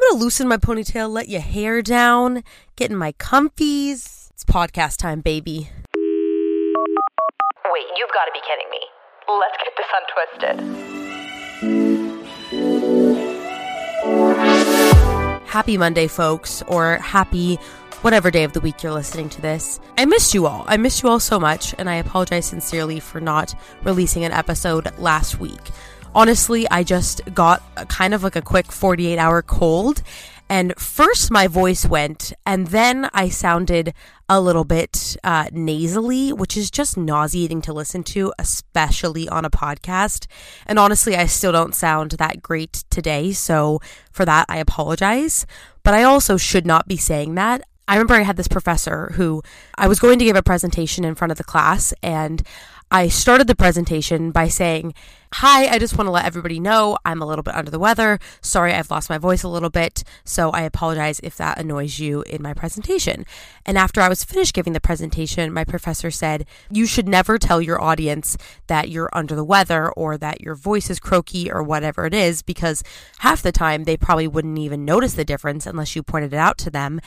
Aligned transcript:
I'm 0.00 0.08
going 0.12 0.18
to 0.18 0.24
loosen 0.24 0.48
my 0.48 0.56
ponytail, 0.56 1.10
let 1.10 1.28
your 1.28 1.42
hair 1.42 1.82
down, 1.82 2.42
get 2.74 2.90
in 2.90 2.96
my 2.96 3.12
comfies. 3.12 4.30
It's 4.30 4.46
podcast 4.46 4.96
time, 4.96 5.20
baby. 5.20 5.68
Wait, 7.70 7.84
you've 7.98 8.08
got 8.14 8.24
to 8.24 8.32
be 8.32 8.40
kidding 8.48 8.70
me. 8.70 8.80
Let's 9.28 9.58
get 9.60 9.76
this 9.76 9.90
untwisted. 10.00 10.56
Happy 15.46 15.76
Monday, 15.76 16.06
folks, 16.06 16.62
or 16.62 16.96
happy 16.96 17.56
whatever 18.00 18.30
day 18.30 18.44
of 18.44 18.54
the 18.54 18.60
week 18.60 18.82
you're 18.82 18.92
listening 18.92 19.28
to 19.28 19.42
this. 19.42 19.80
I 19.98 20.06
missed 20.06 20.32
you 20.32 20.46
all. 20.46 20.64
I 20.66 20.78
missed 20.78 21.02
you 21.02 21.10
all 21.10 21.20
so 21.20 21.38
much, 21.38 21.74
and 21.76 21.90
I 21.90 21.96
apologize 21.96 22.46
sincerely 22.46 23.00
for 23.00 23.20
not 23.20 23.54
releasing 23.84 24.24
an 24.24 24.32
episode 24.32 24.90
last 24.98 25.38
week 25.38 25.60
honestly, 26.14 26.68
I 26.70 26.82
just 26.82 27.22
got 27.34 27.62
kind 27.88 28.14
of 28.14 28.22
like 28.22 28.36
a 28.36 28.42
quick 28.42 28.72
48 28.72 29.18
hour 29.18 29.42
cold. 29.42 30.02
And 30.48 30.74
first, 30.76 31.30
my 31.30 31.46
voice 31.46 31.86
went, 31.86 32.32
and 32.44 32.66
then 32.66 33.08
I 33.14 33.28
sounded 33.28 33.94
a 34.28 34.40
little 34.40 34.64
bit 34.64 35.16
uh, 35.22 35.46
nasally, 35.52 36.32
which 36.32 36.56
is 36.56 36.72
just 36.72 36.96
nauseating 36.96 37.62
to 37.62 37.72
listen 37.72 38.02
to, 38.02 38.32
especially 38.36 39.28
on 39.28 39.44
a 39.44 39.50
podcast. 39.50 40.26
And 40.66 40.76
honestly, 40.76 41.14
I 41.14 41.26
still 41.26 41.52
don't 41.52 41.74
sound 41.74 42.12
that 42.12 42.42
great 42.42 42.82
today. 42.90 43.30
So 43.30 43.80
for 44.10 44.24
that, 44.24 44.46
I 44.48 44.58
apologize. 44.58 45.46
But 45.84 45.94
I 45.94 46.02
also 46.02 46.36
should 46.36 46.66
not 46.66 46.88
be 46.88 46.96
saying 46.96 47.36
that. 47.36 47.62
I 47.86 47.94
remember 47.94 48.14
I 48.14 48.22
had 48.22 48.36
this 48.36 48.48
professor 48.48 49.12
who 49.14 49.42
I 49.76 49.86
was 49.86 50.00
going 50.00 50.18
to 50.18 50.24
give 50.24 50.36
a 50.36 50.42
presentation 50.42 51.04
in 51.04 51.14
front 51.14 51.30
of 51.30 51.38
the 51.38 51.44
class, 51.44 51.94
and 52.02 52.42
I 52.90 53.06
started 53.06 53.46
the 53.46 53.54
presentation 53.54 54.32
by 54.32 54.48
saying, 54.48 54.94
Hi, 55.34 55.68
I 55.68 55.78
just 55.78 55.96
want 55.96 56.08
to 56.08 56.10
let 56.10 56.24
everybody 56.24 56.58
know 56.58 56.98
I'm 57.04 57.22
a 57.22 57.26
little 57.26 57.44
bit 57.44 57.54
under 57.54 57.70
the 57.70 57.78
weather. 57.78 58.18
Sorry, 58.40 58.74
I've 58.74 58.90
lost 58.90 59.08
my 59.08 59.16
voice 59.16 59.44
a 59.44 59.48
little 59.48 59.70
bit, 59.70 60.02
so 60.24 60.50
I 60.50 60.62
apologize 60.62 61.20
if 61.22 61.36
that 61.36 61.56
annoys 61.56 62.00
you 62.00 62.22
in 62.22 62.42
my 62.42 62.52
presentation. 62.52 63.24
And 63.64 63.78
after 63.78 64.00
I 64.00 64.08
was 64.08 64.24
finished 64.24 64.54
giving 64.54 64.72
the 64.72 64.80
presentation, 64.80 65.52
my 65.52 65.62
professor 65.62 66.10
said, 66.10 66.46
You 66.68 66.84
should 66.84 67.08
never 67.08 67.38
tell 67.38 67.62
your 67.62 67.80
audience 67.80 68.36
that 68.66 68.88
you're 68.88 69.08
under 69.12 69.36
the 69.36 69.44
weather 69.44 69.92
or 69.92 70.18
that 70.18 70.40
your 70.40 70.56
voice 70.56 70.90
is 70.90 70.98
croaky 70.98 71.48
or 71.50 71.62
whatever 71.62 72.06
it 72.06 72.12
is, 72.12 72.42
because 72.42 72.82
half 73.20 73.40
the 73.40 73.52
time 73.52 73.84
they 73.84 73.96
probably 73.96 74.26
wouldn't 74.26 74.58
even 74.58 74.84
notice 74.84 75.14
the 75.14 75.24
difference 75.24 75.64
unless 75.64 75.94
you 75.94 76.02
pointed 76.02 76.34
it 76.34 76.38
out 76.38 76.58
to 76.58 76.70
them 76.70 77.00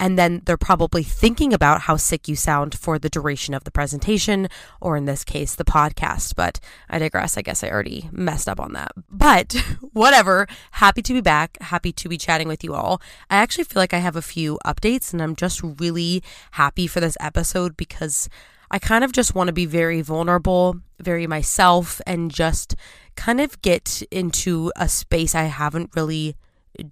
and 0.00 0.18
then 0.18 0.40
they're 0.46 0.56
probably 0.56 1.02
thinking 1.02 1.52
about 1.52 1.82
how 1.82 1.96
sick 1.96 2.26
you 2.26 2.34
sound 2.34 2.76
for 2.76 2.98
the 2.98 3.10
duration 3.10 3.52
of 3.52 3.64
the 3.64 3.70
presentation, 3.70 4.48
or 4.80 4.96
in 4.96 5.04
this 5.04 5.24
case, 5.24 5.54
the 5.54 5.64
podcast. 5.64 6.34
But 6.34 6.58
I 6.88 6.98
digress. 6.98 7.36
I 7.36 7.42
guess 7.42 7.62
I 7.62 7.68
already 7.70 8.08
messed 8.12 8.48
up 8.48 8.60
on 8.60 8.72
that. 8.72 8.92
But 9.10 9.52
whatever. 9.92 10.46
Happy 10.72 11.02
to 11.02 11.12
be 11.12 11.20
back. 11.20 11.58
Happy 11.60 11.92
to 11.92 12.08
be 12.08 12.18
chatting 12.18 12.48
with 12.48 12.64
you 12.64 12.74
all. 12.74 13.00
I 13.30 13.36
actually 13.36 13.64
feel 13.64 13.80
like 13.80 13.94
I 13.94 13.98
have 13.98 14.16
a 14.16 14.22
few 14.22 14.58
updates, 14.64 15.12
and 15.12 15.22
I'm 15.22 15.36
just 15.36 15.60
really 15.62 16.22
happy 16.52 16.86
for 16.86 17.00
this 17.00 17.16
episode 17.20 17.76
because 17.76 18.28
I 18.70 18.78
kind 18.78 19.02
of 19.02 19.12
just 19.12 19.34
want 19.34 19.48
to 19.48 19.52
be 19.52 19.66
very 19.66 20.00
vulnerable, 20.00 20.80
very 21.00 21.26
myself, 21.26 22.00
and 22.06 22.30
just 22.30 22.76
kind 23.16 23.40
of 23.40 23.60
get 23.62 24.02
into 24.10 24.72
a 24.76 24.88
space 24.88 25.34
I 25.34 25.44
haven't 25.44 25.90
really 25.96 26.36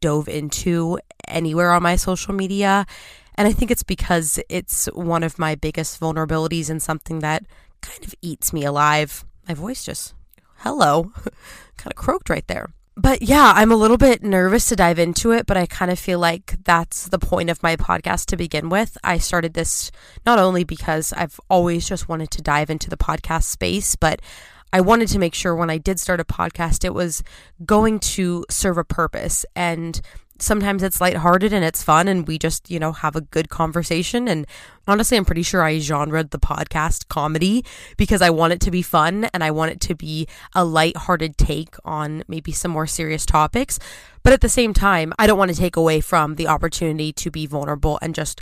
dove 0.01 0.29
into 0.29 0.99
anywhere 1.27 1.73
on 1.73 1.83
my 1.83 1.97
social 1.97 2.35
media. 2.35 2.85
And 3.37 3.47
I 3.47 3.53
think 3.53 3.71
it's 3.71 3.85
because 3.85 4.41
it's 4.49 4.87
one 4.87 5.23
of 5.23 5.39
my 5.39 5.55
biggest 5.55 6.01
vulnerabilities 6.01 6.69
and 6.69 6.83
something 6.83 7.21
that 7.21 7.45
kind 7.81 8.05
of 8.05 8.15
eats 8.21 8.53
me 8.53 8.65
alive. 8.65 9.25
My 9.47 9.55
voice 9.55 9.85
just, 9.85 10.15
hello, 10.59 11.13
kind 11.77 11.93
of 11.93 11.97
croaked 11.97 12.31
right 12.31 12.47
there. 12.47 12.71
But 12.97 13.23
yeah, 13.23 13.53
I'm 13.55 13.71
a 13.71 13.77
little 13.77 13.97
bit 13.97 14.25
nervous 14.25 14.67
to 14.67 14.77
dive 14.77 14.99
into 14.99 15.31
it, 15.31 15.47
but 15.47 15.57
I 15.57 15.67
kind 15.67 15.91
of 15.91 16.01
feel 16.01 16.19
like 16.19 16.57
that's 16.65 17.07
the 17.07 17.19
point 17.19 17.49
of 17.49 17.63
my 17.63 17.77
podcast 17.77 18.27
to 18.27 18.37
begin 18.37 18.69
with. 18.69 18.99
I 19.05 19.19
started 19.19 19.55
this 19.55 19.93
not 20.27 20.41
only 20.41 20.65
because 20.65 21.13
I've 21.13 21.39
always 21.49 21.89
just 21.89 22.09
wanted 22.09 22.33
to 22.33 22.43
dive 22.43 22.71
into 22.71 22.91
the 22.91 22.97
podcast 22.97 23.45
space, 23.45 23.95
but 23.95 24.21
I 24.73 24.81
wanted 24.81 25.09
to 25.09 25.21
make 25.21 25.35
sure 25.35 25.55
when 25.55 25.71
I 25.71 25.79
did 25.79 26.01
start 26.01 26.19
a 26.19 26.25
podcast, 26.25 26.85
it 26.85 26.93
was 26.93 27.23
going 27.65 28.01
to 28.01 28.45
serve 28.51 28.79
a 28.79 28.85
purpose. 28.85 29.47
And 29.55 30.01
sometimes 30.39 30.83
it's 30.83 31.01
lighthearted 31.01 31.53
and 31.53 31.65
it's 31.65 31.83
fun 31.83 32.09
and 32.09 32.27
we 32.27 32.39
just, 32.39 32.71
you 32.71 32.79
know, 32.79 32.93
have 32.93 33.17
a 33.17 33.21
good 33.21 33.49
conversation. 33.49 34.29
And 34.29 34.47
honestly, 34.87 35.17
I'm 35.17 35.25
pretty 35.25 35.43
sure 35.43 35.63
I 35.63 35.77
genred 35.79 36.31
the 36.31 36.39
podcast 36.39 37.09
comedy 37.09 37.65
because 37.97 38.23
I 38.23 38.31
want 38.31 38.53
it 38.53 38.61
to 38.61 38.71
be 38.71 38.83
fun 38.83 39.25
and 39.35 39.43
I 39.43 39.51
want 39.51 39.73
it 39.73 39.81
to 39.83 39.95
be 39.95 40.29
a 40.55 40.65
lighthearted 40.65 41.37
take 41.37 41.77
on 41.85 42.23
maybe 42.29 42.53
some 42.53 42.71
more 42.71 42.87
serious 42.87 43.27
topics. 43.27 43.79
But 44.23 44.33
at 44.33 44.41
the 44.41 44.49
same 44.49 44.73
time, 44.75 45.13
I 45.19 45.27
don't 45.27 45.39
want 45.39 45.51
to 45.51 45.57
take 45.57 45.77
away 45.77 46.01
from 46.01 46.37
the 46.37 46.49
opportunity 46.49 47.13
to 47.15 47.31
be 47.31 47.47
vulnerable 47.47 47.99
and 48.03 48.15
just 48.15 48.41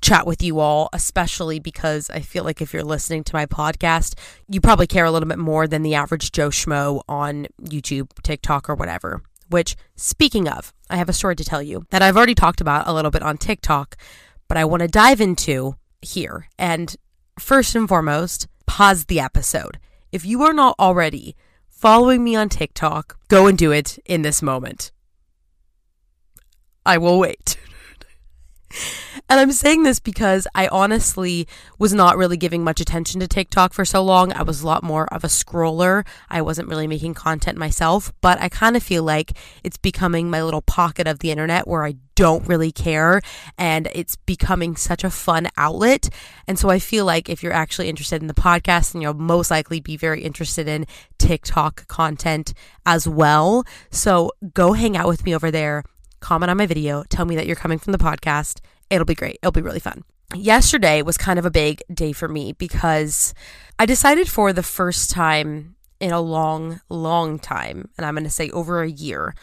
chat 0.00 0.26
with 0.26 0.42
you 0.42 0.60
all, 0.60 0.88
especially 0.92 1.58
because 1.58 2.08
I 2.10 2.20
feel 2.20 2.44
like 2.44 2.60
if 2.60 2.72
you're 2.72 2.84
listening 2.84 3.24
to 3.24 3.34
my 3.34 3.46
podcast, 3.46 4.14
you 4.48 4.60
probably 4.60 4.86
care 4.86 5.04
a 5.04 5.10
little 5.10 5.28
bit 5.28 5.38
more 5.38 5.66
than 5.66 5.82
the 5.82 5.94
average 5.94 6.30
Joe 6.32 6.50
Schmo 6.50 7.02
on 7.08 7.46
YouTube, 7.62 8.10
TikTok, 8.22 8.70
or 8.70 8.74
whatever. 8.74 9.22
Which, 9.48 9.76
speaking 9.96 10.48
of, 10.48 10.72
I 10.90 10.96
have 10.96 11.08
a 11.08 11.14
story 11.14 11.36
to 11.36 11.44
tell 11.44 11.62
you 11.62 11.86
that 11.90 12.02
I've 12.02 12.16
already 12.16 12.34
talked 12.34 12.60
about 12.60 12.86
a 12.86 12.92
little 12.92 13.10
bit 13.10 13.22
on 13.22 13.38
TikTok, 13.38 13.96
but 14.46 14.56
I 14.56 14.64
want 14.64 14.82
to 14.82 14.88
dive 14.88 15.20
into 15.20 15.76
here. 16.02 16.48
And 16.58 16.94
first 17.38 17.74
and 17.74 17.88
foremost, 17.88 18.46
pause 18.66 19.06
the 19.06 19.20
episode. 19.20 19.78
If 20.12 20.24
you 20.24 20.42
are 20.42 20.52
not 20.52 20.76
already 20.78 21.36
following 21.68 22.24
me 22.24 22.34
on 22.36 22.48
TikTok, 22.48 23.18
go 23.28 23.46
and 23.46 23.56
do 23.56 23.72
it 23.72 23.98
in 24.04 24.22
this 24.22 24.42
moment. 24.42 24.90
I 26.84 26.98
will 26.98 27.18
wait. 27.18 27.56
And 29.30 29.38
I'm 29.38 29.52
saying 29.52 29.82
this 29.82 30.00
because 30.00 30.46
I 30.54 30.68
honestly 30.68 31.46
was 31.78 31.92
not 31.92 32.16
really 32.16 32.38
giving 32.38 32.64
much 32.64 32.80
attention 32.80 33.20
to 33.20 33.28
TikTok 33.28 33.74
for 33.74 33.84
so 33.84 34.02
long. 34.02 34.32
I 34.32 34.42
was 34.42 34.62
a 34.62 34.66
lot 34.66 34.82
more 34.82 35.06
of 35.12 35.22
a 35.22 35.26
scroller. 35.26 36.06
I 36.30 36.40
wasn't 36.40 36.68
really 36.68 36.86
making 36.86 37.12
content 37.12 37.58
myself, 37.58 38.10
but 38.22 38.40
I 38.40 38.48
kind 38.48 38.74
of 38.74 38.82
feel 38.82 39.02
like 39.02 39.36
it's 39.62 39.76
becoming 39.76 40.30
my 40.30 40.42
little 40.42 40.62
pocket 40.62 41.06
of 41.06 41.18
the 41.18 41.30
internet 41.30 41.68
where 41.68 41.84
I 41.84 41.96
don't 42.14 42.48
really 42.48 42.72
care 42.72 43.20
and 43.58 43.88
it's 43.92 44.16
becoming 44.16 44.76
such 44.76 45.04
a 45.04 45.10
fun 45.10 45.48
outlet. 45.58 46.08
And 46.46 46.58
so 46.58 46.70
I 46.70 46.78
feel 46.78 47.04
like 47.04 47.28
if 47.28 47.42
you're 47.42 47.52
actually 47.52 47.90
interested 47.90 48.22
in 48.22 48.28
the 48.28 48.34
podcast, 48.34 48.92
then 48.92 49.02
you'll 49.02 49.12
most 49.12 49.50
likely 49.50 49.80
be 49.80 49.98
very 49.98 50.22
interested 50.22 50.66
in 50.66 50.86
TikTok 51.18 51.86
content 51.86 52.54
as 52.86 53.06
well. 53.06 53.64
So 53.90 54.32
go 54.54 54.72
hang 54.72 54.96
out 54.96 55.06
with 55.06 55.26
me 55.26 55.34
over 55.34 55.50
there 55.50 55.84
comment 56.20 56.50
on 56.50 56.56
my 56.56 56.66
video, 56.66 57.04
tell 57.08 57.24
me 57.24 57.36
that 57.36 57.46
you're 57.46 57.56
coming 57.56 57.78
from 57.78 57.92
the 57.92 57.98
podcast, 57.98 58.60
It'll 58.90 59.04
be 59.04 59.14
great. 59.14 59.38
It'll 59.42 59.52
be 59.52 59.62
really 59.62 59.80
fun. 59.80 60.04
Yesterday 60.34 61.02
was 61.02 61.16
kind 61.16 61.38
of 61.38 61.46
a 61.46 61.50
big 61.50 61.82
day 61.92 62.12
for 62.12 62.28
me 62.28 62.52
because 62.52 63.34
I 63.78 63.86
decided 63.86 64.28
for 64.28 64.52
the 64.52 64.62
first 64.62 65.10
time 65.10 65.76
in 66.00 66.12
a 66.12 66.20
long, 66.20 66.80
long 66.88 67.38
time, 67.38 67.90
and 67.96 68.06
I'm 68.06 68.14
going 68.14 68.24
to 68.24 68.30
say 68.30 68.50
over 68.50 68.82
a 68.82 68.90
year, 68.90 69.34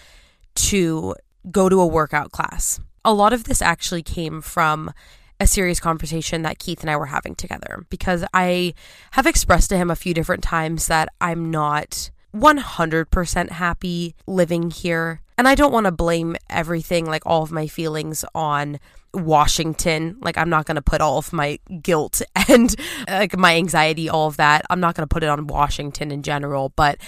to 0.56 1.16
go 1.52 1.70
to 1.70 1.82
a 1.82 1.88
workout 1.88 2.32
class. 2.32 2.80
A 3.04 3.14
lot 3.14 3.34
of 3.34 3.44
this 3.44 3.62
actually 3.62 4.04
came 4.04 4.42
from 4.42 4.92
a 5.40 5.46
serious 5.46 5.80
conversation 5.80 6.44
that 6.44 6.60
Keith 6.60 6.82
and 6.82 6.90
I 6.90 6.96
were 6.96 7.08
having 7.08 7.36
together 7.36 7.86
because 7.90 8.24
I 8.34 8.74
have 9.12 9.28
expressed 9.28 9.70
to 9.72 9.78
him 9.78 9.92
a 9.92 9.96
few 9.96 10.14
different 10.14 10.44
times 10.44 10.88
that 10.88 11.10
I'm 11.20 11.52
not 11.52 12.10
100% 12.34 13.50
happy 13.50 14.16
living 14.26 14.72
here. 14.72 15.22
And 15.38 15.48
I 15.48 15.56
don't 15.56 15.74
want 15.74 15.86
to 15.86 15.92
blame 15.92 16.36
everything, 16.50 17.06
like 17.06 17.24
all 17.26 17.44
of 17.44 17.52
my 17.52 17.68
feelings, 17.68 18.24
on 18.34 18.80
Washington. 19.14 20.18
Like, 20.22 20.38
I'm 20.38 20.50
not 20.50 20.66
going 20.66 20.76
to 20.76 20.82
put 20.82 21.02
all 21.02 21.18
of 21.18 21.34
my 21.34 21.60
guilt 21.82 22.22
and 22.50 22.76
like 23.08 23.38
my 23.38 23.56
anxiety, 23.56 24.10
all 24.10 24.28
of 24.28 24.38
that. 24.38 24.66
I'm 24.70 24.80
not 24.80 24.96
going 24.96 25.08
to 25.08 25.14
put 25.14 25.24
it 25.24 25.30
on 25.30 25.48
Washington 25.48 26.12
in 26.12 26.24
general, 26.24 26.70
but 26.76 27.00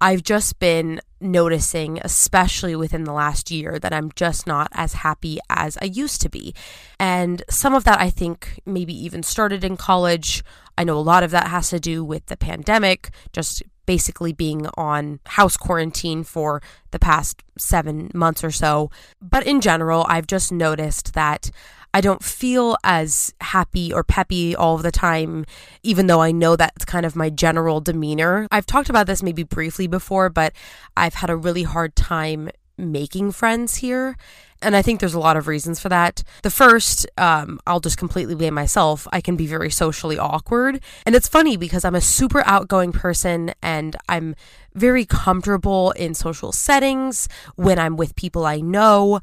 I've 0.00 0.22
just 0.22 0.58
been 0.60 1.00
noticing, 1.20 1.98
especially 2.02 2.76
within 2.76 3.04
the 3.04 3.12
last 3.12 3.50
year, 3.50 3.78
that 3.80 3.92
I'm 3.92 4.12
just 4.14 4.46
not 4.46 4.68
as 4.72 4.92
happy 4.94 5.40
as 5.50 5.76
I 5.82 5.86
used 5.86 6.20
to 6.22 6.28
be. 6.28 6.54
And 7.00 7.42
some 7.50 7.74
of 7.74 7.84
that 7.84 8.00
I 8.00 8.10
think 8.10 8.60
maybe 8.64 8.94
even 9.04 9.24
started 9.24 9.64
in 9.64 9.76
college. 9.76 10.44
I 10.78 10.84
know 10.84 10.96
a 10.96 11.00
lot 11.00 11.24
of 11.24 11.32
that 11.32 11.48
has 11.48 11.70
to 11.70 11.80
do 11.80 12.04
with 12.04 12.26
the 12.26 12.36
pandemic, 12.36 13.10
just 13.32 13.64
basically 13.84 14.32
being 14.32 14.68
on 14.76 15.18
house 15.26 15.56
quarantine 15.56 16.22
for 16.22 16.62
the 16.92 17.00
past 17.00 17.42
seven 17.58 18.12
months 18.14 18.44
or 18.44 18.52
so. 18.52 18.90
But 19.20 19.44
in 19.44 19.60
general, 19.60 20.06
I've 20.08 20.28
just 20.28 20.52
noticed 20.52 21.14
that 21.14 21.50
I 21.92 22.00
don't 22.00 22.22
feel 22.22 22.76
as 22.84 23.34
happy 23.40 23.92
or 23.92 24.04
peppy 24.04 24.54
all 24.54 24.78
the 24.78 24.92
time, 24.92 25.46
even 25.82 26.06
though 26.06 26.20
I 26.20 26.30
know 26.30 26.54
that's 26.54 26.84
kind 26.84 27.04
of 27.04 27.16
my 27.16 27.28
general 27.28 27.80
demeanor. 27.80 28.46
I've 28.52 28.66
talked 28.66 28.88
about 28.88 29.08
this 29.08 29.20
maybe 29.20 29.42
briefly 29.42 29.88
before, 29.88 30.28
but 30.28 30.52
I've 30.96 31.14
had 31.14 31.28
a 31.28 31.36
really 31.36 31.64
hard 31.64 31.96
time 31.96 32.50
making 32.76 33.32
friends 33.32 33.76
here. 33.76 34.16
And 34.60 34.74
I 34.74 34.82
think 34.82 35.00
there's 35.00 35.14
a 35.14 35.20
lot 35.20 35.36
of 35.36 35.46
reasons 35.46 35.78
for 35.78 35.88
that. 35.88 36.22
The 36.42 36.50
first, 36.50 37.06
um, 37.16 37.60
I'll 37.66 37.80
just 37.80 37.96
completely 37.96 38.34
blame 38.34 38.54
myself. 38.54 39.06
I 39.12 39.20
can 39.20 39.36
be 39.36 39.46
very 39.46 39.70
socially 39.70 40.18
awkward. 40.18 40.80
And 41.06 41.14
it's 41.14 41.28
funny 41.28 41.56
because 41.56 41.84
I'm 41.84 41.94
a 41.94 42.00
super 42.00 42.42
outgoing 42.44 42.92
person 42.92 43.54
and 43.62 43.94
I'm 44.08 44.34
very 44.74 45.04
comfortable 45.04 45.92
in 45.92 46.14
social 46.14 46.52
settings 46.52 47.28
when 47.54 47.78
I'm 47.78 47.96
with 47.96 48.16
people 48.16 48.46
I 48.46 48.60
know. 48.60 49.20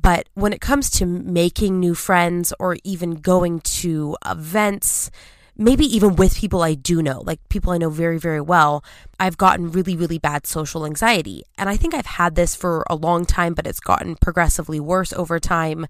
But 0.00 0.28
when 0.34 0.52
it 0.52 0.62
comes 0.62 0.88
to 0.92 1.06
making 1.06 1.78
new 1.78 1.94
friends 1.94 2.54
or 2.58 2.76
even 2.82 3.16
going 3.16 3.60
to 3.60 4.16
events, 4.24 5.10
maybe 5.60 5.84
even 5.84 6.16
with 6.16 6.36
people 6.36 6.62
I 6.62 6.72
do 6.74 7.02
know, 7.02 7.20
like 7.20 7.38
people 7.50 7.70
I 7.70 7.76
know 7.78 7.90
very, 7.90 8.18
very 8.18 8.40
well, 8.40 8.82
I've 9.20 9.36
gotten 9.36 9.70
really, 9.70 9.94
really 9.94 10.18
bad 10.18 10.46
social 10.46 10.86
anxiety. 10.86 11.44
And 11.58 11.68
I 11.68 11.76
think 11.76 11.92
I've 11.94 12.06
had 12.06 12.34
this 12.34 12.54
for 12.54 12.82
a 12.88 12.96
long 12.96 13.26
time, 13.26 13.52
but 13.52 13.66
it's 13.66 13.78
gotten 13.78 14.16
progressively 14.16 14.80
worse 14.80 15.12
over 15.12 15.38
time. 15.38 15.86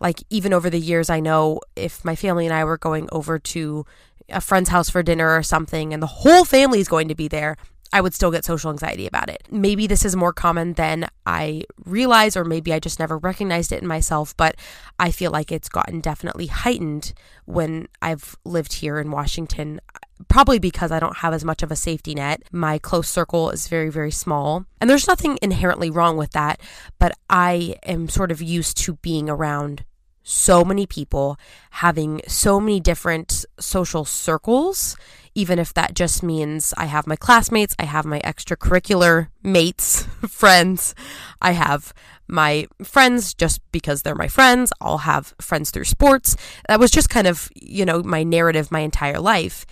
Like, 0.00 0.22
even 0.30 0.54
over 0.54 0.70
the 0.70 0.80
years, 0.80 1.10
I 1.10 1.20
know 1.20 1.60
if 1.76 2.02
my 2.02 2.16
family 2.16 2.46
and 2.46 2.54
I 2.54 2.64
were 2.64 2.78
going 2.78 3.10
over 3.12 3.38
to 3.38 3.84
a 4.30 4.40
friend's 4.40 4.70
house 4.70 4.88
for 4.88 5.02
dinner 5.02 5.36
or 5.36 5.42
something, 5.42 5.92
and 5.92 6.02
the 6.02 6.06
whole 6.06 6.46
family 6.46 6.80
is 6.80 6.88
going 6.88 7.08
to 7.08 7.14
be 7.14 7.28
there, 7.28 7.58
I 7.92 8.00
would 8.00 8.14
still 8.14 8.30
get 8.30 8.44
social 8.44 8.70
anxiety 8.70 9.06
about 9.06 9.28
it. 9.28 9.42
Maybe 9.50 9.86
this 9.86 10.04
is 10.04 10.14
more 10.14 10.32
common 10.32 10.74
than 10.74 11.08
I 11.26 11.64
realize, 11.84 12.36
or 12.36 12.44
maybe 12.44 12.72
I 12.72 12.78
just 12.78 12.98
never 12.98 13.18
recognized 13.18 13.72
it 13.72 13.82
in 13.82 13.88
myself, 13.88 14.36
but 14.36 14.56
I 14.98 15.10
feel 15.10 15.30
like 15.30 15.50
it's 15.50 15.68
gotten 15.68 16.00
definitely 16.00 16.46
heightened 16.46 17.12
when 17.46 17.88
I've 18.00 18.36
lived 18.44 18.74
here 18.74 18.98
in 19.00 19.10
Washington. 19.10 19.80
Probably 20.28 20.58
because 20.58 20.92
I 20.92 21.00
don't 21.00 21.18
have 21.18 21.32
as 21.32 21.44
much 21.44 21.62
of 21.62 21.72
a 21.72 21.76
safety 21.76 22.14
net. 22.14 22.42
My 22.52 22.78
close 22.78 23.08
circle 23.08 23.50
is 23.50 23.68
very, 23.68 23.88
very 23.88 24.10
small. 24.12 24.66
And 24.80 24.88
there's 24.88 25.08
nothing 25.08 25.38
inherently 25.42 25.90
wrong 25.90 26.16
with 26.16 26.32
that, 26.32 26.60
but 26.98 27.12
I 27.28 27.76
am 27.84 28.08
sort 28.08 28.30
of 28.30 28.42
used 28.42 28.76
to 28.78 28.94
being 28.96 29.28
around 29.30 29.84
so 30.22 30.64
many 30.64 30.86
people, 30.86 31.38
having 31.70 32.20
so 32.28 32.60
many 32.60 32.78
different 32.78 33.44
social 33.58 34.04
circles 34.04 34.96
even 35.34 35.58
if 35.58 35.72
that 35.74 35.94
just 35.94 36.22
means 36.22 36.74
I 36.76 36.86
have 36.86 37.06
my 37.06 37.16
classmates, 37.16 37.74
I 37.78 37.84
have 37.84 38.04
my 38.04 38.20
extracurricular 38.20 39.28
mates, 39.42 40.02
friends, 40.28 40.94
I 41.40 41.52
have 41.52 41.92
my 42.28 42.66
friends 42.82 43.34
just 43.34 43.60
because 43.72 44.02
they're 44.02 44.14
my 44.14 44.28
friends, 44.28 44.72
I'll 44.80 44.98
have 44.98 45.34
friends 45.40 45.70
through 45.70 45.84
sports. 45.84 46.36
That 46.68 46.80
was 46.80 46.90
just 46.90 47.10
kind 47.10 47.26
of, 47.26 47.50
you 47.54 47.84
know, 47.84 48.02
my 48.02 48.22
narrative 48.22 48.70
my 48.70 48.80
entire 48.80 49.20
life. 49.20 49.66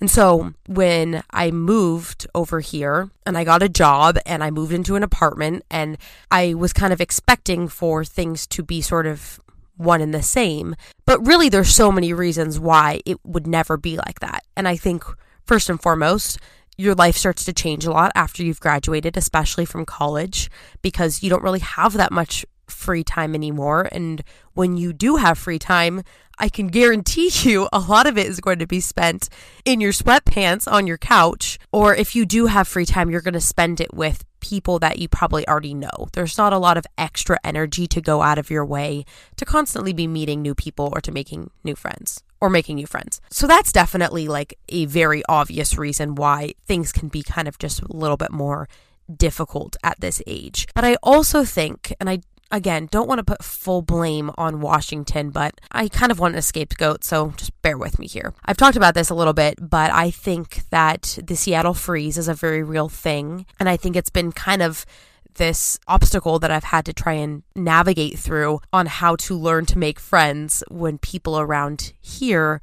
And 0.00 0.10
so 0.10 0.52
when 0.66 1.22
I 1.30 1.52
moved 1.52 2.26
over 2.34 2.58
here 2.58 3.10
and 3.24 3.38
I 3.38 3.44
got 3.44 3.62
a 3.62 3.68
job 3.68 4.18
and 4.26 4.42
I 4.42 4.50
moved 4.50 4.72
into 4.72 4.96
an 4.96 5.04
apartment 5.04 5.64
and 5.70 5.96
I 6.28 6.54
was 6.54 6.72
kind 6.72 6.92
of 6.92 7.00
expecting 7.00 7.68
for 7.68 8.04
things 8.04 8.46
to 8.48 8.64
be 8.64 8.80
sort 8.80 9.06
of 9.06 9.38
one 9.82 10.00
and 10.00 10.14
the 10.14 10.22
same. 10.22 10.74
But 11.04 11.26
really, 11.26 11.48
there's 11.48 11.74
so 11.74 11.92
many 11.92 12.12
reasons 12.12 12.58
why 12.58 13.00
it 13.04 13.18
would 13.24 13.46
never 13.46 13.76
be 13.76 13.96
like 13.96 14.20
that. 14.20 14.44
And 14.56 14.68
I 14.68 14.76
think, 14.76 15.04
first 15.44 15.68
and 15.68 15.80
foremost, 15.80 16.38
your 16.76 16.94
life 16.94 17.16
starts 17.16 17.44
to 17.44 17.52
change 17.52 17.84
a 17.84 17.90
lot 17.90 18.12
after 18.14 18.42
you've 18.42 18.60
graduated, 18.60 19.16
especially 19.16 19.64
from 19.64 19.84
college, 19.84 20.50
because 20.80 21.22
you 21.22 21.30
don't 21.30 21.42
really 21.42 21.60
have 21.60 21.92
that 21.94 22.12
much 22.12 22.46
free 22.68 23.04
time 23.04 23.34
anymore. 23.34 23.88
And 23.92 24.22
when 24.54 24.76
you 24.76 24.92
do 24.92 25.16
have 25.16 25.38
free 25.38 25.58
time, 25.58 26.02
I 26.38 26.48
can 26.48 26.68
guarantee 26.68 27.30
you 27.42 27.68
a 27.72 27.78
lot 27.78 28.06
of 28.06 28.18
it 28.18 28.26
is 28.26 28.40
going 28.40 28.58
to 28.58 28.66
be 28.66 28.80
spent 28.80 29.28
in 29.64 29.80
your 29.80 29.92
sweatpants 29.92 30.70
on 30.70 30.86
your 30.86 30.98
couch. 30.98 31.58
Or 31.72 31.94
if 31.94 32.16
you 32.16 32.26
do 32.26 32.46
have 32.46 32.66
free 32.66 32.86
time, 32.86 33.10
you're 33.10 33.20
going 33.20 33.34
to 33.34 33.40
spend 33.40 33.80
it 33.80 33.94
with 33.94 34.24
people 34.42 34.78
that 34.80 34.98
you 34.98 35.08
probably 35.08 35.48
already 35.48 35.72
know. 35.72 36.08
There's 36.12 36.36
not 36.36 36.52
a 36.52 36.58
lot 36.58 36.76
of 36.76 36.84
extra 36.98 37.38
energy 37.42 37.86
to 37.86 38.02
go 38.02 38.20
out 38.20 38.36
of 38.36 38.50
your 38.50 38.66
way 38.66 39.06
to 39.36 39.46
constantly 39.46 39.94
be 39.94 40.06
meeting 40.06 40.42
new 40.42 40.54
people 40.54 40.90
or 40.92 41.00
to 41.00 41.10
making 41.10 41.50
new 41.64 41.74
friends 41.74 42.22
or 42.40 42.50
making 42.50 42.76
new 42.76 42.86
friends. 42.86 43.20
So 43.30 43.46
that's 43.46 43.72
definitely 43.72 44.28
like 44.28 44.58
a 44.68 44.84
very 44.84 45.22
obvious 45.28 45.78
reason 45.78 46.16
why 46.16 46.52
things 46.66 46.92
can 46.92 47.08
be 47.08 47.22
kind 47.22 47.48
of 47.48 47.56
just 47.56 47.80
a 47.80 47.96
little 47.96 48.16
bit 48.18 48.32
more 48.32 48.68
difficult 49.16 49.76
at 49.82 50.00
this 50.00 50.20
age. 50.26 50.66
But 50.74 50.84
I 50.84 50.96
also 51.02 51.44
think, 51.44 51.94
and 52.00 52.10
I 52.10 52.20
again, 52.52 52.86
don't 52.90 53.08
want 53.08 53.18
to 53.18 53.24
put 53.24 53.42
full 53.42 53.82
blame 53.82 54.30
on 54.36 54.60
Washington, 54.60 55.30
but 55.30 55.60
I 55.72 55.88
kind 55.88 56.12
of 56.12 56.18
want 56.18 56.36
a 56.36 56.42
scapegoat, 56.42 57.02
so 57.02 57.32
just 57.36 57.60
bear 57.62 57.76
with 57.78 57.98
me 57.98 58.06
here. 58.06 58.34
I've 58.44 58.56
talked 58.56 58.76
about 58.76 58.94
this 58.94 59.10
a 59.10 59.14
little 59.14 59.32
bit, 59.32 59.58
but 59.58 59.90
I 59.90 60.10
think 60.10 60.68
that 60.70 61.18
the 61.22 61.34
Seattle 61.34 61.74
freeze 61.74 62.18
is 62.18 62.28
a 62.28 62.34
very 62.34 62.62
real 62.62 62.88
thing, 62.88 63.46
and 63.58 63.68
I 63.68 63.76
think 63.76 63.96
it's 63.96 64.10
been 64.10 64.30
kind 64.30 64.62
of 64.62 64.86
this 65.36 65.80
obstacle 65.88 66.38
that 66.38 66.50
I've 66.50 66.64
had 66.64 66.84
to 66.84 66.92
try 66.92 67.14
and 67.14 67.42
navigate 67.56 68.18
through 68.18 68.60
on 68.70 68.84
how 68.86 69.16
to 69.16 69.34
learn 69.34 69.64
to 69.66 69.78
make 69.78 69.98
friends 69.98 70.62
when 70.70 70.98
people 70.98 71.38
around 71.38 71.94
here 72.02 72.60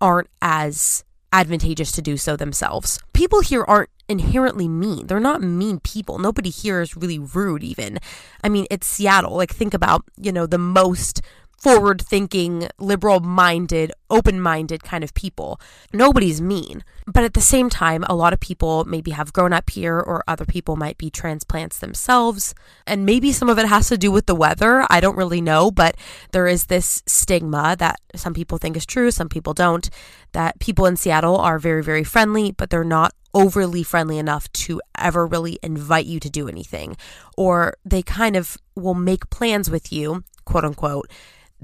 aren't 0.00 0.30
as 0.40 1.04
advantageous 1.34 1.90
to 1.92 2.00
do 2.00 2.16
so 2.16 2.36
themselves. 2.36 2.98
People 3.12 3.40
here 3.40 3.64
aren't 3.66 3.90
inherently 4.08 4.68
mean. 4.68 5.08
They're 5.08 5.18
not 5.18 5.42
mean 5.42 5.80
people. 5.80 6.18
Nobody 6.18 6.50
here 6.50 6.80
is 6.80 6.96
really 6.96 7.18
rude, 7.18 7.64
even. 7.64 7.98
I 8.42 8.48
mean, 8.48 8.66
it's 8.70 8.86
Seattle. 8.86 9.36
Like, 9.36 9.52
think 9.52 9.74
about, 9.74 10.04
you 10.16 10.30
know, 10.30 10.46
the 10.46 10.58
most 10.58 11.20
forward 11.64 12.02
thinking, 12.02 12.68
liberal 12.78 13.20
minded, 13.20 13.90
open 14.10 14.38
minded 14.38 14.82
kind 14.82 15.02
of 15.02 15.14
people. 15.14 15.58
Nobody's 15.94 16.38
mean. 16.38 16.84
But 17.06 17.24
at 17.24 17.32
the 17.32 17.40
same 17.40 17.70
time, 17.70 18.04
a 18.04 18.14
lot 18.14 18.34
of 18.34 18.40
people 18.40 18.84
maybe 18.84 19.12
have 19.12 19.32
grown 19.32 19.54
up 19.54 19.70
here, 19.70 19.98
or 19.98 20.22
other 20.28 20.44
people 20.44 20.76
might 20.76 20.98
be 20.98 21.08
transplants 21.08 21.78
themselves. 21.78 22.54
And 22.86 23.06
maybe 23.06 23.32
some 23.32 23.48
of 23.48 23.58
it 23.58 23.66
has 23.66 23.88
to 23.88 23.96
do 23.96 24.12
with 24.12 24.26
the 24.26 24.34
weather. 24.34 24.86
I 24.90 25.00
don't 25.00 25.16
really 25.16 25.40
know, 25.40 25.70
but 25.70 25.96
there 26.32 26.46
is 26.46 26.66
this 26.66 27.02
stigma 27.06 27.76
that 27.78 27.98
some 28.14 28.34
people 28.34 28.58
think 28.58 28.76
is 28.76 28.84
true, 28.84 29.10
some 29.10 29.30
people 29.30 29.54
don't, 29.54 29.88
that 30.32 30.58
people 30.58 30.84
in 30.84 30.96
Seattle 30.96 31.38
are 31.38 31.58
very, 31.58 31.82
very 31.82 32.04
friendly, 32.04 32.52
but 32.52 32.68
they're 32.68 32.84
not 32.84 33.14
overly 33.32 33.82
friendly 33.82 34.18
enough 34.18 34.52
to 34.52 34.82
ever 34.98 35.26
really 35.26 35.58
invite 35.62 36.04
you 36.04 36.20
to 36.20 36.28
do 36.28 36.46
anything. 36.46 36.94
Or 37.38 37.74
they 37.86 38.02
kind 38.02 38.36
of 38.36 38.58
will 38.76 38.92
make 38.92 39.30
plans 39.30 39.70
with 39.70 39.90
you, 39.90 40.24
quote 40.44 40.66
unquote, 40.66 41.10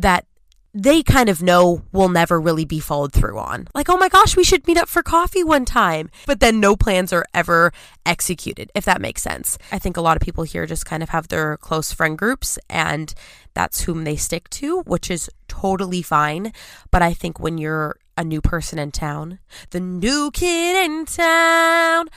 that 0.03 0.27
they 0.73 1.03
kind 1.03 1.29
of 1.29 1.43
know 1.43 1.83
will 1.91 2.09
never 2.09 2.41
really 2.41 2.65
be 2.65 2.79
followed 2.79 3.13
through 3.13 3.39
on. 3.39 3.67
Like, 3.75 3.89
oh 3.89 3.97
my 3.97 4.09
gosh, 4.09 4.37
we 4.37 4.45
should 4.45 4.67
meet 4.69 4.77
up 4.77 4.89
for 4.89 5.03
coffee 5.03 5.43
one 5.43 5.65
time. 5.65 6.11
But 6.27 6.39
then 6.39 6.61
no 6.61 6.77
plans 6.77 7.13
are 7.13 7.27
ever 7.35 7.73
executed, 8.07 8.71
if 8.75 8.85
that 8.85 9.01
makes 9.01 9.23
sense. 9.23 9.59
I 9.73 9.79
think 9.79 9.97
a 9.97 10.01
lot 10.01 10.17
of 10.17 10.23
people 10.23 10.45
here 10.45 10.67
just 10.67 10.87
kind 10.87 11.03
of 11.03 11.09
have 11.09 11.29
their 11.29 11.57
close 11.57 11.93
friend 11.93 12.17
groups 12.17 12.59
and 12.69 13.13
that's 13.55 13.83
whom 13.83 14.05
they 14.05 14.17
stick 14.17 14.49
to, 14.51 14.83
which 14.83 15.11
is 15.11 15.29
totally 15.49 16.03
fine. 16.03 16.53
But 16.93 17.03
I 17.03 17.15
think 17.15 17.41
when 17.41 17.59
you're 17.59 17.97
a 18.17 18.23
new 18.23 18.41
person 18.41 18.79
in 18.79 18.93
town, 18.93 19.41
the 19.71 19.81
new 19.81 20.31
kid 20.31 20.85
in 20.85 21.05
town, 21.07 22.09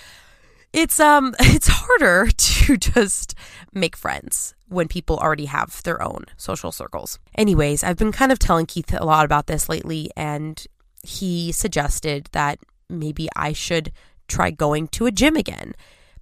it's 0.74 1.00
um 1.00 1.36
it's 1.40 1.68
harder 1.68 2.28
to 2.38 2.78
just 2.78 3.36
make 3.74 3.96
friends 3.96 4.56
when 4.68 4.88
people 4.88 5.18
already 5.18 5.46
have 5.46 5.82
their 5.84 6.02
own 6.02 6.26
social 6.36 6.72
circles. 6.72 7.20
Anyways, 7.38 7.84
I've 7.84 7.98
been 7.98 8.12
kind 8.12 8.32
of 8.32 8.40
telling 8.40 8.66
Keith 8.66 8.94
a 8.94 9.06
lot 9.06 9.24
about 9.24 9.48
this 9.48 9.70
lately 9.70 10.10
and 10.18 10.66
he 11.04 11.52
suggested 11.52 12.28
that 12.32 12.60
maybe 12.90 13.28
I 13.36 13.54
should 13.54 13.92
try 14.28 14.50
going 14.52 14.88
to 14.90 15.06
a 15.06 15.12
gym 15.12 15.36
again 15.36 15.74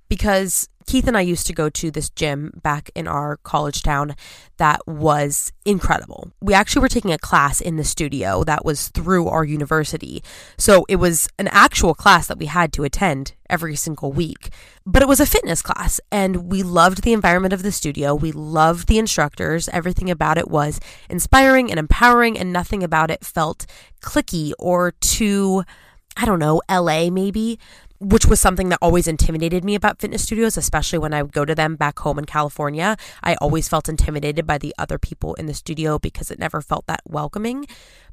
because 0.10 0.68
Keith 0.86 1.08
and 1.08 1.18
I 1.18 1.22
used 1.22 1.48
to 1.48 1.54
go 1.54 1.70
to 1.70 1.92
this 1.92 2.10
gym 2.10 2.52
back 2.62 2.90
in 2.96 3.08
our 3.08 3.38
college 3.38 3.82
town 3.82 4.16
that 4.58 4.86
was 4.88 5.52
incredible. 5.66 6.32
We 6.42 6.54
actually 6.54 6.82
were 6.82 6.90
taking 6.90 7.12
a 7.12 7.18
class 7.18 7.62
in 7.62 7.78
the 7.78 7.84
studio 7.84 8.44
that 8.44 8.66
was 8.66 8.90
through 8.90 9.28
our 9.28 9.44
university. 9.44 10.24
So 10.58 10.86
it 10.88 10.98
was 10.98 11.28
an 11.40 11.48
actual 11.50 11.94
class 11.94 12.28
that 12.28 12.38
we 12.38 12.46
had 12.46 12.72
to 12.74 12.84
attend 12.84 13.34
every 13.50 13.76
single 13.76 14.12
week. 14.12 14.50
But 14.86 15.02
it 15.02 15.08
was 15.08 15.20
a 15.20 15.26
fitness 15.26 15.62
class 15.62 16.00
and 16.12 16.52
we 16.52 16.64
loved 16.64 17.04
the 17.04 17.14
environment 17.14 17.54
of 17.54 17.64
the 17.64 17.72
studio. 17.72 18.16
We 18.16 18.32
loved 18.32 18.88
the 18.88 18.98
instructors. 18.98 19.68
Everything 19.70 20.10
about 20.10 20.38
it 20.38 20.50
was 20.50 20.80
inspiring 21.10 21.70
and 21.70 21.80
empowering 21.80 22.38
and 22.38 22.54
nothing 22.54 22.84
about 22.84 23.12
it 23.12 23.26
felt 23.26 23.66
cliquey 24.02 24.54
or 24.58 24.92
too 25.02 25.64
I 26.18 26.26
don't 26.26 26.40
know, 26.40 26.62
LA 26.70 27.10
maybe 27.10 27.58
which 28.02 28.26
was 28.26 28.40
something 28.40 28.70
that 28.70 28.80
always 28.82 29.08
intimidated 29.08 29.64
me 29.64 29.76
about 29.76 30.00
fitness 30.00 30.24
studios, 30.24 30.58
especially 30.58 30.98
when 30.98 31.14
I 31.14 31.22
would 31.22 31.32
go 31.32 31.46
to 31.46 31.54
them 31.54 31.76
back 31.76 32.00
home 32.00 32.18
in 32.18 32.26
California. 32.26 32.98
I 33.24 33.36
always 33.36 33.70
felt 33.70 33.88
intimidated 33.88 34.48
by 34.48 34.58
the 34.58 34.74
other 34.80 34.98
people 34.98 35.36
in 35.36 35.46
the 35.46 35.54
studio 35.54 36.00
because 36.00 36.32
it 36.32 36.40
never 36.40 36.62
felt 36.62 36.88
that 36.88 37.02
welcoming. 37.06 37.68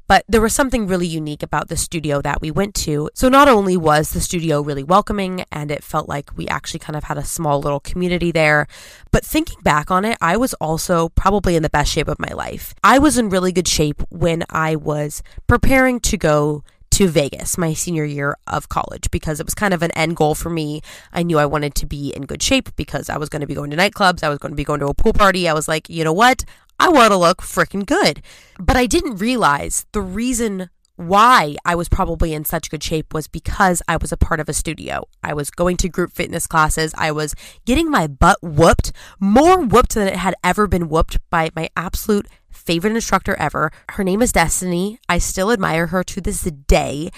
But 0.07 0.25
there 0.27 0.41
was 0.41 0.53
something 0.53 0.87
really 0.87 1.07
unique 1.07 1.43
about 1.43 1.69
the 1.69 1.77
studio 1.77 2.21
that 2.21 2.41
we 2.41 2.49
went 2.49 2.75
to. 2.75 3.09
So 3.13 3.29
not 3.29 3.47
only 3.47 3.77
was 3.77 4.11
the 4.11 4.21
studio 4.21 4.61
really 4.61 4.83
welcoming 4.83 5.43
and 5.51 5.69
it 5.71 5.83
felt 5.83 6.07
like 6.07 6.35
we 6.35 6.47
actually 6.47 6.79
kind 6.79 6.95
of 6.95 7.05
had 7.05 7.17
a 7.17 7.25
small 7.25 7.59
little 7.59 7.79
community 7.79 8.31
there, 8.31 8.67
but 9.11 9.25
thinking 9.25 9.59
back 9.61 9.89
on 9.89 10.05
it, 10.05 10.17
I 10.21 10.37
was 10.37 10.53
also 10.55 11.09
probably 11.09 11.55
in 11.55 11.63
the 11.63 11.69
best 11.69 11.91
shape 11.91 12.07
of 12.07 12.19
my 12.19 12.33
life. 12.33 12.75
I 12.83 12.99
was 12.99 13.17
in 13.17 13.29
really 13.29 13.51
good 13.51 13.67
shape 13.67 14.01
when 14.09 14.45
I 14.49 14.75
was 14.75 15.21
preparing 15.47 15.99
to 16.01 16.17
go 16.17 16.63
to 16.99 17.07
Vegas 17.07 17.57
my 17.57 17.71
senior 17.71 18.03
year 18.03 18.35
of 18.45 18.67
college 18.67 19.09
because 19.09 19.39
it 19.39 19.45
was 19.45 19.55
kind 19.55 19.73
of 19.73 19.81
an 19.81 19.91
end 19.91 20.17
goal 20.17 20.35
for 20.35 20.49
me. 20.49 20.81
I 21.13 21.23
knew 21.23 21.39
I 21.39 21.45
wanted 21.45 21.73
to 21.75 21.85
be 21.85 22.09
in 22.13 22.25
good 22.25 22.43
shape 22.43 22.75
because 22.75 23.09
I 23.09 23.15
was 23.15 23.29
going 23.29 23.39
to 23.39 23.47
be 23.47 23.55
going 23.55 23.71
to 23.71 23.77
nightclubs, 23.77 24.21
I 24.21 24.27
was 24.27 24.37
going 24.37 24.51
to 24.51 24.57
be 24.57 24.65
going 24.65 24.81
to 24.81 24.87
a 24.87 24.93
pool 24.93 25.13
party. 25.13 25.47
I 25.47 25.53
was 25.53 25.65
like, 25.65 25.87
you 25.87 26.03
know 26.03 26.11
what? 26.11 26.43
I 26.77 26.89
want 26.89 27.11
to 27.11 27.17
look 27.17 27.41
freaking 27.41 27.85
good. 27.85 28.21
But 28.59 28.75
I 28.75 28.85
didn't 28.85 29.15
realize 29.15 29.85
the 29.93 30.01
reason 30.01 30.69
why 30.97 31.55
I 31.63 31.73
was 31.75 31.87
probably 31.87 32.33
in 32.33 32.43
such 32.43 32.69
good 32.69 32.83
shape 32.83 33.13
was 33.13 33.29
because 33.29 33.81
I 33.87 33.95
was 33.95 34.11
a 34.11 34.17
part 34.17 34.41
of 34.41 34.49
a 34.49 34.53
studio. 34.53 35.07
I 35.23 35.33
was 35.33 35.49
going 35.49 35.77
to 35.77 35.87
group 35.87 36.11
fitness 36.11 36.47
classes. 36.47 36.93
I 36.97 37.13
was 37.13 37.33
getting 37.63 37.89
my 37.89 38.07
butt 38.07 38.39
whooped, 38.41 38.91
more 39.21 39.61
whooped 39.61 39.95
than 39.95 40.09
it 40.09 40.17
had 40.17 40.35
ever 40.43 40.67
been 40.67 40.89
whooped 40.89 41.17
by 41.29 41.51
my 41.55 41.69
absolute 41.77 42.27
favorite 42.59 42.93
instructor 42.93 43.35
ever. 43.35 43.71
Her 43.89 44.03
name 44.03 44.21
is 44.21 44.31
Destiny. 44.31 44.99
I 45.07 45.17
still 45.17 45.51
admire 45.51 45.87
her 45.87 46.03
to 46.03 46.21
this 46.21 46.41
day. 46.41 47.09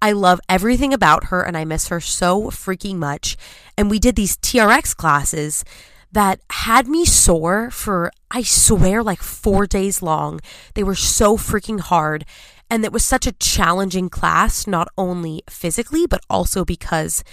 I 0.00 0.12
love 0.12 0.40
everything 0.48 0.94
about 0.94 1.24
her 1.24 1.42
and 1.42 1.56
I 1.56 1.64
miss 1.64 1.88
her 1.88 2.00
so 2.00 2.50
freaking 2.50 2.96
much. 2.96 3.36
And 3.76 3.90
we 3.90 3.98
did 3.98 4.16
these 4.16 4.36
TRX 4.36 4.96
classes 4.96 5.64
that 6.12 6.40
had 6.50 6.88
me 6.88 7.04
sore 7.04 7.70
for, 7.70 8.10
I 8.30 8.42
swear, 8.42 9.02
like 9.02 9.20
four 9.20 9.66
days 9.66 10.00
long. 10.00 10.40
They 10.74 10.82
were 10.82 10.94
so 10.94 11.36
freaking 11.36 11.80
hard. 11.80 12.24
And 12.70 12.84
it 12.84 12.92
was 12.92 13.04
such 13.04 13.26
a 13.26 13.32
challenging 13.32 14.08
class, 14.08 14.66
not 14.66 14.88
only 14.96 15.42
physically, 15.48 16.06
but 16.06 16.24
also 16.30 16.64
because 16.64 17.24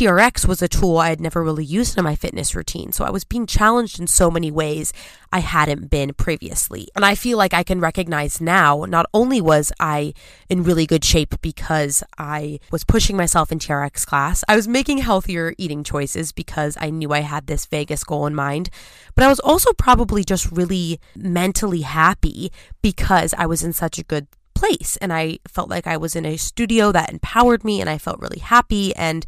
TRX 0.00 0.48
was 0.48 0.62
a 0.62 0.68
tool 0.68 0.96
I 0.96 1.10
had 1.10 1.20
never 1.20 1.44
really 1.44 1.62
used 1.62 1.98
in 1.98 2.04
my 2.04 2.16
fitness 2.16 2.54
routine. 2.54 2.90
So 2.90 3.04
I 3.04 3.10
was 3.10 3.22
being 3.24 3.44
challenged 3.44 4.00
in 4.00 4.06
so 4.06 4.30
many 4.30 4.50
ways 4.50 4.94
I 5.30 5.40
hadn't 5.40 5.90
been 5.90 6.14
previously. 6.14 6.88
And 6.96 7.04
I 7.04 7.14
feel 7.14 7.36
like 7.36 7.52
I 7.52 7.62
can 7.62 7.82
recognize 7.82 8.40
now, 8.40 8.86
not 8.88 9.04
only 9.12 9.42
was 9.42 9.74
I 9.78 10.14
in 10.48 10.64
really 10.64 10.86
good 10.86 11.04
shape 11.04 11.34
because 11.42 12.02
I 12.16 12.60
was 12.70 12.82
pushing 12.82 13.14
myself 13.14 13.52
in 13.52 13.58
TRX 13.58 14.06
class, 14.06 14.42
I 14.48 14.56
was 14.56 14.66
making 14.66 14.98
healthier 14.98 15.52
eating 15.58 15.84
choices 15.84 16.32
because 16.32 16.78
I 16.80 16.88
knew 16.88 17.12
I 17.12 17.20
had 17.20 17.46
this 17.46 17.66
Vegas 17.66 18.02
goal 18.02 18.24
in 18.24 18.34
mind, 18.34 18.70
but 19.14 19.24
I 19.24 19.28
was 19.28 19.40
also 19.40 19.74
probably 19.74 20.24
just 20.24 20.50
really 20.50 20.98
mentally 21.14 21.82
happy 21.82 22.50
because 22.80 23.34
I 23.36 23.44
was 23.44 23.62
in 23.62 23.74
such 23.74 23.98
a 23.98 24.04
good 24.04 24.28
place 24.54 24.96
and 24.98 25.12
I 25.12 25.40
felt 25.46 25.68
like 25.68 25.86
I 25.86 25.98
was 25.98 26.16
in 26.16 26.24
a 26.24 26.38
studio 26.38 26.90
that 26.90 27.12
empowered 27.12 27.64
me 27.64 27.82
and 27.82 27.90
I 27.90 27.98
felt 27.98 28.18
really 28.18 28.40
happy 28.40 28.96
and 28.96 29.26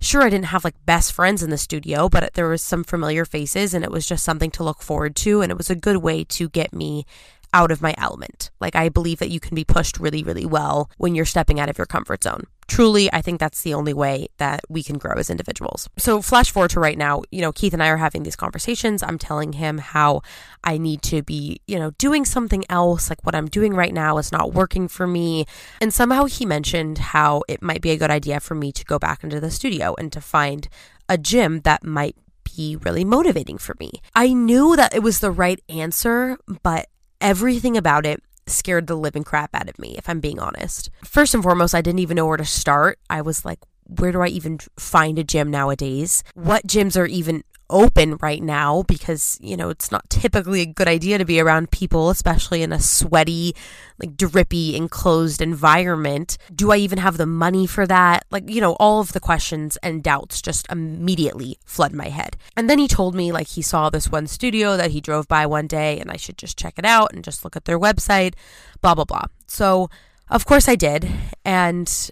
sure 0.00 0.22
I 0.22 0.30
didn't 0.30 0.46
have 0.46 0.64
like 0.64 0.74
best 0.86 1.12
friends 1.12 1.42
in 1.42 1.50
the 1.50 1.58
studio, 1.58 2.08
but 2.08 2.34
there 2.34 2.48
was 2.48 2.62
some 2.62 2.84
familiar 2.84 3.24
faces 3.24 3.74
and 3.74 3.84
it 3.84 3.90
was 3.90 4.06
just 4.06 4.24
something 4.24 4.50
to 4.52 4.64
look 4.64 4.82
forward 4.82 5.16
to 5.16 5.40
and 5.42 5.50
it 5.50 5.58
was 5.58 5.70
a 5.70 5.76
good 5.76 5.98
way 5.98 6.24
to 6.24 6.48
get 6.48 6.72
me 6.72 7.04
out 7.52 7.70
of 7.70 7.82
my 7.82 7.94
element. 7.98 8.50
Like 8.60 8.76
I 8.76 8.88
believe 8.88 9.18
that 9.18 9.30
you 9.30 9.40
can 9.40 9.54
be 9.54 9.64
pushed 9.64 9.98
really 9.98 10.22
really 10.22 10.46
well 10.46 10.90
when 10.98 11.14
you're 11.14 11.24
stepping 11.24 11.58
out 11.58 11.68
of 11.68 11.78
your 11.78 11.86
comfort 11.86 12.24
zone. 12.24 12.44
Truly, 12.68 13.10
I 13.12 13.22
think 13.22 13.40
that's 13.40 13.62
the 13.62 13.72
only 13.72 13.94
way 13.94 14.28
that 14.36 14.60
we 14.68 14.82
can 14.82 14.98
grow 14.98 15.14
as 15.14 15.30
individuals. 15.30 15.88
So, 15.96 16.20
flash 16.20 16.50
forward 16.50 16.70
to 16.72 16.80
right 16.80 16.98
now, 16.98 17.22
you 17.30 17.40
know, 17.40 17.50
Keith 17.50 17.72
and 17.72 17.82
I 17.82 17.88
are 17.88 17.96
having 17.96 18.22
these 18.22 18.36
conversations. 18.36 19.02
I'm 19.02 19.18
telling 19.18 19.54
him 19.54 19.78
how 19.78 20.20
I 20.62 20.76
need 20.76 21.00
to 21.02 21.22
be, 21.22 21.60
you 21.66 21.78
know, 21.78 21.92
doing 21.92 22.26
something 22.26 22.64
else. 22.68 23.08
Like 23.08 23.24
what 23.24 23.34
I'm 23.34 23.48
doing 23.48 23.74
right 23.74 23.94
now 23.94 24.18
is 24.18 24.30
not 24.30 24.52
working 24.52 24.86
for 24.86 25.06
me. 25.06 25.46
And 25.80 25.94
somehow 25.94 26.26
he 26.26 26.44
mentioned 26.44 26.98
how 26.98 27.42
it 27.48 27.62
might 27.62 27.80
be 27.80 27.90
a 27.90 27.96
good 27.96 28.10
idea 28.10 28.38
for 28.38 28.54
me 28.54 28.70
to 28.72 28.84
go 28.84 28.98
back 28.98 29.24
into 29.24 29.40
the 29.40 29.50
studio 29.50 29.94
and 29.98 30.12
to 30.12 30.20
find 30.20 30.68
a 31.08 31.16
gym 31.16 31.60
that 31.60 31.84
might 31.84 32.16
be 32.56 32.76
really 32.76 33.04
motivating 33.04 33.56
for 33.56 33.74
me. 33.80 33.92
I 34.14 34.32
knew 34.34 34.76
that 34.76 34.94
it 34.94 35.02
was 35.02 35.20
the 35.20 35.30
right 35.30 35.62
answer, 35.68 36.36
but 36.62 36.88
everything 37.20 37.76
about 37.76 38.06
it 38.06 38.22
scared 38.48 38.86
the 38.86 38.96
living 38.96 39.24
crap 39.24 39.54
out 39.54 39.68
of 39.68 39.78
me, 39.78 39.96
if 39.96 40.08
I'm 40.08 40.20
being 40.20 40.38
honest. 40.38 40.90
First 41.04 41.34
and 41.34 41.42
foremost, 41.42 41.74
I 41.74 41.80
didn't 41.80 42.00
even 42.00 42.16
know 42.16 42.26
where 42.26 42.36
to 42.36 42.44
start. 42.44 42.98
I 43.08 43.22
was 43.22 43.44
like, 43.44 43.60
where 43.84 44.12
do 44.12 44.20
I 44.20 44.28
even 44.28 44.58
find 44.78 45.18
a 45.18 45.24
gym 45.24 45.50
nowadays? 45.50 46.22
What 46.34 46.66
gyms 46.66 46.98
are 46.98 47.06
even 47.06 47.42
open 47.70 48.16
right 48.16 48.42
now 48.42 48.82
because, 48.82 49.38
you 49.40 49.56
know, 49.56 49.68
it's 49.68 49.90
not 49.90 50.08
typically 50.10 50.60
a 50.62 50.66
good 50.66 50.88
idea 50.88 51.18
to 51.18 51.24
be 51.24 51.40
around 51.40 51.70
people, 51.70 52.10
especially 52.10 52.62
in 52.62 52.72
a 52.72 52.80
sweaty, 52.80 53.54
like 53.98 54.16
drippy, 54.16 54.76
enclosed 54.76 55.40
environment. 55.40 56.38
Do 56.54 56.72
I 56.72 56.76
even 56.76 56.98
have 56.98 57.16
the 57.16 57.26
money 57.26 57.66
for 57.66 57.86
that? 57.86 58.24
Like, 58.30 58.48
you 58.48 58.60
know, 58.60 58.74
all 58.74 59.00
of 59.00 59.12
the 59.12 59.20
questions 59.20 59.76
and 59.82 60.02
doubts 60.02 60.40
just 60.40 60.66
immediately 60.70 61.58
flood 61.64 61.92
my 61.92 62.08
head. 62.08 62.36
And 62.56 62.68
then 62.68 62.78
he 62.78 62.88
told 62.88 63.14
me, 63.14 63.32
like, 63.32 63.48
he 63.48 63.62
saw 63.62 63.90
this 63.90 64.10
one 64.10 64.26
studio 64.26 64.76
that 64.76 64.90
he 64.90 65.00
drove 65.00 65.28
by 65.28 65.46
one 65.46 65.66
day 65.66 65.98
and 65.98 66.10
I 66.10 66.16
should 66.16 66.38
just 66.38 66.58
check 66.58 66.78
it 66.78 66.84
out 66.84 67.12
and 67.12 67.24
just 67.24 67.44
look 67.44 67.56
at 67.56 67.64
their 67.64 67.78
website, 67.78 68.34
blah, 68.80 68.94
blah, 68.94 69.04
blah. 69.04 69.24
So, 69.46 69.90
of 70.30 70.44
course 70.44 70.68
I 70.68 70.74
did. 70.74 71.10
And 71.44 72.10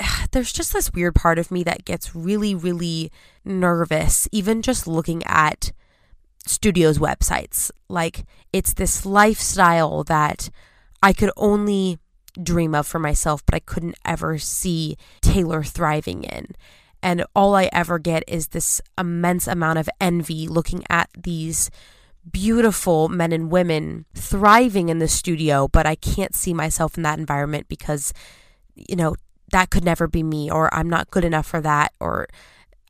there's 0.32 0.52
just 0.52 0.72
this 0.72 0.92
weird 0.92 1.14
part 1.14 1.38
of 1.38 1.50
me 1.50 1.62
that 1.64 1.84
gets 1.84 2.14
really, 2.14 2.54
really 2.54 3.10
nervous, 3.44 4.28
even 4.32 4.62
just 4.62 4.86
looking 4.86 5.22
at 5.24 5.72
studios' 6.46 6.98
websites. 6.98 7.70
Like, 7.88 8.24
it's 8.52 8.74
this 8.74 9.04
lifestyle 9.04 10.04
that 10.04 10.50
I 11.02 11.12
could 11.12 11.30
only 11.36 11.98
dream 12.42 12.74
of 12.74 12.86
for 12.86 12.98
myself, 12.98 13.44
but 13.46 13.54
I 13.54 13.60
couldn't 13.60 13.96
ever 14.04 14.38
see 14.38 14.96
Taylor 15.20 15.62
thriving 15.62 16.24
in. 16.24 16.48
And 17.02 17.24
all 17.34 17.54
I 17.54 17.68
ever 17.72 17.98
get 17.98 18.24
is 18.26 18.48
this 18.48 18.80
immense 18.98 19.46
amount 19.46 19.78
of 19.78 19.88
envy 20.00 20.48
looking 20.48 20.84
at 20.90 21.08
these 21.16 21.70
beautiful 22.30 23.08
men 23.08 23.32
and 23.32 23.50
women 23.50 24.04
thriving 24.14 24.88
in 24.88 24.98
the 24.98 25.08
studio, 25.08 25.68
but 25.68 25.86
I 25.86 25.94
can't 25.94 26.34
see 26.34 26.52
myself 26.52 26.96
in 26.96 27.04
that 27.04 27.18
environment 27.18 27.68
because, 27.68 28.12
you 28.74 28.96
know, 28.96 29.14
that 29.52 29.70
could 29.70 29.84
never 29.84 30.06
be 30.06 30.22
me, 30.22 30.50
or 30.50 30.72
I'm 30.74 30.88
not 30.88 31.10
good 31.10 31.24
enough 31.24 31.46
for 31.46 31.60
that, 31.60 31.92
or 32.00 32.28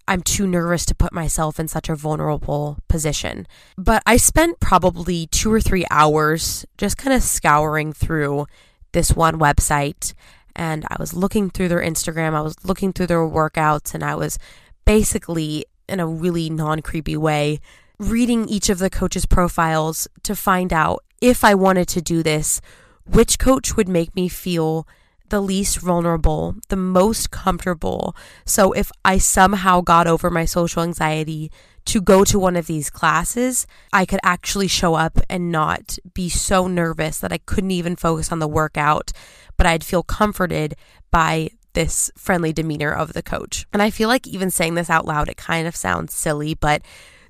I'm 0.09 0.23
too 0.23 0.47
nervous 0.47 0.87
to 0.87 0.95
put 0.95 1.13
myself 1.13 1.59
in 1.59 1.69
such 1.69 1.89
a 1.89 1.97
vulnerable 1.97 2.79
position. 2.89 3.47
But 3.77 4.03
I 4.07 4.17
spent 4.17 4.61
probably 4.61 5.27
two 5.27 5.53
or 5.53 5.61
three 5.61 5.85
hours 5.91 6.65
just 6.79 6.97
kind 6.97 7.15
of 7.15 7.23
scouring 7.23 7.93
through 7.93 8.47
this 8.93 9.13
one 9.13 9.39
website. 9.39 10.15
And 10.55 10.87
I 10.89 10.97
was 10.99 11.13
looking 11.13 11.51
through 11.51 11.69
their 11.69 11.83
Instagram, 11.83 12.35
I 12.35 12.41
was 12.41 12.57
looking 12.65 12.93
through 12.93 13.09
their 13.09 13.27
workouts, 13.29 13.95
and 13.95 14.03
I 14.03 14.15
was 14.15 14.39
basically, 14.85 15.67
in 15.89 16.01
a 16.01 16.07
really 16.07 16.49
non 16.49 16.81
creepy 16.83 17.17
way, 17.17 17.61
reading 17.99 18.49
each 18.49 18.71
of 18.71 18.79
the 18.79 18.91
coaches' 18.91 19.27
profiles 19.27 20.07
to 20.23 20.37
find 20.37 20.73
out 20.73 21.03
if 21.21 21.45
I 21.45 21.55
wanted 21.55 21.89
to 21.89 22.01
do 22.01 22.23
this, 22.23 22.61
which 23.05 23.39
coach 23.39 23.77
would 23.77 23.89
make 23.89 24.15
me 24.15 24.29
feel 24.29 24.87
the 25.29 25.41
least 25.41 25.79
vulnerable, 25.79 26.55
the 26.69 26.77
most 26.77 27.31
comfortable. 27.31 28.15
So 28.45 28.73
if 28.73 28.91
I 29.05 29.19
somehow 29.19 29.81
got 29.81 30.07
over 30.07 30.31
my 30.31 30.45
social 30.45 30.83
anxiety 30.83 31.51
to 31.87 32.01
go 32.01 32.25
to 32.25 32.39
one 32.39 32.57
of 32.57 32.67
these 32.67 32.91
classes, 32.91 33.67
I 33.93 34.07
could 34.07 34.21
actually 34.23 34.69
show 34.69 34.95
up 34.95 35.19
and 35.31 35.53
not 35.53 35.99
be 36.15 36.29
so 36.29 36.67
nervous 36.67 37.19
that 37.19 37.33
I 37.33 37.39
couldn't 37.39 37.71
even 37.71 37.97
focus 37.97 38.33
on 38.33 38.41
the 38.41 38.49
workout, 38.49 39.13
but 39.57 39.67
I'd 39.67 39.85
feel 39.85 40.03
comforted 40.03 40.75
by 41.11 41.51
this 41.75 42.11
friendly 42.17 42.53
demeanor 42.53 42.93
of 42.93 43.13
the 43.13 43.23
coach. 43.23 43.67
And 43.73 43.83
I 43.83 43.91
feel 43.91 44.09
like 44.09 44.27
even 44.27 44.51
saying 44.51 44.75
this 44.75 44.91
out 44.91 45.07
loud, 45.07 45.29
it 45.29 45.37
kind 45.37 45.69
of 45.69 45.77
sounds 45.77 46.15
silly, 46.15 46.55
but 46.55 46.83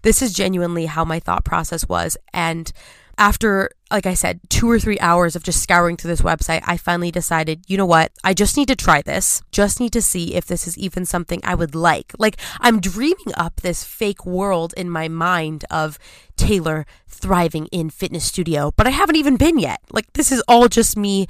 this 0.02 0.22
is 0.22 0.32
genuinely 0.32 0.86
how 0.86 1.04
my 1.04 1.18
thought 1.18 1.44
process 1.44 1.88
was. 1.88 2.16
And 2.32 2.72
after, 3.18 3.70
like 3.90 4.06
I 4.06 4.14
said, 4.14 4.40
two 4.50 4.70
or 4.70 4.78
three 4.78 4.98
hours 5.00 5.36
of 5.36 5.42
just 5.42 5.62
scouring 5.62 5.96
through 5.96 6.10
this 6.10 6.20
website, 6.20 6.62
I 6.66 6.76
finally 6.76 7.10
decided, 7.10 7.64
you 7.66 7.76
know 7.76 7.86
what? 7.86 8.12
I 8.22 8.34
just 8.34 8.56
need 8.56 8.68
to 8.68 8.76
try 8.76 9.02
this. 9.02 9.42
Just 9.50 9.80
need 9.80 9.92
to 9.94 10.02
see 10.02 10.34
if 10.34 10.46
this 10.46 10.66
is 10.66 10.76
even 10.76 11.06
something 11.06 11.40
I 11.42 11.54
would 11.54 11.74
like. 11.74 12.12
Like, 12.18 12.36
I'm 12.60 12.80
dreaming 12.80 13.34
up 13.34 13.60
this 13.60 13.84
fake 13.84 14.26
world 14.26 14.74
in 14.76 14.90
my 14.90 15.08
mind 15.08 15.64
of 15.70 15.98
Taylor 16.36 16.84
thriving 17.08 17.66
in 17.66 17.90
fitness 17.90 18.24
studio, 18.24 18.72
but 18.76 18.86
I 18.86 18.90
haven't 18.90 19.16
even 19.16 19.36
been 19.36 19.58
yet. 19.58 19.80
Like, 19.90 20.12
this 20.12 20.30
is 20.30 20.42
all 20.46 20.68
just 20.68 20.96
me 20.96 21.26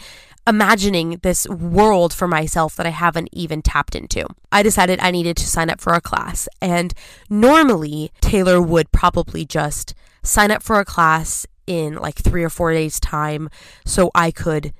imagining 0.47 1.19
this 1.23 1.49
world 1.49 2.12
for 2.12 2.28
myself 2.28 2.76
that 2.76 2.87
I 2.87 2.90
haven't 2.90 3.28
even 3.33 3.62
tapped 3.62 3.95
into. 3.95 4.26
I 4.52 4.62
decided 4.62 5.00
I 5.00 5.11
needed 5.11 5.37
to 5.38 5.47
sign 5.49 5.71
up 5.71 5.81
for 5.81 5.93
a 5.93 6.00
class. 6.00 6.49
And 6.61 6.95
normally, 7.28 8.12
Taylor 8.21 8.61
would 8.62 8.93
probably 8.93 9.45
just 9.45 9.95
sign 10.23 10.50
up 10.50 10.62
for 10.62 10.78
a 10.78 10.85
class 10.85 11.47
in 11.66 11.94
like 11.94 12.16
three 12.16 12.44
or 12.44 12.50
four 12.50 12.73
days' 12.73 13.00
time 13.00 13.49
so 13.85 14.11
I 14.14 14.30
could 14.30 14.73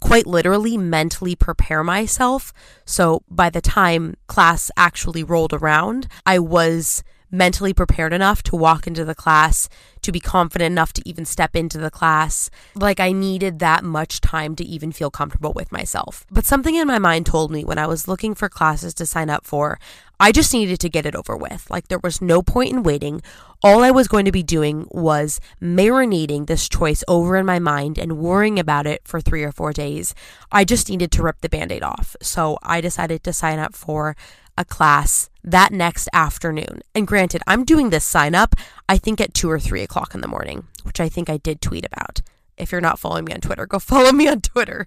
quite 0.00 0.26
literally 0.26 0.76
mentally 0.76 1.34
prepare 1.34 1.84
myself. 1.84 2.52
So 2.84 3.22
by 3.30 3.50
the 3.50 3.60
time 3.60 4.16
class 4.26 4.70
actually 4.76 5.22
rolled 5.22 5.52
around, 5.52 6.08
I 6.26 6.38
was 6.38 7.02
mentally 7.30 7.74
prepared 7.74 8.12
enough 8.12 8.42
to 8.44 8.56
walk 8.56 8.86
into 8.86 9.04
the 9.04 9.14
class, 9.14 9.68
to 10.02 10.12
be 10.12 10.20
confident 10.20 10.70
enough 10.70 10.92
to 10.92 11.02
even 11.08 11.24
step 11.24 11.56
into 11.56 11.78
the 11.78 11.90
class. 11.90 12.48
Like 12.74 13.00
I 13.00 13.10
needed 13.12 13.58
that 13.58 13.82
much 13.82 14.20
time 14.20 14.54
to 14.56 14.64
even 14.64 14.92
feel 14.92 15.10
comfortable 15.10 15.52
with 15.52 15.72
myself. 15.72 16.24
But 16.30 16.46
something 16.46 16.76
in 16.76 16.86
my 16.86 16.98
mind 17.00 17.26
told 17.26 17.50
me 17.50 17.64
when 17.64 17.78
I 17.78 17.88
was 17.88 18.06
looking 18.06 18.34
for 18.34 18.48
classes 18.48 18.94
to 18.94 19.06
sign 19.06 19.30
up 19.30 19.44
for, 19.44 19.80
I 20.20 20.32
just 20.32 20.52
needed 20.52 20.80
to 20.80 20.88
get 20.88 21.06
it 21.06 21.16
over 21.16 21.36
with. 21.36 21.68
Like 21.70 21.88
there 21.88 22.00
was 22.02 22.22
no 22.22 22.42
point 22.42 22.72
in 22.72 22.82
waiting. 22.82 23.22
All 23.62 23.82
I 23.82 23.90
was 23.90 24.08
going 24.08 24.24
to 24.24 24.32
be 24.32 24.42
doing 24.42 24.86
was 24.90 25.40
marinating 25.60 26.46
this 26.46 26.68
choice 26.68 27.02
over 27.08 27.36
in 27.36 27.46
my 27.46 27.58
mind 27.58 27.98
and 27.98 28.18
worrying 28.18 28.58
about 28.58 28.86
it 28.86 29.02
for 29.04 29.20
three 29.20 29.42
or 29.42 29.52
four 29.52 29.72
days. 29.72 30.14
I 30.52 30.64
just 30.64 30.88
needed 30.88 31.10
to 31.12 31.22
rip 31.22 31.40
the 31.40 31.48
band 31.48 31.72
aid 31.72 31.82
off. 31.82 32.16
So 32.22 32.58
I 32.62 32.80
decided 32.80 33.24
to 33.24 33.32
sign 33.32 33.58
up 33.58 33.74
for 33.74 34.16
a 34.56 34.64
class 34.64 35.30
that 35.42 35.72
next 35.72 36.08
afternoon. 36.12 36.82
And 36.94 37.06
granted, 37.06 37.42
I'm 37.46 37.64
doing 37.64 37.90
this 37.90 38.04
sign 38.04 38.34
up, 38.34 38.54
I 38.88 38.98
think 38.98 39.20
at 39.20 39.34
two 39.34 39.50
or 39.50 39.58
three 39.58 39.82
o'clock 39.82 40.14
in 40.14 40.20
the 40.20 40.28
morning, 40.28 40.68
which 40.84 41.00
I 41.00 41.08
think 41.08 41.28
I 41.28 41.38
did 41.38 41.60
tweet 41.60 41.84
about. 41.84 42.22
If 42.56 42.70
you're 42.70 42.80
not 42.80 42.98
following 42.98 43.24
me 43.24 43.34
on 43.34 43.40
Twitter, 43.40 43.66
go 43.66 43.78
follow 43.80 44.12
me 44.12 44.28
on 44.28 44.40
Twitter. 44.40 44.86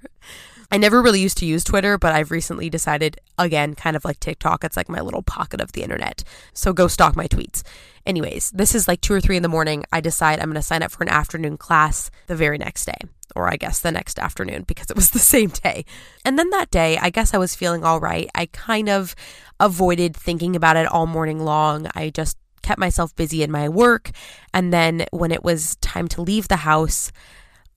I 0.71 0.77
never 0.77 1.01
really 1.01 1.21
used 1.21 1.37
to 1.37 1.45
use 1.45 1.63
Twitter, 1.63 1.97
but 1.97 2.13
I've 2.13 2.31
recently 2.31 2.69
decided, 2.69 3.19
again, 3.37 3.73
kind 3.73 3.95
of 3.95 4.03
like 4.03 4.19
TikTok, 4.19 4.63
it's 4.63 4.75
like 4.75 4.89
my 4.89 4.99
little 4.99 5.21
pocket 5.21 5.61
of 5.61 5.71
the 5.71 5.81
internet. 5.81 6.23
So 6.53 6.73
go 6.73 6.87
stalk 6.87 7.15
my 7.15 7.27
tweets. 7.27 7.63
Anyways, 8.05 8.51
this 8.51 8.75
is 8.75 8.87
like 8.87 8.99
two 8.99 9.13
or 9.13 9.21
three 9.21 9.37
in 9.37 9.43
the 9.43 9.49
morning. 9.49 9.85
I 9.93 10.01
decide 10.01 10.39
I'm 10.39 10.47
going 10.47 10.55
to 10.55 10.61
sign 10.61 10.83
up 10.83 10.91
for 10.91 11.03
an 11.03 11.09
afternoon 11.09 11.57
class 11.57 12.11
the 12.27 12.35
very 12.35 12.57
next 12.57 12.85
day, 12.85 12.97
or 13.33 13.47
I 13.47 13.55
guess 13.55 13.79
the 13.79 13.93
next 13.93 14.19
afternoon 14.19 14.63
because 14.63 14.89
it 14.89 14.95
was 14.95 15.09
the 15.11 15.19
same 15.19 15.49
day. 15.49 15.85
And 16.25 16.37
then 16.37 16.49
that 16.49 16.69
day, 16.69 16.97
I 16.97 17.11
guess 17.11 17.33
I 17.33 17.37
was 17.37 17.55
feeling 17.55 17.85
all 17.85 18.01
right. 18.01 18.29
I 18.35 18.47
kind 18.47 18.89
of 18.89 19.15
avoided 19.61 20.17
thinking 20.17 20.55
about 20.55 20.75
it 20.75 20.87
all 20.87 21.07
morning 21.07 21.39
long. 21.39 21.87
I 21.95 22.09
just 22.09 22.37
kept 22.61 22.79
myself 22.79 23.15
busy 23.15 23.41
in 23.41 23.51
my 23.51 23.69
work. 23.69 24.11
And 24.53 24.73
then 24.73 25.05
when 25.11 25.31
it 25.31 25.43
was 25.43 25.77
time 25.77 26.09
to 26.09 26.21
leave 26.21 26.49
the 26.49 26.57
house, 26.57 27.13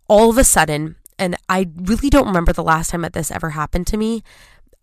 all 0.09 0.30
of 0.30 0.38
a 0.38 0.44
sudden, 0.44 0.97
and 1.20 1.36
I 1.48 1.68
really 1.76 2.08
don't 2.08 2.26
remember 2.26 2.52
the 2.52 2.64
last 2.64 2.90
time 2.90 3.02
that 3.02 3.12
this 3.12 3.30
ever 3.30 3.50
happened 3.50 3.86
to 3.88 3.96
me. 3.96 4.22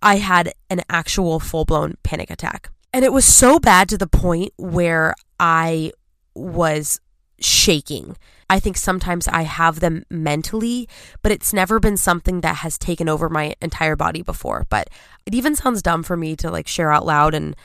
I 0.01 0.17
had 0.17 0.53
an 0.69 0.83
actual 0.87 1.39
full 1.39 1.65
blown 1.65 1.95
panic 2.03 2.29
attack. 2.29 2.69
And 2.93 3.03
it 3.03 3.11
was 3.11 3.25
so 3.25 3.59
bad 3.59 3.89
to 3.89 3.97
the 3.97 4.07
point 4.07 4.53
where 4.57 5.15
I 5.39 5.91
was 6.35 7.01
shaking. 7.39 8.15
I 8.49 8.59
think 8.59 8.77
sometimes 8.77 9.27
I 9.27 9.41
have 9.41 9.79
them 9.79 10.05
mentally, 10.09 10.87
but 11.21 11.31
it's 11.31 11.53
never 11.53 11.79
been 11.79 11.97
something 11.97 12.41
that 12.41 12.57
has 12.57 12.77
taken 12.77 13.09
over 13.09 13.29
my 13.29 13.55
entire 13.61 13.95
body 13.95 14.21
before. 14.21 14.65
But 14.69 14.89
it 15.25 15.35
even 15.35 15.55
sounds 15.55 15.81
dumb 15.81 16.03
for 16.03 16.15
me 16.15 16.35
to 16.37 16.51
like 16.51 16.67
share 16.67 16.91
out 16.91 17.05
loud. 17.05 17.33
And 17.33 17.55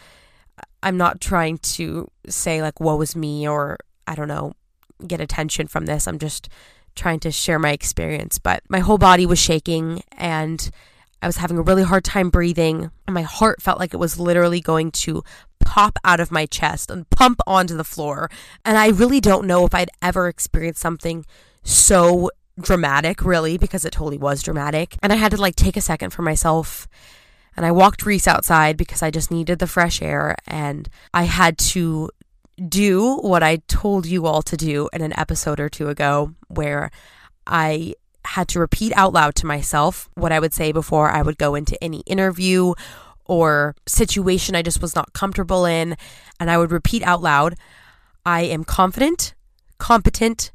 I'm 0.82 0.96
not 0.96 1.20
trying 1.20 1.58
to 1.58 2.10
say 2.26 2.62
like, 2.62 2.80
woe 2.80 3.00
is 3.02 3.14
me 3.14 3.46
or 3.46 3.78
I 4.06 4.14
don't 4.14 4.28
know, 4.28 4.54
get 5.06 5.20
attention 5.20 5.68
from 5.68 5.86
this. 5.86 6.08
I'm 6.08 6.18
just 6.18 6.48
trying 6.94 7.20
to 7.20 7.30
share 7.30 7.58
my 7.58 7.70
experience, 7.70 8.38
but 8.38 8.62
my 8.68 8.80
whole 8.80 8.98
body 8.98 9.26
was 9.26 9.38
shaking 9.38 10.02
and 10.12 10.70
I 11.22 11.26
was 11.26 11.36
having 11.36 11.56
a 11.56 11.62
really 11.62 11.84
hard 11.84 12.04
time 12.04 12.30
breathing. 12.30 12.90
And 13.06 13.14
my 13.14 13.22
heart 13.22 13.62
felt 13.62 13.78
like 13.78 13.94
it 13.94 13.98
was 13.98 14.18
literally 14.18 14.60
going 14.60 14.90
to 14.92 15.22
pop 15.64 15.98
out 16.04 16.20
of 16.20 16.32
my 16.32 16.46
chest 16.46 16.90
and 16.90 17.08
pump 17.10 17.40
onto 17.46 17.76
the 17.76 17.84
floor. 17.84 18.30
And 18.64 18.76
I 18.76 18.88
really 18.88 19.20
don't 19.20 19.46
know 19.46 19.64
if 19.64 19.74
I'd 19.74 19.90
ever 20.02 20.28
experienced 20.28 20.80
something 20.80 21.24
so 21.62 22.30
dramatic, 22.60 23.24
really, 23.24 23.56
because 23.56 23.84
it 23.84 23.92
totally 23.92 24.18
was 24.18 24.42
dramatic. 24.42 24.96
And 25.02 25.12
I 25.12 25.16
had 25.16 25.30
to 25.30 25.40
like 25.40 25.56
take 25.56 25.76
a 25.76 25.80
second 25.80 26.10
for 26.10 26.22
myself. 26.22 26.88
And 27.56 27.64
I 27.64 27.70
walked 27.70 28.04
Reese 28.04 28.26
outside 28.26 28.76
because 28.76 29.02
I 29.02 29.10
just 29.10 29.30
needed 29.30 29.60
the 29.60 29.66
fresh 29.66 30.02
air. 30.02 30.34
And 30.46 30.88
I 31.14 31.24
had 31.24 31.56
to 31.58 32.10
do 32.68 33.16
what 33.18 33.42
I 33.42 33.56
told 33.68 34.06
you 34.06 34.26
all 34.26 34.42
to 34.42 34.56
do 34.56 34.88
in 34.92 35.02
an 35.02 35.18
episode 35.18 35.60
or 35.60 35.68
two 35.68 35.88
ago, 35.88 36.34
where 36.48 36.90
I 37.46 37.94
had 38.24 38.48
to 38.48 38.60
repeat 38.60 38.92
out 38.94 39.12
loud 39.12 39.34
to 39.36 39.46
myself 39.46 40.08
what 40.14 40.32
I 40.32 40.38
would 40.38 40.54
say 40.54 40.72
before 40.72 41.10
I 41.10 41.22
would 41.22 41.38
go 41.38 41.54
into 41.54 41.82
any 41.82 42.00
interview 42.00 42.74
or 43.24 43.74
situation 43.86 44.54
I 44.54 44.62
just 44.62 44.82
was 44.82 44.94
not 44.94 45.12
comfortable 45.12 45.64
in. 45.64 45.96
And 46.38 46.50
I 46.50 46.58
would 46.58 46.72
repeat 46.72 47.02
out 47.02 47.22
loud, 47.22 47.54
I 48.24 48.42
am 48.42 48.64
confident, 48.64 49.34
competent, 49.78 50.52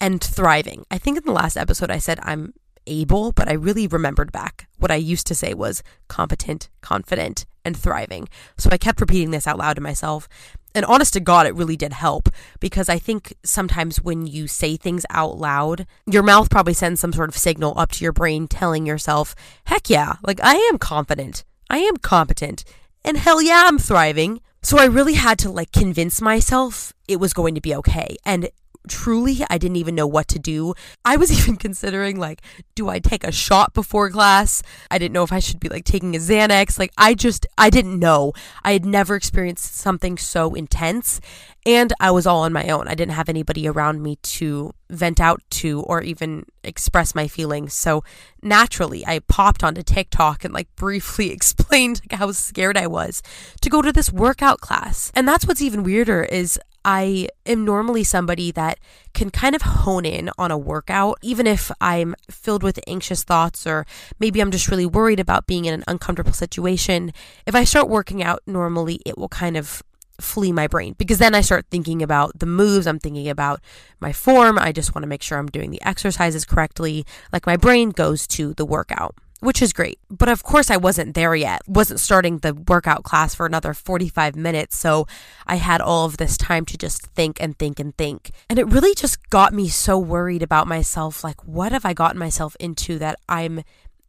and 0.00 0.22
thriving. 0.22 0.84
I 0.90 0.98
think 0.98 1.18
in 1.18 1.24
the 1.24 1.32
last 1.32 1.56
episode 1.56 1.90
I 1.90 1.98
said 1.98 2.18
I'm 2.22 2.54
able, 2.86 3.32
but 3.32 3.48
I 3.48 3.54
really 3.54 3.86
remembered 3.86 4.32
back. 4.32 4.68
What 4.78 4.90
I 4.90 4.96
used 4.96 5.26
to 5.28 5.34
say 5.34 5.54
was 5.54 5.82
competent, 6.08 6.68
confident, 6.80 7.46
and 7.64 7.76
thriving. 7.76 8.28
So 8.58 8.68
I 8.70 8.78
kept 8.78 9.00
repeating 9.00 9.30
this 9.30 9.46
out 9.46 9.58
loud 9.58 9.74
to 9.74 9.80
myself. 9.80 10.28
And 10.74 10.84
honest 10.86 11.12
to 11.12 11.20
God, 11.20 11.46
it 11.46 11.54
really 11.54 11.76
did 11.76 11.92
help 11.92 12.28
because 12.58 12.88
I 12.88 12.98
think 12.98 13.34
sometimes 13.44 14.02
when 14.02 14.26
you 14.26 14.48
say 14.48 14.76
things 14.76 15.06
out 15.10 15.38
loud, 15.38 15.86
your 16.06 16.24
mouth 16.24 16.50
probably 16.50 16.74
sends 16.74 17.00
some 17.00 17.12
sort 17.12 17.28
of 17.28 17.36
signal 17.36 17.74
up 17.76 17.92
to 17.92 18.04
your 18.04 18.12
brain 18.12 18.48
telling 18.48 18.84
yourself, 18.84 19.36
heck 19.66 19.88
yeah, 19.88 20.14
like 20.26 20.40
I 20.42 20.54
am 20.54 20.78
confident, 20.78 21.44
I 21.70 21.78
am 21.78 21.96
competent, 21.98 22.64
and 23.04 23.16
hell 23.16 23.40
yeah, 23.40 23.64
I'm 23.66 23.78
thriving. 23.78 24.40
So 24.62 24.78
I 24.78 24.86
really 24.86 25.14
had 25.14 25.38
to 25.40 25.50
like 25.50 25.72
convince 25.72 26.20
myself 26.20 26.92
it 27.06 27.20
was 27.20 27.34
going 27.34 27.54
to 27.54 27.60
be 27.60 27.74
okay. 27.76 28.16
And 28.24 28.48
truly 28.88 29.38
I 29.48 29.58
didn't 29.58 29.76
even 29.76 29.94
know 29.94 30.06
what 30.06 30.28
to 30.28 30.38
do. 30.38 30.74
I 31.04 31.16
was 31.16 31.32
even 31.38 31.56
considering 31.56 32.18
like, 32.18 32.42
do 32.74 32.88
I 32.88 32.98
take 32.98 33.24
a 33.24 33.32
shot 33.32 33.74
before 33.74 34.10
class? 34.10 34.62
I 34.90 34.98
didn't 34.98 35.14
know 35.14 35.22
if 35.22 35.32
I 35.32 35.38
should 35.38 35.60
be 35.60 35.68
like 35.68 35.84
taking 35.84 36.14
a 36.14 36.18
Xanax. 36.18 36.78
Like 36.78 36.92
I 36.96 37.14
just 37.14 37.46
I 37.58 37.70
didn't 37.70 37.98
know. 37.98 38.32
I 38.62 38.72
had 38.72 38.84
never 38.84 39.14
experienced 39.14 39.74
something 39.74 40.18
so 40.18 40.54
intense 40.54 41.20
and 41.66 41.92
I 41.98 42.10
was 42.10 42.26
all 42.26 42.40
on 42.42 42.52
my 42.52 42.68
own. 42.68 42.88
I 42.88 42.94
didn't 42.94 43.14
have 43.14 43.28
anybody 43.28 43.66
around 43.66 44.02
me 44.02 44.16
to 44.16 44.74
vent 44.90 45.18
out 45.18 45.42
to 45.50 45.80
or 45.82 46.02
even 46.02 46.44
express 46.62 47.14
my 47.14 47.26
feelings. 47.26 47.72
So 47.72 48.04
naturally, 48.42 49.06
I 49.06 49.20
popped 49.20 49.64
onto 49.64 49.82
TikTok 49.82 50.44
and 50.44 50.52
like 50.52 50.68
briefly 50.76 51.30
explained 51.32 52.02
like, 52.10 52.18
how 52.18 52.32
scared 52.32 52.76
I 52.76 52.86
was 52.86 53.22
to 53.62 53.70
go 53.70 53.80
to 53.80 53.92
this 53.92 54.12
workout 54.12 54.60
class. 54.60 55.10
And 55.14 55.26
that's 55.26 55.46
what's 55.46 55.62
even 55.62 55.84
weirder 55.84 56.24
is 56.24 56.58
I 56.84 57.28
am 57.46 57.64
normally 57.64 58.04
somebody 58.04 58.50
that 58.52 58.78
can 59.14 59.30
kind 59.30 59.54
of 59.54 59.62
hone 59.62 60.04
in 60.04 60.30
on 60.38 60.50
a 60.50 60.58
workout, 60.58 61.18
even 61.22 61.46
if 61.46 61.70
I'm 61.80 62.14
filled 62.30 62.62
with 62.62 62.78
anxious 62.86 63.22
thoughts 63.22 63.66
or 63.66 63.86
maybe 64.18 64.40
I'm 64.40 64.50
just 64.50 64.68
really 64.68 64.86
worried 64.86 65.20
about 65.20 65.46
being 65.46 65.64
in 65.64 65.74
an 65.74 65.84
uncomfortable 65.88 66.32
situation. 66.32 67.12
If 67.46 67.54
I 67.54 67.64
start 67.64 67.88
working 67.88 68.22
out 68.22 68.42
normally, 68.46 69.00
it 69.06 69.16
will 69.16 69.28
kind 69.28 69.56
of 69.56 69.82
flee 70.20 70.52
my 70.52 70.66
brain 70.66 70.94
because 70.96 71.18
then 71.18 71.34
I 71.34 71.40
start 71.40 71.66
thinking 71.70 72.02
about 72.02 72.38
the 72.38 72.46
moves, 72.46 72.86
I'm 72.86 72.98
thinking 72.98 73.28
about 73.28 73.60
my 74.00 74.12
form. 74.12 74.58
I 74.58 74.72
just 74.72 74.94
want 74.94 75.02
to 75.02 75.08
make 75.08 75.22
sure 75.22 75.38
I'm 75.38 75.48
doing 75.48 75.70
the 75.70 75.82
exercises 75.82 76.44
correctly. 76.44 77.04
Like 77.32 77.46
my 77.46 77.56
brain 77.56 77.90
goes 77.90 78.26
to 78.28 78.54
the 78.54 78.64
workout, 78.64 79.16
which 79.44 79.60
is 79.60 79.72
great. 79.72 79.98
But 80.08 80.30
of 80.30 80.42
course, 80.42 80.70
I 80.70 80.78
wasn't 80.78 81.14
there 81.14 81.34
yet. 81.34 81.60
Wasn't 81.68 82.00
starting 82.00 82.38
the 82.38 82.54
workout 82.54 83.04
class 83.04 83.34
for 83.34 83.44
another 83.44 83.74
45 83.74 84.34
minutes, 84.34 84.76
so 84.76 85.06
I 85.46 85.56
had 85.56 85.80
all 85.80 86.06
of 86.06 86.16
this 86.16 86.38
time 86.38 86.64
to 86.66 86.78
just 86.78 87.06
think 87.08 87.40
and 87.40 87.58
think 87.58 87.78
and 87.78 87.94
think. 87.96 88.30
And 88.48 88.58
it 88.58 88.66
really 88.66 88.94
just 88.94 89.28
got 89.28 89.52
me 89.52 89.68
so 89.68 89.98
worried 89.98 90.42
about 90.42 90.66
myself 90.66 91.22
like 91.22 91.40
what 91.46 91.72
have 91.72 91.84
I 91.84 91.92
gotten 91.92 92.18
myself 92.18 92.56
into 92.58 92.98
that 92.98 93.18
I'm 93.28 93.62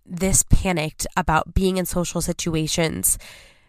this 0.06 0.44
panicked 0.44 1.06
about 1.18 1.54
being 1.54 1.78
in 1.78 1.86
social 1.86 2.22
situations 2.22 3.18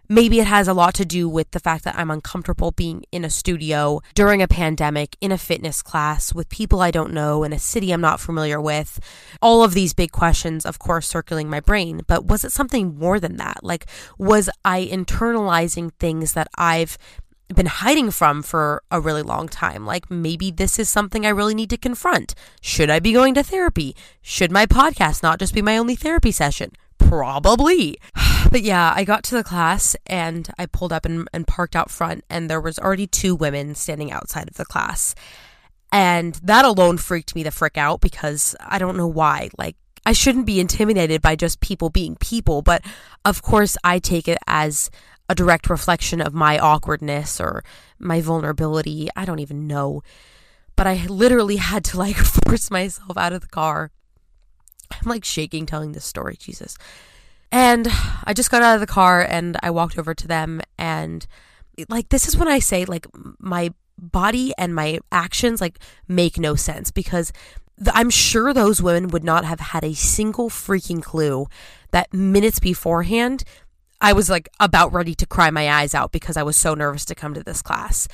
Maybe 0.09 0.41
it 0.41 0.47
has 0.47 0.69
a 0.69 0.75
lot 0.75 0.95
to 0.95 1.05
do 1.05 1.29
with 1.29 1.51
the 1.51 1.61
fact 1.61 1.85
that 1.85 1.99
I'm 1.99 2.11
uncomfortable 2.11 2.71
being 2.71 3.05
in 3.11 3.25
a 3.25 3.31
studio 3.31 4.01
during 4.15 4.43
a 4.43 4.49
pandemic, 4.49 5.17
in 5.21 5.33
a 5.33 5.39
fitness 5.39 5.83
class, 5.83 6.35
with 6.35 6.49
people 6.49 6.81
I 6.81 6.91
don't 6.91 7.13
know, 7.13 7.45
in 7.45 7.53
a 7.53 7.59
city 7.59 7.93
I'm 7.93 8.01
not 8.01 8.21
familiar 8.21 8.61
with. 8.61 9.01
All 9.43 9.63
of 9.63 9.75
these 9.75 9.95
big 9.95 10.13
questions, 10.13 10.65
of 10.65 10.79
course, 10.79 11.09
circling 11.09 11.51
my 11.51 11.61
brain. 11.61 12.03
But 12.07 12.27
was 12.27 12.45
it 12.45 12.53
something 12.53 12.99
more 12.99 13.19
than 13.19 13.37
that? 13.37 13.63
Like, 13.63 13.87
was 14.19 14.49
I 14.65 14.85
internalizing 14.85 15.93
things 15.99 16.33
that 16.35 16.49
I've 16.57 16.97
been 17.55 17.67
hiding 17.67 18.11
from 18.11 18.43
for 18.43 18.83
a 18.91 19.01
really 19.01 19.23
long 19.23 19.49
time. 19.49 19.87
Like 19.87 20.11
maybe 20.11 20.51
this 20.51 20.79
is 20.79 20.89
something 20.89 21.25
I 21.25 21.31
really 21.31 21.55
need 21.55 21.71
to 21.71 21.77
confront. 21.77 22.35
Should 22.61 22.91
I 22.91 22.99
be 22.99 23.13
going 23.13 23.35
to 23.35 23.43
therapy? 23.43 23.95
Should 24.21 24.51
my 24.51 24.67
podcast 24.67 25.23
not 25.23 25.39
just 25.39 25.55
be 25.55 25.63
my 25.63 25.77
only 25.77 25.95
therapy 25.95 26.33
session? 26.33 26.73
Probably. 26.99 27.99
But 28.49 28.63
yeah, 28.63 28.93
I 28.95 29.03
got 29.03 29.25
to 29.25 29.35
the 29.35 29.43
class 29.43 29.97
and 30.07 30.49
I 30.57 30.67
pulled 30.67 30.93
up 30.93 31.05
and, 31.05 31.29
and 31.33 31.49
parked 31.49 31.75
out 31.75 31.91
front, 31.91 32.25
and 32.31 32.49
there 32.49 32.61
was 32.61 32.79
already 32.79 33.09
two 33.09 33.35
women 33.35 33.75
standing 33.75 34.13
outside 34.13 34.47
of 34.47 34.55
the 34.55 34.65
class. 34.65 35.17
And 35.91 36.37
that 36.37 36.65
alone 36.65 36.97
freaked 36.99 37.35
me 37.35 37.43
the 37.43 37.51
frick 37.51 37.77
out 37.77 38.01
because 38.01 38.55
I 38.61 38.79
don't 38.79 38.97
know 38.97 39.09
why. 39.09 39.51
Like, 39.59 39.75
I 40.05 40.13
shouldn't 40.13 40.47
be 40.47 40.61
intimidated 40.61 41.21
by 41.21 41.35
just 41.35 41.61
people 41.61 41.91
being 41.91 42.15
people, 42.17 42.63
but 42.63 42.85
of 43.25 43.43
course, 43.43 43.77
I 43.83 43.99
take 43.99 44.29
it 44.29 44.39
as 44.47 44.91
a 45.29 45.35
direct 45.35 45.69
reflection 45.69 46.21
of 46.21 46.33
my 46.33 46.57
awkwardness 46.59 47.41
or 47.41 47.65
my 47.99 48.21
vulnerability. 48.21 49.09
I 49.17 49.25
don't 49.25 49.41
even 49.41 49.67
know. 49.67 50.03
But 50.77 50.87
I 50.87 51.07
literally 51.07 51.57
had 51.57 51.85
to 51.87 51.99
like 51.99 52.17
force 52.45 52.71
myself 52.71 53.17
out 53.17 53.33
of 53.33 53.41
the 53.41 53.49
car 53.49 53.91
I'm 54.93 55.09
like 55.09 55.25
shaking 55.25 55.67
telling 55.67 55.93
this 55.93 56.05
story, 56.05 56.37
Jesus. 56.39 56.77
And 57.53 57.89
I 58.25 58.33
just 58.33 58.51
got 58.51 58.63
out 58.63 58.75
of 58.75 58.81
the 58.81 58.87
car 58.87 59.23
and 59.23 59.57
I 59.63 59.71
walked 59.71 59.99
over 59.99 60.15
to 60.15 60.27
them 60.27 60.61
and 60.79 61.27
like 61.89 62.09
this 62.09 62.27
is 62.27 62.37
when 62.37 62.49
I 62.49 62.59
say 62.59 62.85
like 62.85 63.07
my 63.39 63.73
body 63.99 64.53
and 64.59 64.75
my 64.75 64.99
actions 65.13 65.61
like 65.61 65.79
make 66.09 66.39
no 66.39 66.55
sense 66.55 66.91
because 66.91 67.33
I'm 67.93 68.11
sure 68.11 68.53
those 68.53 68.83
women 68.83 69.09
would 69.09 69.25
not 69.25 69.45
have 69.45 69.61
had 69.61 69.85
a 69.85 69.95
single 69.95 70.49
freaking 70.49 71.03
clue 71.03 71.47
that 71.93 72.13
minutes 72.13 72.59
beforehand 72.59 73.45
I 74.01 74.13
was 74.13 74.29
like 74.29 74.49
about 74.61 74.93
ready 74.93 75.15
to 75.15 75.27
cry 75.27 75.51
my 75.51 75.71
eyes 75.71 75.95
out 75.95 76.13
because 76.13 76.37
I 76.37 76.43
was 76.43 76.57
so 76.57 76.75
nervous 76.75 77.05
to 77.07 77.15
come 77.15 77.35
to 77.35 77.43
this 77.43 77.63
class. 77.63 78.09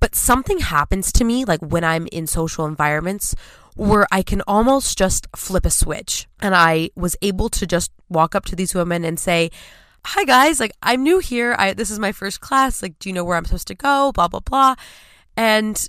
But 0.00 0.14
something 0.14 0.58
happens 0.60 1.12
to 1.12 1.24
me 1.24 1.44
like 1.44 1.60
when 1.60 1.84
I'm 1.84 2.06
in 2.12 2.26
social 2.26 2.66
environments 2.66 3.34
where 3.74 4.06
I 4.10 4.22
can 4.22 4.42
almost 4.46 4.98
just 4.98 5.26
flip 5.36 5.64
a 5.64 5.70
switch. 5.70 6.26
And 6.40 6.54
I 6.54 6.90
was 6.96 7.16
able 7.22 7.48
to 7.50 7.66
just 7.66 7.92
walk 8.08 8.34
up 8.34 8.44
to 8.46 8.56
these 8.56 8.74
women 8.74 9.04
and 9.04 9.18
say, 9.18 9.50
Hi 10.04 10.24
guys, 10.24 10.60
like 10.60 10.72
I'm 10.82 11.02
new 11.02 11.18
here. 11.18 11.54
I 11.58 11.74
this 11.74 11.90
is 11.90 11.98
my 11.98 12.12
first 12.12 12.40
class. 12.40 12.82
Like, 12.82 12.98
do 12.98 13.08
you 13.08 13.12
know 13.12 13.24
where 13.24 13.36
I'm 13.36 13.44
supposed 13.44 13.68
to 13.68 13.74
go? 13.74 14.12
Blah 14.12 14.28
blah 14.28 14.40
blah. 14.40 14.74
And 15.36 15.88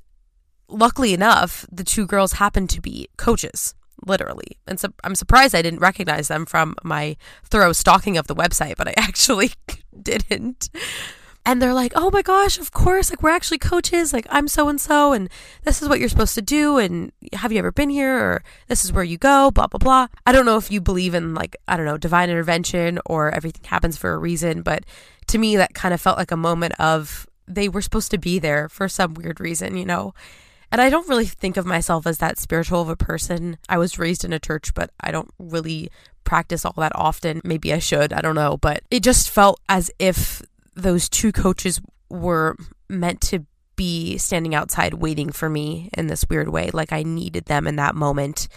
luckily 0.68 1.14
enough, 1.14 1.66
the 1.72 1.84
two 1.84 2.06
girls 2.06 2.34
happened 2.34 2.70
to 2.72 2.82
be 2.82 3.08
coaches, 3.18 3.74
literally. 4.06 4.58
And 4.68 4.80
so 4.80 4.90
I'm 5.04 5.16
surprised 5.16 5.56
I 5.56 5.62
didn't 5.62 5.80
recognize 5.80 6.28
them 6.28 6.46
from 6.46 6.76
my 6.84 7.18
thorough 7.44 7.74
stalking 7.74 8.18
of 8.18 8.28
the 8.28 8.36
website, 8.36 8.76
but 8.78 8.88
I 8.88 8.94
actually 8.98 9.52
didn't. 10.02 10.70
And 11.46 11.62
they're 11.62 11.74
like, 11.74 11.94
oh 11.96 12.12
my 12.12 12.22
gosh, 12.22 12.60
of 12.60 12.72
course, 12.72 13.10
like 13.10 13.24
we're 13.24 13.32
actually 13.32 13.58
coaches. 13.58 14.14
Like 14.14 14.28
I'm 14.30 14.48
so 14.48 14.68
and 14.70 14.80
so, 14.80 15.14
and 15.14 15.30
this 15.64 15.82
is 15.82 15.90
what 15.90 16.00
you're 16.00 16.10
supposed 16.10 16.36
to 16.36 16.42
do. 16.42 16.78
And 16.78 17.12
have 17.34 17.52
you 17.52 17.60
ever 17.60 17.72
been 17.72 17.90
here? 17.90 18.18
Or 18.18 18.44
this 18.68 18.86
is 18.86 18.94
where 18.94 19.04
you 19.04 19.18
go, 19.18 19.50
blah, 19.50 19.68
blah, 19.68 19.80
blah. 19.80 20.08
I 20.26 20.32
don't 20.32 20.46
know 20.46 20.58
if 20.58 20.70
you 20.70 20.82
believe 20.82 21.16
in 21.16 21.34
like, 21.34 21.56
I 21.68 21.76
don't 21.76 21.86
know, 21.86 21.98
divine 21.98 22.30
intervention 22.30 23.00
or 23.06 23.32
everything 23.32 23.64
happens 23.66 23.98
for 23.98 24.14
a 24.14 24.18
reason, 24.18 24.62
but 24.62 24.84
to 25.28 25.38
me, 25.38 25.56
that 25.56 25.74
kind 25.74 25.94
of 25.94 26.02
felt 26.02 26.18
like 26.18 26.32
a 26.32 26.38
moment 26.38 26.74
of 26.80 27.28
they 27.48 27.68
were 27.68 27.82
supposed 27.82 28.12
to 28.12 28.18
be 28.18 28.38
there 28.38 28.70
for 28.70 28.88
some 28.88 29.14
weird 29.16 29.40
reason, 29.40 29.76
you 29.76 29.86
know? 29.86 30.14
And 30.72 30.80
I 30.80 30.90
don't 30.90 31.10
really 31.10 31.26
think 31.26 31.58
of 31.58 31.66
myself 31.66 32.06
as 32.06 32.20
that 32.20 32.38
spiritual 32.38 32.82
of 32.82 32.90
a 32.90 32.96
person. 32.96 33.58
I 33.68 33.80
was 33.80 33.98
raised 33.98 34.24
in 34.24 34.34
a 34.34 34.40
church, 34.40 34.74
but 34.76 34.92
I 35.02 35.10
don't 35.10 35.32
really 35.40 35.90
practice 36.24 36.64
all 36.64 36.76
that 36.78 36.92
often. 36.94 37.42
Maybe 37.44 37.74
I 37.74 37.80
should, 37.80 38.14
I 38.14 38.22
don't 38.22 38.36
know. 38.36 38.58
But 38.58 38.84
it 38.92 39.02
just 39.02 39.30
felt 39.30 39.60
as 39.68 39.90
if 39.98 40.44
those 40.82 41.10
two 41.10 41.32
coaches 41.32 41.82
were 42.10 42.56
meant 42.90 43.22
to 43.22 43.46
be 43.76 44.18
standing 44.18 44.54
outside 44.54 44.96
waiting 44.96 45.32
for 45.32 45.50
me 45.50 45.90
in 45.98 46.08
this 46.08 46.26
weird 46.30 46.50
way. 46.50 46.70
Like 46.74 46.92
I 46.92 47.04
needed 47.04 47.46
them 47.46 47.66
in 47.66 47.78
that 47.78 47.96
moment. 47.96 48.48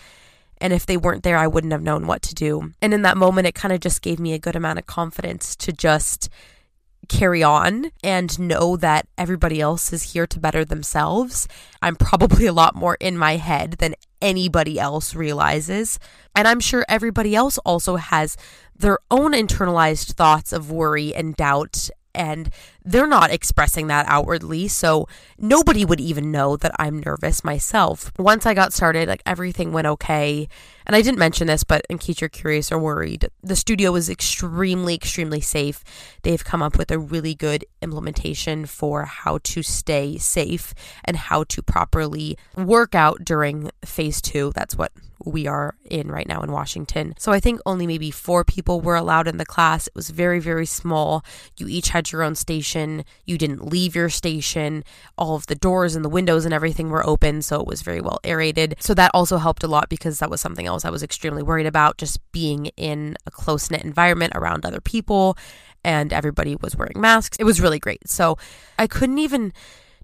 And 0.58 0.72
if 0.72 0.86
they 0.86 0.96
weren't 0.96 1.22
there, 1.22 1.38
I 1.38 1.46
wouldn't 1.46 1.72
have 1.72 1.82
known 1.82 2.06
what 2.06 2.22
to 2.22 2.34
do. 2.34 2.72
And 2.80 2.94
in 2.94 3.02
that 3.02 3.16
moment, 3.16 3.46
it 3.46 3.54
kind 3.54 3.72
of 3.72 3.80
just 3.80 4.02
gave 4.02 4.18
me 4.18 4.32
a 4.32 4.38
good 4.38 4.56
amount 4.56 4.78
of 4.78 4.86
confidence 4.86 5.54
to 5.56 5.72
just 5.72 6.28
carry 7.08 7.42
on 7.42 7.90
and 8.02 8.38
know 8.38 8.76
that 8.76 9.06
everybody 9.18 9.60
else 9.60 9.92
is 9.92 10.12
here 10.12 10.26
to 10.26 10.38
better 10.38 10.64
themselves. 10.64 11.48
I'm 11.80 11.96
probably 11.96 12.46
a 12.46 12.52
lot 12.52 12.74
more 12.74 12.96
in 13.00 13.18
my 13.18 13.36
head 13.36 13.72
than 13.78 13.94
anybody 14.20 14.78
else 14.78 15.14
realizes. 15.14 15.98
And 16.34 16.46
I'm 16.46 16.60
sure 16.60 16.84
everybody 16.88 17.34
else 17.34 17.58
also 17.58 17.96
has 17.96 18.36
their 18.76 18.98
own 19.10 19.32
internalized 19.32 20.12
thoughts 20.12 20.52
of 20.52 20.70
worry 20.70 21.14
and 21.14 21.36
doubt 21.36 21.90
and 22.14 22.50
they're 22.84 23.06
not 23.06 23.30
expressing 23.30 23.86
that 23.86 24.06
outwardly. 24.08 24.68
So 24.68 25.08
nobody 25.38 25.84
would 25.84 26.00
even 26.00 26.30
know 26.30 26.56
that 26.56 26.72
I'm 26.78 27.00
nervous 27.00 27.44
myself. 27.44 28.12
Once 28.18 28.46
I 28.46 28.54
got 28.54 28.72
started, 28.72 29.08
like 29.08 29.22
everything 29.26 29.72
went 29.72 29.86
okay. 29.86 30.48
And 30.86 30.96
I 30.96 31.02
didn't 31.02 31.18
mention 31.18 31.46
this, 31.46 31.62
but 31.64 31.86
in 31.88 31.98
case 31.98 32.20
you're 32.20 32.28
curious 32.28 32.72
or 32.72 32.78
worried, 32.78 33.28
the 33.42 33.54
studio 33.56 33.92
was 33.92 34.10
extremely, 34.10 34.94
extremely 34.94 35.40
safe. 35.40 35.84
They've 36.22 36.44
come 36.44 36.62
up 36.62 36.76
with 36.76 36.90
a 36.90 36.98
really 36.98 37.34
good 37.34 37.64
implementation 37.80 38.66
for 38.66 39.04
how 39.04 39.38
to 39.44 39.62
stay 39.62 40.18
safe 40.18 40.74
and 41.04 41.16
how 41.16 41.44
to 41.44 41.62
properly 41.62 42.36
work 42.56 42.94
out 42.94 43.24
during 43.24 43.70
phase 43.84 44.20
two. 44.20 44.52
That's 44.54 44.76
what 44.76 44.92
we 45.24 45.46
are 45.46 45.74
in 45.84 46.10
right 46.10 46.26
now 46.26 46.42
in 46.42 46.52
Washington. 46.52 47.14
So 47.18 47.32
I 47.32 47.40
think 47.40 47.60
only 47.66 47.86
maybe 47.86 48.10
four 48.10 48.44
people 48.44 48.80
were 48.80 48.96
allowed 48.96 49.28
in 49.28 49.36
the 49.38 49.46
class. 49.46 49.86
It 49.86 49.94
was 49.94 50.10
very, 50.10 50.40
very 50.40 50.66
small. 50.66 51.24
You 51.56 51.68
each 51.68 51.90
had 51.90 52.10
your 52.12 52.22
own 52.22 52.34
station. 52.34 53.04
You 53.24 53.38
didn't 53.38 53.66
leave 53.66 53.94
your 53.94 54.08
station. 54.10 54.84
All 55.16 55.36
of 55.36 55.46
the 55.46 55.54
doors 55.54 55.94
and 55.94 56.04
the 56.04 56.08
windows 56.08 56.44
and 56.44 56.54
everything 56.54 56.90
were 56.90 57.06
open. 57.06 57.42
So 57.42 57.60
it 57.60 57.66
was 57.66 57.82
very 57.82 58.00
well 58.00 58.20
aerated. 58.24 58.76
So 58.80 58.94
that 58.94 59.10
also 59.14 59.38
helped 59.38 59.62
a 59.62 59.68
lot 59.68 59.88
because 59.88 60.18
that 60.18 60.30
was 60.30 60.40
something 60.40 60.66
else 60.66 60.84
I 60.84 60.90
was 60.90 61.02
extremely 61.02 61.42
worried 61.42 61.66
about 61.66 61.98
just 61.98 62.20
being 62.32 62.66
in 62.76 63.16
a 63.26 63.30
close 63.30 63.70
knit 63.70 63.82
environment 63.82 64.32
around 64.34 64.64
other 64.64 64.80
people 64.80 65.36
and 65.84 66.12
everybody 66.12 66.56
was 66.56 66.76
wearing 66.76 67.00
masks. 67.00 67.36
It 67.38 67.44
was 67.44 67.60
really 67.60 67.78
great. 67.78 68.08
So 68.08 68.38
I 68.78 68.86
couldn't 68.86 69.18
even 69.18 69.52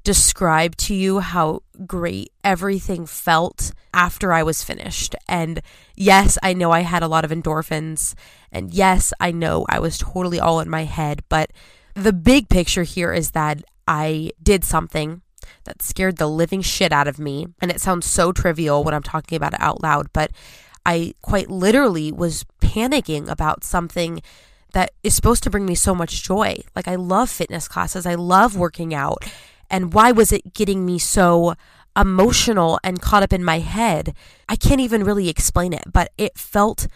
describe 0.05 0.77
to 0.77 0.95
you 0.95 1.21
how 1.21 1.63
great 1.87 2.33
everything 2.45 3.07
felt 3.07 3.73
after 3.93 4.33
I 4.33 4.43
was 4.43 4.63
finished. 4.63 5.15
And 5.29 5.61
yes, 5.95 6.39
I 6.43 6.53
know 6.53 6.71
I 6.71 6.81
had 6.81 7.03
a 7.03 7.09
lot 7.09 7.25
of 7.25 7.31
endorphins. 7.31 8.15
And 8.53 8.73
yes, 8.73 9.13
I 9.21 9.31
know 9.33 9.67
I 9.69 9.79
was 9.79 9.99
totally 9.99 10.41
all 10.41 10.61
in 10.61 10.71
my 10.71 10.85
head. 10.85 11.23
But 11.29 11.53
the 11.95 12.13
big 12.13 12.49
picture 12.49 12.85
here 12.85 13.13
is 13.13 13.33
that 13.33 13.63
I 13.87 14.33
did 14.43 14.65
something 14.65 15.23
that 15.65 15.83
scared 15.83 16.17
the 16.17 16.29
living 16.29 16.63
shit 16.63 16.93
out 16.93 17.09
of 17.09 17.19
me. 17.19 17.47
And 17.61 17.71
it 17.71 17.81
sounds 17.81 18.07
so 18.07 18.33
trivial 18.33 18.85
when 18.85 18.95
I'm 18.95 19.03
talking 19.03 19.37
about 19.37 19.55
it 19.55 19.61
out 19.61 19.83
loud, 19.83 20.13
but 20.13 20.31
I 20.87 21.15
quite 21.21 21.51
literally 21.51 22.13
was 22.13 22.45
panicking 22.61 23.29
about 23.29 23.65
something 23.65 24.23
that 24.73 24.93
is 25.03 25.15
supposed 25.15 25.43
to 25.43 25.51
bring 25.51 25.67
me 25.67 25.75
so 25.75 25.95
much 25.95 26.23
joy. 26.23 26.59
Like, 26.77 26.89
I 26.89 26.97
love 26.97 27.31
fitness 27.31 27.69
classes, 27.69 28.07
I 28.07 28.15
love 28.15 28.57
working 28.57 28.95
out. 28.95 29.25
And 29.71 29.93
why 29.93 30.13
was 30.13 30.33
it 30.33 30.55
getting 30.55 30.87
me 30.87 30.99
so 30.99 31.55
emotional 31.97 32.79
and 32.85 33.03
caught 33.03 33.23
up 33.23 33.33
in 33.33 33.45
my 33.45 33.59
head? 33.59 34.15
I 34.49 34.57
can't 34.57 34.81
even 34.81 35.05
really 35.05 35.29
explain 35.29 35.73
it, 35.73 35.85
but 35.93 36.13
it 36.17 36.39
felt 36.39 36.87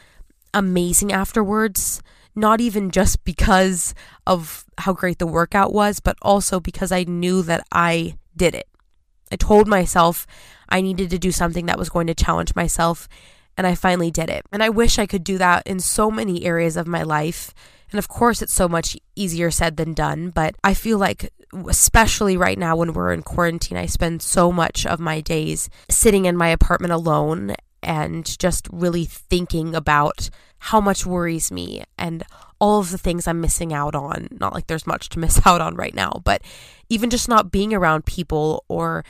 amazing 0.54 1.12
afterwards. 1.12 2.02
Not 2.34 2.60
even 2.62 2.90
just 2.90 3.24
because 3.24 3.94
of 4.26 4.64
how 4.78 4.94
great 4.94 5.18
the 5.18 5.26
workout 5.26 5.72
was, 5.72 6.00
but 6.00 6.16
also 6.22 6.60
because 6.60 6.90
I 6.90 7.04
knew 7.04 7.42
that 7.42 7.62
I 7.70 8.16
did 8.34 8.54
it. 8.54 8.68
I 9.30 9.36
told 9.36 9.68
myself 9.68 10.26
I 10.68 10.80
needed 10.80 11.10
to 11.10 11.18
do 11.18 11.32
something 11.32 11.66
that 11.66 11.78
was 11.78 11.90
going 11.90 12.06
to 12.06 12.14
challenge 12.14 12.54
myself, 12.54 13.08
and 13.56 13.66
I 13.66 13.74
finally 13.74 14.10
did 14.10 14.30
it. 14.30 14.46
And 14.50 14.62
I 14.62 14.70
wish 14.70 14.98
I 14.98 15.06
could 15.06 15.24
do 15.24 15.36
that 15.38 15.66
in 15.66 15.80
so 15.80 16.10
many 16.10 16.44
areas 16.44 16.76
of 16.76 16.86
my 16.86 17.02
life. 17.02 17.52
And 17.92 17.98
of 17.98 18.08
course, 18.08 18.42
it's 18.42 18.52
so 18.52 18.68
much 18.68 18.96
easier 19.14 19.50
said 19.50 19.76
than 19.76 19.92
done, 19.92 20.30
but 20.30 20.56
I 20.64 20.74
feel 20.74 20.98
like, 20.98 21.30
especially 21.68 22.36
right 22.36 22.58
now 22.58 22.74
when 22.74 22.94
we're 22.94 23.12
in 23.12 23.22
quarantine, 23.22 23.76
I 23.76 23.86
spend 23.86 24.22
so 24.22 24.50
much 24.50 24.86
of 24.86 24.98
my 24.98 25.20
days 25.20 25.68
sitting 25.90 26.24
in 26.24 26.36
my 26.36 26.48
apartment 26.48 26.92
alone 26.92 27.54
and 27.82 28.38
just 28.38 28.66
really 28.72 29.04
thinking 29.04 29.74
about 29.74 30.30
how 30.58 30.80
much 30.80 31.04
worries 31.04 31.52
me 31.52 31.82
and 31.98 32.22
all 32.60 32.78
of 32.80 32.90
the 32.90 32.98
things 32.98 33.26
I'm 33.26 33.40
missing 33.40 33.74
out 33.74 33.94
on. 33.94 34.28
Not 34.30 34.54
like 34.54 34.68
there's 34.68 34.86
much 34.86 35.08
to 35.10 35.18
miss 35.18 35.40
out 35.46 35.60
on 35.60 35.74
right 35.74 35.94
now, 35.94 36.22
but 36.24 36.42
even 36.88 37.10
just 37.10 37.28
not 37.28 37.52
being 37.52 37.74
around 37.74 38.06
people 38.06 38.64
or 38.68 39.04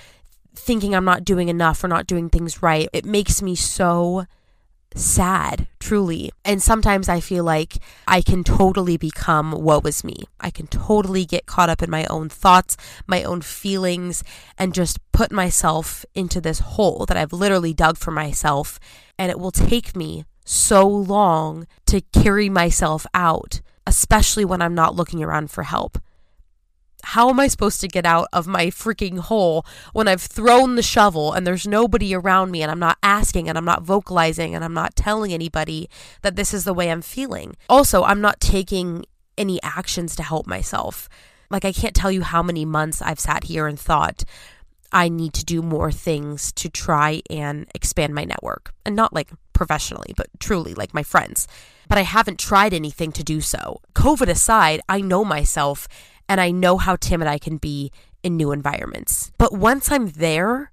thinking 0.54 0.94
I'm 0.94 1.04
not 1.04 1.24
doing 1.24 1.48
enough 1.48 1.84
or 1.84 1.88
not 1.88 2.06
doing 2.06 2.30
things 2.30 2.62
right, 2.62 2.88
it 2.92 3.04
makes 3.04 3.42
me 3.42 3.54
so 3.54 4.26
sad, 4.94 5.66
truly. 5.78 6.30
And 6.44 6.62
sometimes 6.62 7.08
I 7.08 7.20
feel 7.20 7.44
like 7.44 7.78
I 8.06 8.20
can 8.20 8.44
totally 8.44 8.96
become 8.96 9.52
woe 9.52 9.80
is 9.80 10.04
me. 10.04 10.24
I 10.40 10.50
can 10.50 10.66
totally 10.66 11.24
get 11.24 11.46
caught 11.46 11.70
up 11.70 11.82
in 11.82 11.90
my 11.90 12.04
own 12.06 12.28
thoughts, 12.28 12.76
my 13.06 13.22
own 13.22 13.40
feelings, 13.42 14.22
and 14.58 14.74
just 14.74 14.98
put 15.12 15.32
myself 15.32 16.04
into 16.14 16.40
this 16.40 16.60
hole 16.60 17.06
that 17.06 17.16
I've 17.16 17.32
literally 17.32 17.74
dug 17.74 17.96
for 17.96 18.10
myself. 18.10 18.78
And 19.18 19.30
it 19.30 19.38
will 19.38 19.52
take 19.52 19.96
me 19.96 20.24
so 20.44 20.86
long 20.86 21.66
to 21.86 22.00
carry 22.12 22.48
myself 22.48 23.06
out, 23.14 23.60
especially 23.86 24.44
when 24.44 24.62
I'm 24.62 24.74
not 24.74 24.96
looking 24.96 25.22
around 25.22 25.50
for 25.50 25.64
help 25.64 25.98
how 27.02 27.28
am 27.28 27.40
I 27.40 27.48
supposed 27.48 27.80
to 27.80 27.88
get 27.88 28.06
out 28.06 28.28
of 28.32 28.46
my 28.46 28.66
freaking 28.66 29.18
hole 29.18 29.66
when 29.92 30.08
I've 30.08 30.22
thrown 30.22 30.76
the 30.76 30.82
shovel 30.82 31.32
and 31.32 31.46
there's 31.46 31.66
nobody 31.66 32.14
around 32.14 32.50
me 32.50 32.62
and 32.62 32.70
I'm 32.70 32.78
not 32.78 32.98
asking 33.02 33.48
and 33.48 33.58
I'm 33.58 33.64
not 33.64 33.82
vocalizing 33.82 34.54
and 34.54 34.64
I'm 34.64 34.74
not 34.74 34.96
telling 34.96 35.32
anybody 35.32 35.88
that 36.22 36.36
this 36.36 36.54
is 36.54 36.64
the 36.64 36.74
way 36.74 36.90
I'm 36.90 37.02
feeling? 37.02 37.56
Also, 37.68 38.02
I'm 38.04 38.20
not 38.20 38.40
taking 38.40 39.04
any 39.36 39.62
actions 39.62 40.14
to 40.16 40.22
help 40.22 40.46
myself. 40.46 41.08
Like, 41.50 41.64
I 41.64 41.72
can't 41.72 41.94
tell 41.94 42.10
you 42.10 42.22
how 42.22 42.42
many 42.42 42.64
months 42.64 43.02
I've 43.02 43.20
sat 43.20 43.44
here 43.44 43.66
and 43.66 43.78
thought, 43.78 44.24
I 44.92 45.08
need 45.08 45.32
to 45.34 45.44
do 45.44 45.62
more 45.62 45.90
things 45.90 46.52
to 46.52 46.68
try 46.68 47.22
and 47.30 47.66
expand 47.74 48.14
my 48.14 48.24
network. 48.24 48.72
And 48.84 48.94
not 48.94 49.12
like 49.12 49.30
professionally, 49.52 50.12
but 50.16 50.28
truly 50.38 50.74
like 50.74 50.94
my 50.94 51.02
friends. 51.02 51.46
But 51.88 51.98
I 51.98 52.02
haven't 52.02 52.38
tried 52.38 52.74
anything 52.74 53.12
to 53.12 53.24
do 53.24 53.40
so. 53.40 53.80
COVID 53.94 54.28
aside, 54.28 54.80
I 54.88 55.00
know 55.00 55.24
myself 55.24 55.88
and 56.32 56.40
I 56.40 56.50
know 56.50 56.78
how 56.78 56.96
timid 56.96 57.28
I 57.28 57.36
can 57.36 57.58
be 57.58 57.92
in 58.22 58.38
new 58.38 58.52
environments. 58.52 59.32
But 59.36 59.52
once 59.52 59.92
I'm 59.92 60.08
there, 60.12 60.72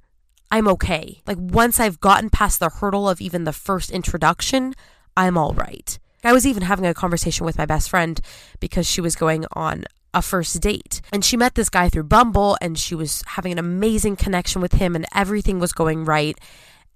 I'm 0.49 0.69
okay. 0.69 1.21
Like 1.27 1.37
once 1.37 1.81
I've 1.81 1.99
gotten 1.99 2.29
past 2.29 2.61
the 2.61 2.69
hurdle 2.69 3.09
of 3.09 3.19
even 3.19 3.43
the 3.43 3.51
first 3.51 3.91
introduction, 3.91 4.73
I'm 5.17 5.37
all 5.37 5.53
right. 5.53 5.99
I 6.23 6.31
was 6.31 6.47
even 6.47 6.63
having 6.63 6.85
a 6.85 6.93
conversation 6.93 7.45
with 7.45 7.57
my 7.57 7.65
best 7.65 7.89
friend 7.89 8.21
because 8.61 8.87
she 8.87 9.01
was 9.01 9.17
going 9.17 9.45
on 9.51 9.83
a 10.13 10.21
first 10.21 10.61
date. 10.61 11.01
And 11.11 11.25
she 11.25 11.35
met 11.35 11.55
this 11.55 11.69
guy 11.69 11.89
through 11.89 12.03
Bumble 12.03 12.57
and 12.61 12.79
she 12.79 12.95
was 12.95 13.21
having 13.27 13.51
an 13.51 13.59
amazing 13.59 14.15
connection 14.15 14.61
with 14.61 14.75
him 14.75 14.95
and 14.95 15.05
everything 15.13 15.59
was 15.59 15.73
going 15.73 16.05
right. 16.05 16.39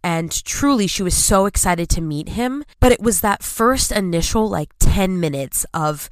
And 0.06 0.32
truly, 0.46 0.88
she 0.88 1.04
was 1.04 1.18
so 1.18 1.48
excited 1.48 1.90
to 1.90 2.02
meet 2.02 2.30
him. 2.30 2.64
But 2.80 2.94
it 2.94 3.02
was 3.02 3.20
that 3.20 3.44
first 3.44 3.92
initial 3.92 4.48
like 4.48 4.70
10 4.80 5.20
minutes 5.20 5.66
of 5.74 6.10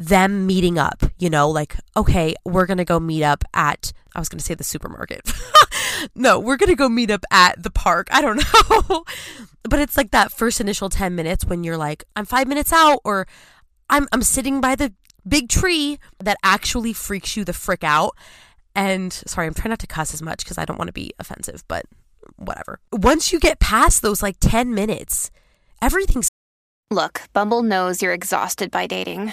them 0.00 0.46
meeting 0.46 0.78
up, 0.78 1.04
you 1.18 1.28
know, 1.28 1.50
like, 1.50 1.76
okay, 1.94 2.34
we're 2.44 2.64
going 2.64 2.78
to 2.78 2.86
go 2.86 2.98
meet 2.98 3.22
up 3.22 3.44
at, 3.52 3.92
I 4.14 4.18
was 4.18 4.30
going 4.30 4.38
to 4.38 4.44
say 4.44 4.54
the 4.54 4.64
supermarket. 4.64 5.30
no, 6.14 6.40
we're 6.40 6.56
going 6.56 6.70
to 6.70 6.76
go 6.76 6.88
meet 6.88 7.10
up 7.10 7.24
at 7.30 7.62
the 7.62 7.70
park. 7.70 8.08
I 8.10 8.22
don't 8.22 8.42
know. 8.90 9.04
but 9.62 9.78
it's 9.78 9.98
like 9.98 10.10
that 10.12 10.32
first 10.32 10.58
initial 10.58 10.88
10 10.88 11.14
minutes 11.14 11.44
when 11.44 11.64
you're 11.64 11.76
like, 11.76 12.04
I'm 12.16 12.24
five 12.24 12.48
minutes 12.48 12.72
out 12.72 13.00
or 13.04 13.26
I'm, 13.90 14.08
I'm 14.10 14.22
sitting 14.22 14.62
by 14.62 14.74
the 14.74 14.94
big 15.28 15.50
tree 15.50 15.98
that 16.18 16.38
actually 16.42 16.94
freaks 16.94 17.36
you 17.36 17.44
the 17.44 17.52
frick 17.52 17.84
out. 17.84 18.16
And 18.74 19.12
sorry, 19.12 19.46
I'm 19.48 19.54
trying 19.54 19.70
not 19.70 19.80
to 19.80 19.86
cuss 19.86 20.14
as 20.14 20.22
much 20.22 20.44
because 20.44 20.56
I 20.56 20.64
don't 20.64 20.78
want 20.78 20.88
to 20.88 20.94
be 20.94 21.12
offensive, 21.18 21.62
but 21.68 21.84
whatever. 22.36 22.80
Once 22.90 23.32
you 23.32 23.38
get 23.38 23.60
past 23.60 24.00
those 24.00 24.22
like 24.22 24.36
10 24.40 24.72
minutes, 24.72 25.30
everything's. 25.82 26.30
Look, 26.90 27.22
Bumble 27.34 27.62
knows 27.62 28.00
you're 28.00 28.14
exhausted 28.14 28.70
by 28.70 28.86
dating. 28.86 29.32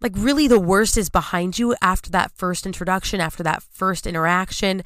Like, 0.00 0.12
really, 0.16 0.48
the 0.48 0.60
worst 0.60 0.96
is 0.96 1.10
behind 1.10 1.58
you 1.58 1.74
after 1.82 2.10
that 2.10 2.32
first 2.32 2.66
introduction, 2.66 3.20
after 3.20 3.42
that 3.42 3.62
first 3.62 4.06
interaction. 4.06 4.82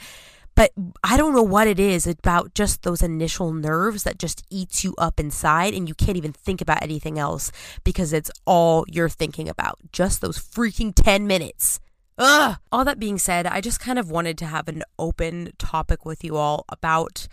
But 0.57 0.73
I 1.03 1.17
don't 1.17 1.35
know 1.35 1.43
what 1.43 1.67
it 1.67 1.81
is 1.81 2.07
about 2.07 2.55
just 2.55 2.83
those 2.83 3.03
initial 3.03 3.53
nerves 3.53 4.05
that 4.05 4.19
just 4.19 4.45
eats 4.51 4.85
you 4.85 4.95
up 4.99 5.19
inside, 5.19 5.75
and 5.75 5.89
you 5.89 5.95
can't 5.95 6.17
even 6.17 6.33
think 6.33 6.61
about 6.61 6.83
anything 6.83 7.19
else 7.19 7.51
because 7.83 8.13
it's 8.13 8.31
all 8.45 8.85
you're 8.89 9.09
thinking 9.09 9.49
about. 9.49 9.79
Just 9.93 10.21
those 10.21 10.39
freaking 10.39 10.93
10 10.95 11.27
minutes. 11.27 11.81
Ugh. 12.19 12.57
All 12.71 12.85
that 12.85 13.01
being 13.01 13.19
said, 13.19 13.47
I 13.47 13.61
just 13.61 13.81
kind 13.81 13.99
of 13.99 14.11
wanted 14.11 14.39
to 14.39 14.47
have 14.47 14.69
an 14.69 14.85
open 14.99 15.51
topic 15.59 16.05
with 16.05 16.23
you 16.23 16.37
all 16.37 16.65
about 16.69 17.27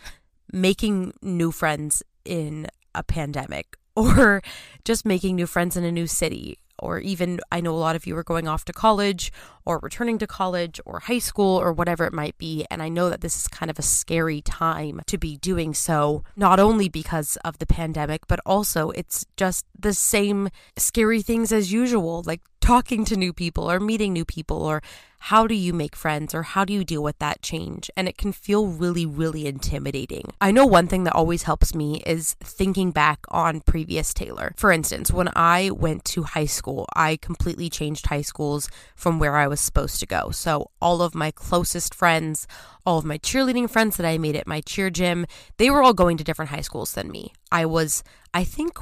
making 0.52 1.14
new 1.22 1.52
friends 1.52 2.02
in 2.26 2.68
a 2.96 3.04
pandemic 3.04 3.78
or 3.96 4.42
just 4.84 5.06
making 5.06 5.36
new 5.36 5.46
friends 5.46 5.78
in 5.78 5.84
a 5.84 5.92
new 5.92 6.08
city 6.08 6.58
or 6.82 7.00
even 7.00 7.40
I 7.52 7.62
know 7.62 7.74
a 7.74 7.78
lot 7.78 7.96
of 7.96 8.06
you 8.06 8.18
are 8.18 8.24
going 8.24 8.48
off 8.48 8.66
to 8.66 8.74
college 8.74 9.32
or 9.66 9.80
returning 9.80 10.18
to 10.20 10.28
college 10.28 10.80
or 10.86 11.00
high 11.00 11.20
school 11.20 11.60
or 11.60 11.72
whatever 11.74 12.06
it 12.06 12.14
might 12.14 12.38
be. 12.38 12.66
And 12.70 12.82
I 12.82 12.90
know 12.90 13.10
that 13.10 13.22
this 13.22 13.36
is 13.36 13.48
kind 13.48 13.70
of 13.70 13.80
a 13.80 13.84
scary 13.84 14.42
time 14.42 15.02
to 15.08 15.18
be 15.18 15.38
doing 15.38 15.74
so, 15.74 16.24
not 16.36 16.60
only 16.60 16.90
because 16.90 17.38
of 17.38 17.60
the 17.60 17.66
pandemic, 17.66 18.28
but 18.28 18.40
also 18.46 18.90
it's 18.92 19.26
just 19.38 19.66
the 19.78 19.94
same 19.94 20.50
scary 20.78 21.22
things 21.22 21.52
as 21.52 21.72
usual, 21.72 22.24
like 22.26 22.42
talking 22.62 23.04
to 23.06 23.18
new 23.18 23.34
people 23.34 23.70
or 23.70 23.80
meeting 23.80 24.14
new 24.14 24.24
people 24.24 24.64
or 24.64 24.82
how 25.26 25.46
do 25.46 25.54
you 25.54 25.72
make 25.72 25.96
friends 25.96 26.34
or 26.34 26.42
how 26.42 26.66
do 26.66 26.74
you 26.74 26.84
deal 26.84 27.04
with 27.04 27.20
that 27.20 27.44
change? 27.44 27.92
And 27.96 28.08
it 28.08 28.18
can 28.18 28.32
feel 28.32 28.66
really, 28.66 29.06
really 29.06 29.46
intimidating. 29.46 30.34
I 30.42 30.52
know 30.52 30.66
one 30.66 30.88
thing 30.88 31.04
that 31.04 31.14
always 31.14 31.44
helps 31.44 31.76
me 31.76 32.02
is 32.08 32.34
thinking 32.42 32.90
back 32.90 33.20
on 33.30 33.62
previous 33.62 34.16
Taylor. 34.16 34.54
For 34.58 34.72
instance, 34.72 35.12
when 35.12 35.30
I 35.36 35.70
went 35.70 36.06
to 36.06 36.24
high 36.24 36.48
school, 36.48 36.88
I 36.96 37.18
completely 37.18 37.70
changed 37.70 38.08
high 38.08 38.24
schools 38.24 38.68
from 38.96 39.20
where 39.20 39.36
I 39.36 39.46
was 39.52 39.60
supposed 39.60 40.00
to 40.00 40.08
go. 40.08 40.32
So 40.32 40.72
all 40.82 41.02
of 41.04 41.14
my 41.14 41.30
closest 41.30 41.94
friends, 41.94 42.48
all 42.86 42.98
of 42.98 43.06
my 43.06 43.18
cheerleading 43.20 43.70
friends 43.70 43.98
that 43.98 44.06
I 44.08 44.18
made 44.18 44.36
at 44.36 44.48
my 44.48 44.62
cheer 44.62 44.90
gym, 44.90 45.28
they 45.58 45.70
were 45.70 45.84
all 45.84 45.94
going 45.94 46.18
to 46.18 46.24
different 46.24 46.50
high 46.50 46.62
schools 46.62 46.94
than 46.94 47.12
me. 47.12 47.34
I 47.52 47.66
was, 47.66 48.04
I 48.34 48.44
think, 48.44 48.80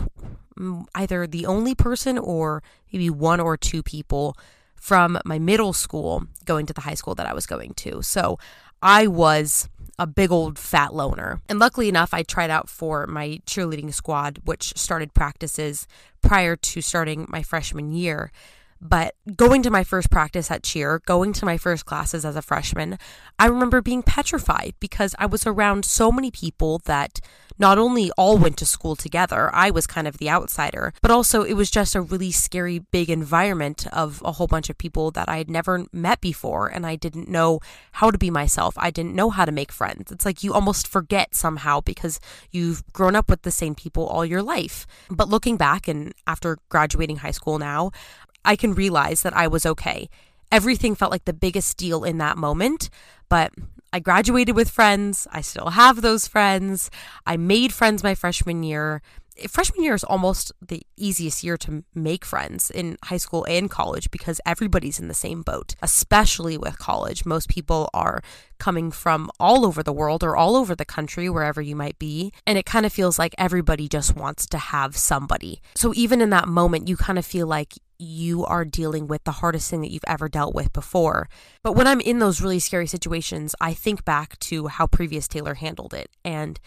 mm, 0.57 0.85
either 0.95 1.27
the 1.27 1.45
only 1.45 1.75
person 1.75 2.17
or 2.17 2.63
maybe 2.93 3.09
one 3.09 3.39
or 3.39 3.57
two 3.57 3.83
people 3.83 4.37
from 4.75 5.19
my 5.25 5.39
middle 5.39 5.73
school 5.73 6.25
going 6.45 6.65
to 6.67 6.73
the 6.73 6.81
high 6.81 6.93
school 6.93 7.15
that 7.15 7.27
I 7.27 7.33
was 7.33 7.45
going 7.45 7.73
to. 7.73 8.01
So 8.01 8.39
I 8.81 9.07
was 9.07 9.67
a 9.97 10.07
big 10.07 10.31
old 10.31 10.57
fat 10.57 10.93
loner. 10.93 11.41
And 11.49 11.59
luckily 11.59 11.89
enough, 11.89 12.13
I 12.13 12.23
tried 12.23 12.49
out 12.49 12.69
for 12.69 13.05
my 13.07 13.41
cheerleading 13.45 13.93
squad, 13.93 14.39
which 14.45 14.77
started 14.77 15.13
practices 15.13 15.87
prior 16.21 16.55
to 16.55 16.81
starting 16.81 17.25
my 17.27 17.43
freshman 17.43 17.91
year. 17.91 18.31
But 18.81 19.15
going 19.35 19.61
to 19.63 19.69
my 19.69 19.83
first 19.83 20.09
practice 20.09 20.49
at 20.49 20.63
cheer, 20.63 21.01
going 21.05 21.33
to 21.33 21.45
my 21.45 21.57
first 21.57 21.85
classes 21.85 22.23
as 22.23 22.35
a 22.35 22.41
freshman, 22.41 22.97
I 23.37 23.47
remember 23.47 23.81
being 23.81 24.03
petrified 24.03 24.73
because 24.79 25.15
I 25.19 25.25
was 25.25 25.45
around 25.45 25.85
so 25.85 26.11
many 26.11 26.31
people 26.31 26.79
that 26.85 27.19
not 27.59 27.77
only 27.77 28.09
all 28.11 28.37
went 28.37 28.57
to 28.57 28.65
school 28.65 28.95
together, 28.95 29.53
I 29.53 29.69
was 29.69 29.85
kind 29.85 30.07
of 30.07 30.17
the 30.17 30.29
outsider, 30.29 30.93
but 31.01 31.11
also 31.11 31.43
it 31.43 31.53
was 31.53 31.69
just 31.69 31.93
a 31.93 32.01
really 32.01 32.31
scary 32.31 32.79
big 32.79 33.09
environment 33.09 33.85
of 33.91 34.21
a 34.23 34.31
whole 34.31 34.47
bunch 34.47 34.69
of 34.69 34.77
people 34.77 35.11
that 35.11 35.27
I 35.27 35.37
had 35.37 35.49
never 35.49 35.85
met 35.91 36.21
before 36.21 36.67
and 36.67 36.85
I 36.85 36.95
didn't 36.95 37.27
know 37.27 37.59
how 37.93 38.11
to 38.11 38.17
be 38.17 38.31
myself. 38.31 38.75
I 38.77 38.91
didn't 38.91 39.13
know 39.13 39.29
how 39.29 39.43
to 39.43 39.51
make 39.51 39.73
friends. 39.73 40.09
It's 40.09 40.25
like 40.25 40.41
you 40.41 40.53
almost 40.53 40.87
forget 40.87 41.35
somehow 41.35 41.81
because 41.81 42.21
you've 42.49 42.81
grown 42.93 43.15
up 43.15 43.29
with 43.29 43.41
the 43.41 43.51
same 43.51 43.75
people 43.75 44.07
all 44.07 44.25
your 44.25 44.41
life. 44.41 44.87
But 45.09 45.27
looking 45.27 45.57
back 45.57 45.89
and 45.89 46.13
after 46.25 46.59
graduating 46.69 47.17
high 47.17 47.31
school 47.31 47.59
now, 47.59 47.91
I 48.45 48.55
can 48.55 48.73
realize 48.73 49.21
that 49.23 49.35
I 49.35 49.47
was 49.47 49.65
okay. 49.65 50.09
Everything 50.51 50.95
felt 50.95 51.11
like 51.11 51.25
the 51.25 51.33
biggest 51.33 51.77
deal 51.77 52.03
in 52.03 52.17
that 52.17 52.37
moment, 52.37 52.89
but 53.29 53.51
I 53.91 53.99
graduated 53.99 54.55
with 54.55 54.69
friends. 54.69 55.27
I 55.31 55.41
still 55.41 55.71
have 55.71 56.01
those 56.01 56.27
friends. 56.27 56.91
I 57.25 57.37
made 57.37 57.73
friends 57.73 58.03
my 58.03 58.15
freshman 58.15 58.63
year. 58.63 59.01
Freshman 59.47 59.83
year 59.83 59.93
is 59.93 60.03
almost 60.03 60.51
the 60.61 60.81
easiest 60.97 61.43
year 61.45 61.55
to 61.57 61.83
make 61.95 62.25
friends 62.25 62.69
in 62.69 62.97
high 63.05 63.17
school 63.17 63.45
and 63.47 63.69
college 63.69 64.11
because 64.11 64.41
everybody's 64.45 64.99
in 64.99 65.07
the 65.07 65.13
same 65.13 65.43
boat, 65.43 65.75
especially 65.81 66.57
with 66.57 66.77
college. 66.77 67.25
Most 67.25 67.47
people 67.47 67.89
are 67.93 68.21
coming 68.57 68.91
from 68.91 69.31
all 69.39 69.65
over 69.65 69.81
the 69.81 69.93
world 69.93 70.23
or 70.23 70.35
all 70.35 70.57
over 70.57 70.75
the 70.75 70.83
country, 70.83 71.29
wherever 71.29 71.61
you 71.61 71.75
might 71.75 71.97
be. 71.97 72.33
And 72.45 72.57
it 72.57 72.65
kind 72.65 72.85
of 72.85 72.91
feels 72.91 73.17
like 73.17 73.33
everybody 73.37 73.87
just 73.87 74.15
wants 74.15 74.45
to 74.47 74.57
have 74.57 74.97
somebody. 74.97 75.61
So 75.73 75.93
even 75.95 76.19
in 76.19 76.31
that 76.31 76.49
moment, 76.49 76.89
you 76.89 76.97
kind 76.97 77.17
of 77.17 77.25
feel 77.25 77.47
like 77.47 77.75
you 77.99 78.45
are 78.45 78.65
dealing 78.65 79.07
with 79.07 79.23
the 79.25 79.33
hardest 79.33 79.69
thing 79.69 79.81
that 79.81 79.91
you've 79.91 80.03
ever 80.07 80.29
dealt 80.29 80.55
with 80.55 80.71
before. 80.73 81.29
But 81.61 81.73
when 81.73 81.85
I'm 81.85 81.99
in 81.99 82.19
those 82.19 82.41
really 82.41 82.59
scary 82.59 82.87
situations, 82.87 83.53
I 83.59 83.73
think 83.73 84.05
back 84.05 84.39
to 84.39 84.67
how 84.67 84.87
previous 84.87 85.27
Taylor 85.27 85.55
handled 85.55 85.93
it. 85.93 86.09
And 86.23 86.59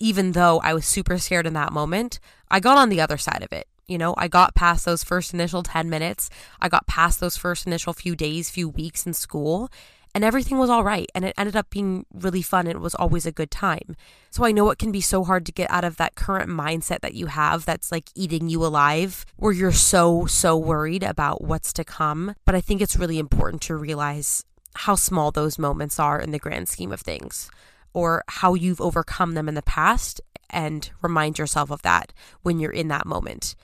even 0.00 0.32
though 0.32 0.60
I 0.60 0.74
was 0.74 0.86
super 0.86 1.18
scared 1.18 1.46
in 1.46 1.52
that 1.52 1.72
moment, 1.72 2.20
I 2.50 2.60
got 2.60 2.78
on 2.78 2.88
the 2.88 3.00
other 3.00 3.18
side 3.18 3.42
of 3.42 3.52
it. 3.52 3.68
You 3.86 3.98
know, 3.98 4.14
I 4.18 4.28
got 4.28 4.54
past 4.54 4.84
those 4.84 5.02
first 5.02 5.32
initial 5.32 5.62
10 5.62 5.88
minutes. 5.88 6.28
I 6.60 6.68
got 6.68 6.86
past 6.86 7.20
those 7.20 7.36
first 7.36 7.66
initial 7.66 7.92
few 7.92 8.14
days, 8.14 8.50
few 8.50 8.68
weeks 8.68 9.06
in 9.06 9.14
school 9.14 9.70
and 10.18 10.24
everything 10.24 10.58
was 10.58 10.68
all 10.68 10.82
right 10.82 11.08
and 11.14 11.24
it 11.24 11.32
ended 11.38 11.54
up 11.54 11.70
being 11.70 12.04
really 12.12 12.42
fun 12.42 12.66
and 12.66 12.74
it 12.74 12.80
was 12.80 12.96
always 12.96 13.24
a 13.24 13.30
good 13.30 13.52
time. 13.52 13.94
So 14.30 14.44
I 14.44 14.50
know 14.50 14.68
it 14.70 14.78
can 14.80 14.90
be 14.90 15.00
so 15.00 15.22
hard 15.22 15.46
to 15.46 15.52
get 15.52 15.70
out 15.70 15.84
of 15.84 15.96
that 15.98 16.16
current 16.16 16.50
mindset 16.50 17.02
that 17.02 17.14
you 17.14 17.26
have 17.26 17.64
that's 17.64 17.92
like 17.92 18.10
eating 18.16 18.48
you 18.48 18.66
alive 18.66 19.24
where 19.36 19.52
you're 19.52 19.70
so 19.70 20.26
so 20.26 20.56
worried 20.56 21.04
about 21.04 21.44
what's 21.44 21.72
to 21.74 21.84
come, 21.84 22.34
but 22.44 22.56
I 22.56 22.60
think 22.60 22.82
it's 22.82 22.96
really 22.96 23.20
important 23.20 23.62
to 23.62 23.76
realize 23.76 24.42
how 24.74 24.96
small 24.96 25.30
those 25.30 25.56
moments 25.56 26.00
are 26.00 26.20
in 26.20 26.32
the 26.32 26.40
grand 26.40 26.68
scheme 26.68 26.90
of 26.90 27.00
things 27.00 27.48
or 27.92 28.24
how 28.26 28.54
you've 28.54 28.80
overcome 28.80 29.34
them 29.34 29.48
in 29.48 29.54
the 29.54 29.62
past 29.62 30.20
and 30.50 30.90
remind 31.00 31.38
yourself 31.38 31.70
of 31.70 31.82
that 31.82 32.12
when 32.42 32.58
you're 32.58 32.72
in 32.72 32.88
that 32.88 33.06
moment 33.06 33.54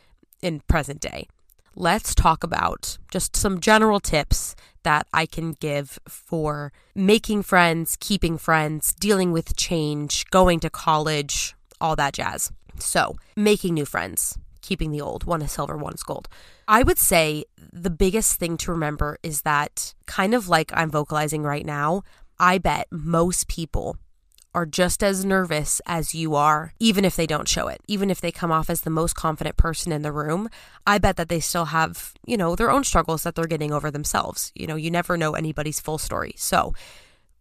in 0.40 0.60
present 0.68 1.00
day 1.00 1.26
let's 1.76 2.14
talk 2.14 2.44
about 2.44 2.98
just 3.10 3.36
some 3.36 3.60
general 3.60 4.00
tips 4.00 4.54
that 4.82 5.06
I 5.12 5.26
can 5.26 5.52
give 5.52 5.98
for 6.06 6.72
making 6.94 7.42
friends, 7.42 7.96
keeping 7.98 8.38
friends, 8.38 8.94
dealing 8.94 9.32
with 9.32 9.56
change, 9.56 10.24
going 10.30 10.60
to 10.60 10.70
college, 10.70 11.54
all 11.80 11.96
that 11.96 12.14
jazz. 12.14 12.52
So, 12.78 13.16
making 13.36 13.74
new 13.74 13.84
friends, 13.84 14.38
keeping 14.62 14.90
the 14.90 15.00
old, 15.00 15.24
one 15.24 15.42
is 15.42 15.52
silver, 15.52 15.76
one 15.76 15.94
is 15.94 16.02
gold. 16.02 16.28
I 16.68 16.82
would 16.82 16.98
say 16.98 17.44
the 17.72 17.90
biggest 17.90 18.38
thing 18.38 18.56
to 18.58 18.72
remember 18.72 19.18
is 19.22 19.42
that, 19.42 19.94
kind 20.06 20.34
of 20.34 20.48
like 20.48 20.70
I'm 20.74 20.90
vocalizing 20.90 21.42
right 21.42 21.64
now, 21.64 22.02
I 22.38 22.58
bet 22.58 22.88
most 22.90 23.48
people 23.48 23.96
are 24.54 24.66
just 24.66 25.02
as 25.02 25.24
nervous 25.24 25.80
as 25.86 26.14
you 26.14 26.34
are, 26.34 26.72
even 26.78 27.04
if 27.04 27.16
they 27.16 27.26
don't 27.26 27.48
show 27.48 27.68
it, 27.68 27.80
even 27.88 28.10
if 28.10 28.20
they 28.20 28.30
come 28.30 28.52
off 28.52 28.70
as 28.70 28.82
the 28.82 28.90
most 28.90 29.14
confident 29.14 29.56
person 29.56 29.92
in 29.92 30.02
the 30.02 30.12
room. 30.12 30.48
I 30.86 30.98
bet 30.98 31.16
that 31.16 31.28
they 31.28 31.40
still 31.40 31.66
have, 31.66 32.14
you 32.24 32.36
know, 32.36 32.54
their 32.54 32.70
own 32.70 32.84
struggles 32.84 33.24
that 33.24 33.34
they're 33.34 33.46
getting 33.46 33.72
over 33.72 33.90
themselves. 33.90 34.52
You 34.54 34.66
know, 34.66 34.76
you 34.76 34.90
never 34.90 35.16
know 35.16 35.34
anybody's 35.34 35.80
full 35.80 35.98
story. 35.98 36.34
So, 36.36 36.74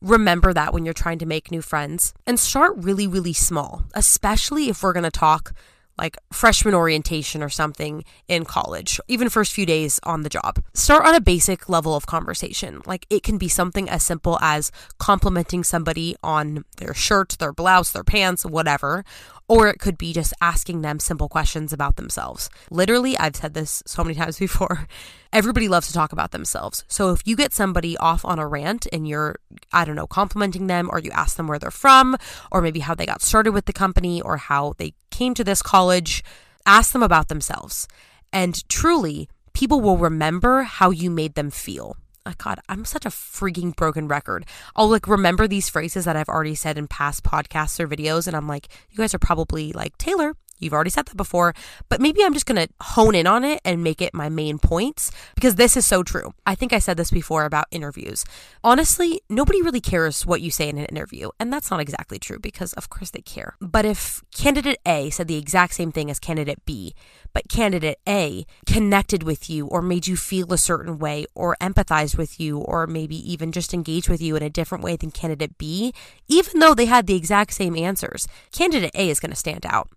remember 0.01 0.53
that 0.53 0.73
when 0.73 0.83
you're 0.83 0.93
trying 0.93 1.19
to 1.19 1.25
make 1.25 1.49
new 1.49 1.61
friends 1.61 2.13
and 2.27 2.39
start 2.39 2.73
really, 2.75 3.07
really 3.07 3.33
small, 3.33 3.85
especially 3.93 4.67
if 4.67 4.83
we're 4.83 4.93
going 4.93 5.03
to 5.03 5.11
talk 5.11 5.53
like 5.97 6.17
freshman 6.31 6.73
orientation 6.73 7.43
or 7.43 7.49
something 7.49 8.03
in 8.27 8.45
college, 8.45 8.99
even 9.07 9.29
first 9.29 9.53
few 9.53 9.65
days 9.65 9.99
on 10.03 10.23
the 10.23 10.29
job. 10.29 10.63
Start 10.73 11.05
on 11.05 11.15
a 11.15 11.21
basic 11.21 11.69
level 11.69 11.95
of 11.95 12.05
conversation. 12.05 12.81
Like 12.85 13.05
it 13.09 13.23
can 13.23 13.37
be 13.37 13.47
something 13.47 13.89
as 13.89 14.03
simple 14.03 14.39
as 14.41 14.71
complimenting 14.97 15.63
somebody 15.63 16.15
on 16.23 16.65
their 16.77 16.93
shirt, 16.93 17.35
their 17.39 17.53
blouse, 17.53 17.91
their 17.91 18.03
pants, 18.03 18.45
whatever, 18.45 19.05
or 19.47 19.67
it 19.67 19.79
could 19.79 19.97
be 19.97 20.13
just 20.13 20.33
asking 20.41 20.81
them 20.81 20.99
simple 20.99 21.27
questions 21.27 21.73
about 21.73 21.95
themselves. 21.95 22.49
Literally, 22.71 23.17
I've 23.17 23.35
said 23.35 23.53
this 23.53 23.83
so 23.85 24.03
many 24.03 24.15
times 24.19 24.39
before. 24.39 24.87
Everybody 25.31 25.67
loves 25.67 25.87
to 25.87 25.93
talk 25.93 26.11
about 26.11 26.31
themselves. 26.31 26.83
So 26.87 27.11
if 27.11 27.21
you 27.25 27.35
get 27.35 27.53
somebody 27.53 27.97
off 27.97 28.23
on 28.23 28.39
a 28.39 28.47
rant 28.47 28.87
and 28.93 29.07
you're, 29.07 29.37
I 29.71 29.85
don't 29.85 29.95
know, 29.95 30.07
complimenting 30.07 30.67
them, 30.67 30.89
or 30.91 30.99
you 30.99 31.11
ask 31.11 31.37
them 31.37 31.47
where 31.47 31.59
they're 31.59 31.71
from, 31.71 32.17
or 32.51 32.61
maybe 32.61 32.79
how 32.79 32.95
they 32.95 33.05
got 33.05 33.21
started 33.21 33.51
with 33.51 33.65
the 33.65 33.73
company, 33.73 34.21
or 34.21 34.37
how 34.37 34.73
they 34.77 34.93
came 35.09 35.33
to 35.33 35.43
this 35.43 35.61
college, 35.61 36.23
ask 36.65 36.93
them 36.93 37.03
about 37.03 37.29
themselves. 37.29 37.87
And 38.31 38.67
truly, 38.69 39.27
people 39.53 39.81
will 39.81 39.97
remember 39.97 40.63
how 40.63 40.89
you 40.91 41.09
made 41.09 41.35
them 41.35 41.49
feel. 41.49 41.97
Oh 42.25 42.33
God, 42.37 42.59
I'm 42.69 42.85
such 42.85 43.05
a 43.05 43.09
freaking 43.09 43.75
broken 43.75 44.07
record. 44.07 44.45
I'll 44.77 44.87
like 44.87 45.07
remember 45.07 45.45
these 45.45 45.67
phrases 45.67 46.05
that 46.05 46.15
I've 46.15 46.29
already 46.29 46.55
said 46.55 46.77
in 46.77 46.87
past 46.87 47.23
podcasts 47.23 47.81
or 47.81 47.87
videos, 47.87 48.27
and 48.27 48.35
I'm 48.35 48.47
like, 48.47 48.69
you 48.91 48.97
guys 48.97 49.13
are 49.13 49.19
probably 49.19 49.73
like, 49.73 49.97
Taylor, 49.97 50.33
You've 50.59 50.73
already 50.73 50.89
said 50.89 51.05
that 51.07 51.17
before, 51.17 51.53
but 51.89 51.99
maybe 52.01 52.23
I'm 52.23 52.33
just 52.33 52.45
going 52.45 52.67
to 52.67 52.73
hone 52.81 53.15
in 53.15 53.27
on 53.27 53.43
it 53.43 53.61
and 53.65 53.83
make 53.83 54.01
it 54.01 54.13
my 54.13 54.29
main 54.29 54.59
points 54.59 55.11
because 55.35 55.55
this 55.55 55.75
is 55.75 55.85
so 55.85 56.03
true. 56.03 56.33
I 56.45 56.55
think 56.55 56.73
I 56.73 56.79
said 56.79 56.97
this 56.97 57.11
before 57.11 57.45
about 57.45 57.65
interviews. 57.71 58.23
Honestly, 58.63 59.21
nobody 59.29 59.61
really 59.61 59.81
cares 59.81 60.25
what 60.25 60.41
you 60.41 60.51
say 60.51 60.69
in 60.69 60.77
an 60.77 60.85
interview, 60.85 61.29
and 61.39 61.51
that's 61.51 61.69
not 61.69 61.79
exactly 61.79 62.19
true 62.19 62.39
because, 62.39 62.73
of 62.73 62.89
course, 62.89 63.11
they 63.11 63.21
care. 63.21 63.55
But 63.59 63.85
if 63.85 64.23
candidate 64.33 64.79
A 64.85 65.09
said 65.09 65.27
the 65.27 65.37
exact 65.37 65.73
same 65.73 65.91
thing 65.91 66.09
as 66.09 66.19
candidate 66.19 66.63
B, 66.65 66.95
but 67.33 67.49
candidate 67.49 67.99
A 68.07 68.45
connected 68.65 69.23
with 69.23 69.49
you 69.49 69.67
or 69.67 69.81
made 69.81 70.07
you 70.07 70.15
feel 70.15 70.53
a 70.53 70.57
certain 70.57 70.99
way 70.99 71.25
or 71.35 71.57
empathized 71.59 72.17
with 72.17 72.39
you 72.39 72.59
or 72.59 72.87
maybe 72.87 73.15
even 73.31 73.51
just 73.51 73.73
engaged 73.73 74.07
with 74.07 74.21
you 74.21 74.35
in 74.35 74.43
a 74.43 74.49
different 74.49 74.83
way 74.83 74.95
than 74.95 75.11
candidate 75.11 75.57
B, 75.57 75.93
even 76.27 76.59
though 76.59 76.73
they 76.73 76.85
had 76.85 77.07
the 77.07 77.15
exact 77.15 77.53
same 77.53 77.75
answers, 77.75 78.27
candidate 78.51 78.91
A 78.93 79.09
is 79.09 79.19
going 79.19 79.31
to 79.31 79.35
stand 79.35 79.65
out. 79.65 79.89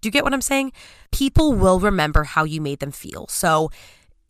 Do 0.00 0.06
you 0.08 0.10
get 0.10 0.24
what 0.24 0.34
I'm 0.34 0.40
saying? 0.40 0.72
People 1.10 1.52
will 1.54 1.80
remember 1.80 2.24
how 2.24 2.44
you 2.44 2.60
made 2.60 2.80
them 2.80 2.92
feel. 2.92 3.26
So 3.28 3.70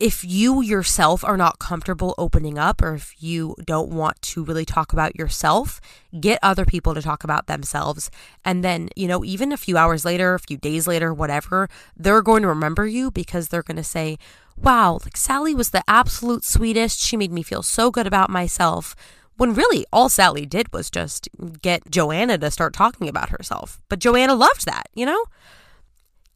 if 0.01 0.25
you 0.25 0.63
yourself 0.63 1.23
are 1.23 1.37
not 1.37 1.59
comfortable 1.59 2.15
opening 2.17 2.57
up 2.57 2.81
or 2.81 2.95
if 2.95 3.13
you 3.19 3.55
don't 3.65 3.89
want 3.89 4.19
to 4.23 4.43
really 4.43 4.65
talk 4.65 4.91
about 4.93 5.15
yourself, 5.15 5.79
get 6.19 6.39
other 6.41 6.65
people 6.65 6.95
to 6.95 7.03
talk 7.03 7.23
about 7.23 7.45
themselves. 7.45 8.09
And 8.43 8.63
then, 8.63 8.89
you 8.95 9.07
know, 9.07 9.23
even 9.23 9.51
a 9.51 9.57
few 9.57 9.77
hours 9.77 10.03
later, 10.03 10.33
a 10.33 10.39
few 10.39 10.57
days 10.57 10.87
later, 10.87 11.13
whatever, 11.13 11.69
they're 11.95 12.23
going 12.23 12.41
to 12.41 12.47
remember 12.47 12.87
you 12.87 13.11
because 13.11 13.49
they're 13.49 13.61
going 13.61 13.77
to 13.77 13.83
say, 13.83 14.17
wow, 14.57 14.97
like 15.03 15.15
Sally 15.15 15.53
was 15.53 15.69
the 15.69 15.83
absolute 15.87 16.43
sweetest. 16.43 16.99
She 16.99 17.15
made 17.15 17.31
me 17.31 17.43
feel 17.43 17.61
so 17.61 17.91
good 17.91 18.07
about 18.07 18.31
myself. 18.31 18.95
When 19.37 19.53
really 19.53 19.85
all 19.93 20.09
Sally 20.09 20.47
did 20.47 20.73
was 20.73 20.89
just 20.89 21.29
get 21.61 21.91
Joanna 21.91 22.39
to 22.39 22.49
start 22.49 22.73
talking 22.73 23.07
about 23.07 23.29
herself. 23.29 23.79
But 23.87 23.99
Joanna 23.99 24.33
loved 24.33 24.65
that, 24.65 24.89
you 24.95 25.05
know? 25.05 25.25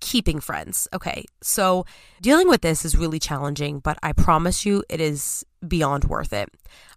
Keeping 0.06 0.40
friends. 0.40 0.88
Okay, 0.94 1.26
so 1.42 1.84
dealing 2.22 2.48
with 2.48 2.62
this 2.62 2.86
is 2.86 2.96
really 2.96 3.18
challenging, 3.18 3.80
but 3.80 3.98
I 4.04 4.14
promise 4.14 4.64
you 4.64 4.84
it 4.88 5.02
is 5.02 5.44
beyond 5.68 6.04
worth 6.04 6.32
it. 6.32 6.48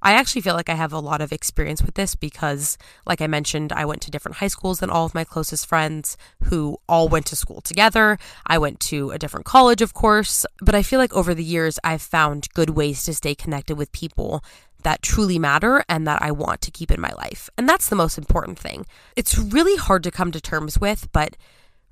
I 0.03 0.13
actually 0.13 0.43
feel 0.43 0.53
like 0.53 0.69
I 0.69 0.75
have 0.75 0.93
a 0.93 0.99
lot 0.99 1.23
of 1.23 1.33
experience 1.33 1.83
with 1.83 1.95
this 1.95 2.15
because, 2.15 2.77
like 3.07 3.23
I 3.23 3.27
mentioned, 3.27 3.73
I 3.73 3.87
went 3.87 4.03
to 4.03 4.11
different 4.11 4.37
high 4.37 4.49
schools 4.49 4.81
than 4.81 4.91
all 4.91 5.07
of 5.07 5.15
my 5.15 5.25
closest 5.25 5.67
friends 5.67 6.19
who 6.45 6.77
all 6.87 7.09
went 7.09 7.25
to 7.27 7.37
school 7.37 7.63
together. 7.63 8.19
I 8.47 8.59
went 8.59 8.79
to 8.81 9.11
a 9.11 9.19
different 9.19 9.47
college, 9.47 9.81
of 9.81 9.95
course, 9.95 10.45
but 10.61 10.75
I 10.75 10.83
feel 10.83 10.99
like 10.99 11.15
over 11.15 11.33
the 11.33 11.43
years 11.43 11.79
I've 11.83 12.03
found 12.03 12.53
good 12.53 12.71
ways 12.71 13.05
to 13.05 13.15
stay 13.15 13.35
connected 13.35 13.79
with 13.79 13.91
people 13.93 14.45
that 14.83 15.01
truly 15.01 15.39
matter 15.39 15.83
and 15.89 16.07
that 16.07 16.21
I 16.21 16.31
want 16.31 16.61
to 16.61 16.71
keep 16.71 16.91
in 16.91 17.01
my 17.01 17.13
life. 17.17 17.49
And 17.57 17.67
that's 17.67 17.89
the 17.89 17.97
most 17.97 18.19
important 18.19 18.59
thing. 18.59 18.85
It's 19.17 19.39
really 19.39 19.77
hard 19.77 20.03
to 20.03 20.11
come 20.11 20.31
to 20.33 20.43
terms 20.43 20.79
with, 20.79 21.09
but 21.11 21.37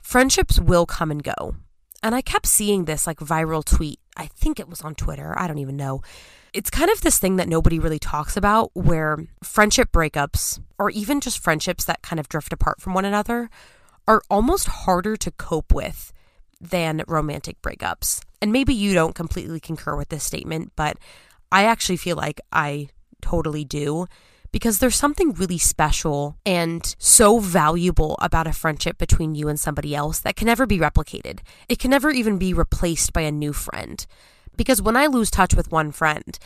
friendships 0.06 0.60
will 0.60 0.86
come 0.86 1.10
and 1.10 1.24
go. 1.24 1.56
And 2.00 2.14
I 2.14 2.20
kept 2.20 2.46
seeing 2.46 2.84
this 2.84 3.08
like 3.08 3.18
viral 3.18 3.64
tweet. 3.64 3.98
I 4.16 4.26
think 4.26 4.60
it 4.60 4.68
was 4.68 4.82
on 4.82 4.94
Twitter. 4.94 5.36
I 5.36 5.48
don't 5.48 5.58
even 5.58 5.76
know. 5.76 6.00
It's 6.52 6.70
kind 6.70 6.90
of 6.90 7.00
this 7.00 7.18
thing 7.18 7.36
that 7.36 7.48
nobody 7.48 7.80
really 7.80 7.98
talks 7.98 8.36
about 8.36 8.70
where 8.74 9.18
friendship 9.42 9.90
breakups 9.90 10.60
or 10.78 10.90
even 10.90 11.20
just 11.20 11.40
friendships 11.40 11.84
that 11.86 12.02
kind 12.02 12.20
of 12.20 12.28
drift 12.28 12.52
apart 12.52 12.80
from 12.80 12.94
one 12.94 13.04
another 13.04 13.50
are 14.06 14.22
almost 14.30 14.68
harder 14.68 15.16
to 15.16 15.32
cope 15.32 15.74
with 15.74 16.12
than 16.60 17.02
romantic 17.08 17.60
breakups. 17.60 18.22
And 18.40 18.52
maybe 18.52 18.74
you 18.74 18.94
don't 18.94 19.14
completely 19.16 19.58
concur 19.58 19.96
with 19.96 20.10
this 20.10 20.22
statement, 20.22 20.70
but 20.76 20.98
I 21.50 21.64
actually 21.64 21.96
feel 21.96 22.16
like 22.16 22.40
I 22.52 22.90
totally 23.20 23.64
do 23.64 24.06
because 24.56 24.78
there's 24.78 24.96
something 24.96 25.34
really 25.34 25.58
special 25.58 26.34
and 26.46 26.96
so 26.98 27.40
valuable 27.40 28.16
about 28.22 28.46
a 28.46 28.54
friendship 28.54 28.96
between 28.96 29.34
you 29.34 29.48
and 29.48 29.60
somebody 29.60 29.94
else 29.94 30.20
that 30.20 30.34
can 30.34 30.46
never 30.46 30.64
be 30.64 30.78
replicated. 30.78 31.40
It 31.68 31.78
can 31.78 31.90
never 31.90 32.10
even 32.10 32.38
be 32.38 32.54
replaced 32.54 33.12
by 33.12 33.20
a 33.20 33.30
new 33.30 33.52
friend. 33.52 34.06
Because 34.56 34.80
when 34.80 34.96
I 34.96 35.08
lose 35.08 35.30
touch 35.30 35.54
with 35.54 35.70
one 35.70 35.92
friend, 35.92 36.38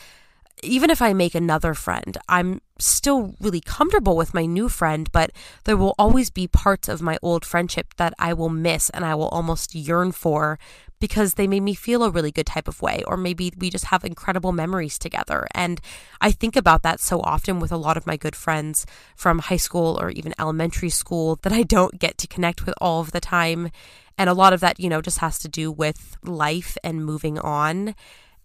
even 0.61 0.89
if 0.89 1.01
I 1.01 1.13
make 1.13 1.35
another 1.35 1.73
friend, 1.73 2.17
I'm 2.27 2.59
still 2.77 3.33
really 3.39 3.61
comfortable 3.61 4.17
with 4.17 4.33
my 4.33 4.45
new 4.45 4.67
friend, 4.67 5.09
but 5.13 5.31
there 5.63 5.77
will 5.77 5.95
always 5.97 6.29
be 6.29 6.49
parts 6.49 6.89
of 6.89 7.01
my 7.01 7.17
old 7.21 7.45
friendship 7.45 7.93
that 7.95 8.13
I 8.19 8.33
will 8.33 8.49
miss 8.49 8.89
and 8.89 9.05
I 9.05 9.15
will 9.15 9.29
almost 9.29 9.73
yearn 9.73 10.11
for 10.11 10.59
because 11.01 11.33
they 11.33 11.47
made 11.47 11.63
me 11.63 11.73
feel 11.73 12.03
a 12.03 12.11
really 12.11 12.31
good 12.31 12.45
type 12.45 12.69
of 12.69 12.81
way, 12.81 13.03
or 13.07 13.17
maybe 13.17 13.51
we 13.57 13.69
just 13.69 13.85
have 13.85 14.05
incredible 14.05 14.53
memories 14.53 14.97
together. 14.97 15.47
And 15.53 15.81
I 16.21 16.31
think 16.31 16.55
about 16.55 16.83
that 16.83 17.01
so 17.01 17.19
often 17.21 17.59
with 17.59 17.71
a 17.71 17.77
lot 17.77 17.97
of 17.97 18.07
my 18.07 18.15
good 18.15 18.35
friends 18.35 18.85
from 19.17 19.39
high 19.39 19.57
school 19.57 19.99
or 19.99 20.11
even 20.11 20.33
elementary 20.39 20.91
school 20.91 21.37
that 21.41 21.51
I 21.51 21.63
don't 21.63 21.99
get 21.99 22.17
to 22.19 22.27
connect 22.27 22.65
with 22.65 22.75
all 22.79 23.01
of 23.01 23.11
the 23.11 23.19
time. 23.19 23.71
And 24.17 24.29
a 24.29 24.33
lot 24.33 24.53
of 24.53 24.59
that, 24.61 24.79
you 24.79 24.87
know, 24.87 25.01
just 25.01 25.17
has 25.17 25.39
to 25.39 25.49
do 25.49 25.71
with 25.71 26.15
life 26.23 26.77
and 26.83 27.03
moving 27.03 27.39
on. 27.39 27.95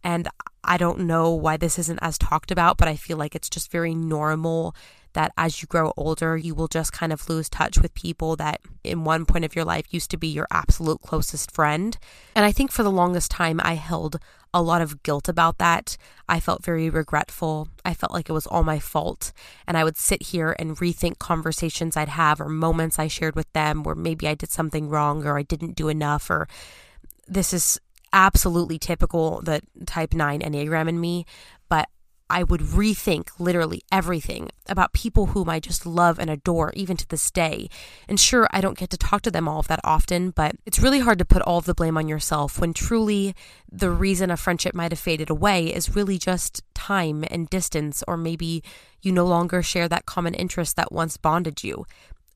And 0.03 0.29
I 0.65 0.79
don't 0.79 1.01
know 1.01 1.31
why 1.31 1.59
this 1.59 1.79
isn't 1.79 1.99
as 2.01 2.17
talked 2.17 2.51
about, 2.51 2.79
but 2.79 2.89
I 2.89 2.97
feel 2.97 3.19
like 3.19 3.35
it's 3.35 3.51
just 3.51 3.71
very 3.71 3.95
normal 3.95 4.75
that 5.17 5.33
as 5.37 5.61
you 5.63 5.67
grow 5.67 5.93
older, 5.97 6.37
you 6.37 6.55
will 6.55 6.69
just 6.69 6.93
kind 6.93 7.13
of 7.13 7.29
lose 7.29 7.49
touch 7.49 7.79
with 7.79 7.95
people 7.95 8.37
that 8.37 8.61
in 8.85 9.03
one 9.03 9.25
point 9.25 9.47
of 9.47 9.57
your 9.57 9.65
life 9.65 9.93
used 9.93 10.11
to 10.11 10.19
be 10.19 10.29
your 10.29 10.47
absolute 10.51 11.01
closest 11.01 11.51
friend. 11.51 11.97
And 12.35 12.45
I 12.45 12.53
think 12.53 12.71
for 12.71 12.83
the 12.83 12.91
longest 12.91 13.31
time, 13.31 13.59
I 13.65 13.75
held 13.75 14.21
a 14.53 14.63
lot 14.63 14.83
of 14.83 15.03
guilt 15.03 15.27
about 15.29 15.57
that. 15.59 15.97
I 16.29 16.39
felt 16.39 16.65
very 16.65 16.91
regretful. 16.91 17.69
I 17.85 17.95
felt 17.95 18.13
like 18.13 18.29
it 18.29 18.35
was 18.35 18.47
all 18.47 18.63
my 18.63 18.79
fault. 18.79 19.33
And 19.67 19.77
I 19.77 19.85
would 19.85 19.97
sit 19.97 20.23
here 20.23 20.55
and 20.59 20.77
rethink 20.77 21.19
conversations 21.19 21.97
I'd 21.97 22.11
have 22.11 22.41
or 22.41 22.49
moments 22.49 22.99
I 22.99 23.09
shared 23.09 23.37
with 23.37 23.51
them 23.55 23.83
where 23.83 23.95
maybe 23.95 24.29
I 24.29 24.35
did 24.35 24.51
something 24.51 24.89
wrong 24.91 25.25
or 25.27 25.39
I 25.39 25.43
didn't 25.43 25.77
do 25.77 25.89
enough 25.89 26.29
or 26.29 26.47
this 27.27 27.53
is 27.53 27.81
absolutely 28.13 28.79
typical 28.79 29.43
the 29.43 29.61
type 29.85 30.15
9 30.15 30.41
enneagram 30.41 30.89
in 30.89 31.01
me 31.01 31.27
I 32.29 32.43
would 32.43 32.61
rethink 32.61 33.29
literally 33.39 33.83
everything 33.93 34.51
about 34.69 34.93
people 34.93 35.27
whom 35.27 35.49
I 35.49 35.61
just 35.61 35.87
love 35.87 36.19
and 36.19 36.29
adore, 36.29 36.73
even 36.75 36.97
to 36.97 37.09
this 37.09 37.31
day. 37.31 37.69
And 38.09 38.19
sure, 38.19 38.49
I 38.51 38.61
don't 38.61 38.79
get 38.79 38.91
to 38.91 38.97
talk 38.97 39.23
to 39.23 39.31
them 39.31 39.47
all 39.47 39.61
of 39.61 39.69
that 39.69 39.81
often, 39.85 40.31
but 40.31 40.57
it's 40.67 40.81
really 40.81 41.01
hard 41.01 41.19
to 41.21 41.25
put 41.25 41.43
all 41.43 41.59
of 41.59 41.67
the 41.67 41.75
blame 41.75 41.97
on 41.97 42.09
yourself 42.09 42.59
when 42.59 42.73
truly 42.73 43.35
the 43.71 43.91
reason 43.91 44.31
a 44.31 44.37
friendship 44.37 44.75
might 44.75 44.93
have 44.93 44.99
faded 44.99 45.31
away 45.31 45.67
is 45.73 45.95
really 45.95 46.19
just 46.19 46.63
time 46.75 47.25
and 47.31 47.49
distance, 47.49 48.03
or 48.09 48.17
maybe 48.17 48.63
you 49.03 49.13
no 49.13 49.25
longer 49.25 49.63
share 49.63 49.89
that 49.89 50.07
common 50.07 50.35
interest 50.35 50.77
that 50.77 50.91
once 50.91 51.17
bonded 51.17 51.63
you. 51.63 51.87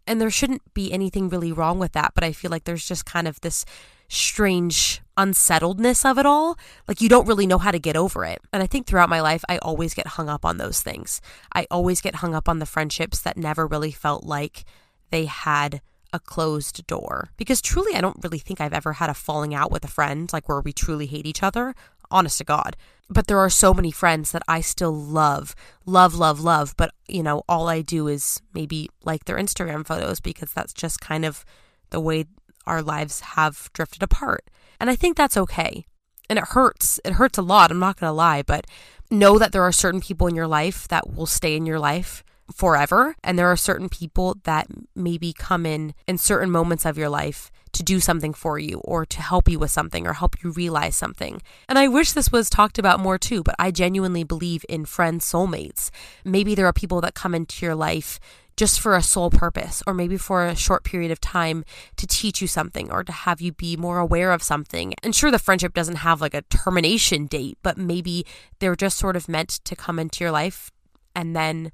And 0.07 0.21
there 0.21 0.31
shouldn't 0.31 0.73
be 0.73 0.93
anything 0.93 1.29
really 1.29 1.53
wrong 1.53 1.79
with 1.79 1.93
that, 1.93 2.13
but 2.15 2.25
I 2.25 2.33
feel 2.33 2.51
like 2.51 2.65
there's 2.65 2.87
just 2.87 3.05
kind 3.05 3.27
of 3.27 3.41
this 3.41 3.65
strange 4.11 5.01
unsettledness 5.17 6.05
of 6.05 6.19
it 6.19 6.27
all. 6.27 6.59
Like 6.89 7.01
you 7.01 7.09
don't 7.09 7.29
really 7.29 7.47
know 7.47 7.59
how 7.59 7.71
to 7.71 7.79
get 7.79 7.97
over 7.97 8.25
it. 8.25 8.41
And 8.53 8.63
I 8.63 8.67
think 8.67 8.87
throughout 8.87 9.09
my 9.09 9.21
life, 9.21 9.45
I 9.49 9.59
always 9.59 9.95
get 9.95 10.09
hung 10.09 10.29
up 10.29 10.45
on 10.45 10.59
those 10.59 10.83
things. 10.83 11.21
I 11.55 11.67
always 11.71 12.01
get 12.01 12.17
hung 12.17 12.35
up 12.35 12.49
on 12.49 12.59
the 12.59 12.67
friendships 12.67 13.21
that 13.21 13.37
never 13.37 13.67
really 13.67 13.93
felt 13.93 14.25
like 14.25 14.65
they 15.11 15.27
had 15.27 15.81
a 16.13 16.19
closed 16.19 16.85
door. 16.89 17.29
Because 17.37 17.63
truly, 17.63 17.95
I 17.95 18.01
don't 18.01 18.23
really 18.23 18.39
think 18.39 18.61
I've 18.61 18.75
ever 18.75 18.95
had 18.95 19.11
a 19.11 19.15
falling 19.15 19.55
out 19.55 19.71
with 19.71 19.85
a 19.85 19.89
friend, 19.89 20.29
like 20.33 20.49
where 20.49 20.61
we 20.61 20.73
truly 20.73 21.07
hate 21.07 21.27
each 21.27 21.43
other, 21.43 21.75
honest 22.11 22.39
to 22.39 22.45
God. 22.45 22.77
But 23.09 23.29
there 23.29 23.39
are 23.39 23.51
so 23.51 23.73
many 23.73 23.93
friends 23.93 24.33
that 24.33 24.43
I 24.49 24.61
still 24.61 24.95
love, 24.95 25.55
love, 25.87 26.17
love, 26.17 26.41
love. 26.41 26.75
But, 26.77 26.93
you 27.07 27.23
know, 27.23 27.43
all 27.49 27.69
I 27.69 27.83
do 27.83 28.09
is 28.09 28.41
maybe 28.55 28.91
like 29.05 29.27
their 29.27 29.37
Instagram 29.37 29.87
photos 29.87 30.19
because 30.19 30.53
that's 30.53 30.73
just 30.73 31.01
kind 31.01 31.25
of 31.25 31.45
the 31.91 32.01
way 32.01 32.25
our 32.67 32.83
lives 32.83 33.21
have 33.21 33.71
drifted 33.73 34.03
apart. 34.03 34.45
And 34.79 34.91
I 34.91 34.97
think 34.97 35.17
that's 35.17 35.37
okay. 35.37 35.87
And 36.29 36.39
it 36.39 36.47
hurts. 36.47 37.01
It 37.05 37.15
hurts 37.15 37.39
a 37.39 37.43
lot. 37.43 37.71
I'm 37.71 37.79
not 37.79 37.99
going 37.99 38.09
to 38.09 38.15
lie, 38.15 38.43
but 38.43 38.67
know 39.11 39.39
that 39.39 39.53
there 39.53 39.63
are 39.63 39.73
certain 39.73 40.01
people 40.01 40.27
in 40.27 40.37
your 40.37 40.47
life 40.47 40.87
that 40.89 41.13
will 41.13 41.27
stay 41.27 41.57
in 41.57 41.67
your 41.67 41.79
life 41.79 42.23
forever. 42.55 43.17
And 43.23 43.39
there 43.39 43.51
are 43.51 43.57
certain 43.57 43.89
people 43.89 44.37
that 44.45 44.69
maybe 44.95 45.33
come 45.33 45.67
in 45.67 45.95
in 46.07 46.19
certain 46.19 46.51
moments 46.51 46.85
of 46.85 46.99
your 46.99 47.09
life 47.09 47.51
to 47.73 47.83
do 47.83 48.01
something 48.01 48.35
for 48.35 48.59
you 48.59 48.79
or 48.79 49.07
to 49.07 49.23
help 49.23 49.49
you 49.49 49.59
with 49.59 49.71
something 49.71 50.07
or 50.07 50.15
help 50.15 50.43
you 50.43 50.51
realize 50.51 50.97
something. 50.97 51.41
And 51.69 51.79
I 51.79 51.89
wish 51.89 52.13
this 52.13 52.33
was 52.33 52.51
talked 52.51 52.79
about 52.79 53.01
more 53.01 53.19
too, 53.19 53.43
but 53.43 53.55
I 53.59 53.71
genuinely 53.71 54.25
believe 54.25 54.65
in 54.69 54.85
friends, 54.85 55.25
soulmates. 55.25 55.91
Maybe 56.25 56.55
there 56.55 56.67
are 56.67 56.73
people 56.73 57.01
that 57.03 57.15
come 57.15 57.35
into 57.35 57.65
your 57.65 57.77
life 57.77 58.19
just 58.61 58.79
for 58.79 58.95
a 58.95 59.03
sole 59.03 59.31
purpose, 59.31 59.83
or 59.87 59.95
maybe 59.95 60.19
for 60.19 60.45
a 60.45 60.55
short 60.55 60.85
period 60.85 61.11
of 61.11 61.19
time 61.19 61.65
to 61.97 62.07
teach 62.07 62.43
you 62.43 62.47
something 62.47 62.93
or 62.93 63.03
to 63.03 63.11
have 63.11 63.41
you 63.41 63.53
be 63.53 63.75
more 63.75 63.99
aware 63.99 64.33
of 64.33 64.43
something. 64.43 64.93
And 65.03 65.17
sure, 65.17 65.31
the 65.31 65.39
friendship 65.39 65.73
doesn't 65.73 66.05
have 66.05 66.21
like 66.21 66.35
a 66.35 66.43
termination 66.43 67.25
date, 67.25 67.57
but 67.63 67.79
maybe 67.79 68.27
they're 68.59 68.77
just 68.77 68.99
sort 68.99 69.17
of 69.17 69.31
meant 69.31 69.49
to 69.65 69.75
come 69.75 69.99
into 69.99 70.23
your 70.23 70.31
life 70.31 70.71
and 71.17 71.35
then 71.35 71.73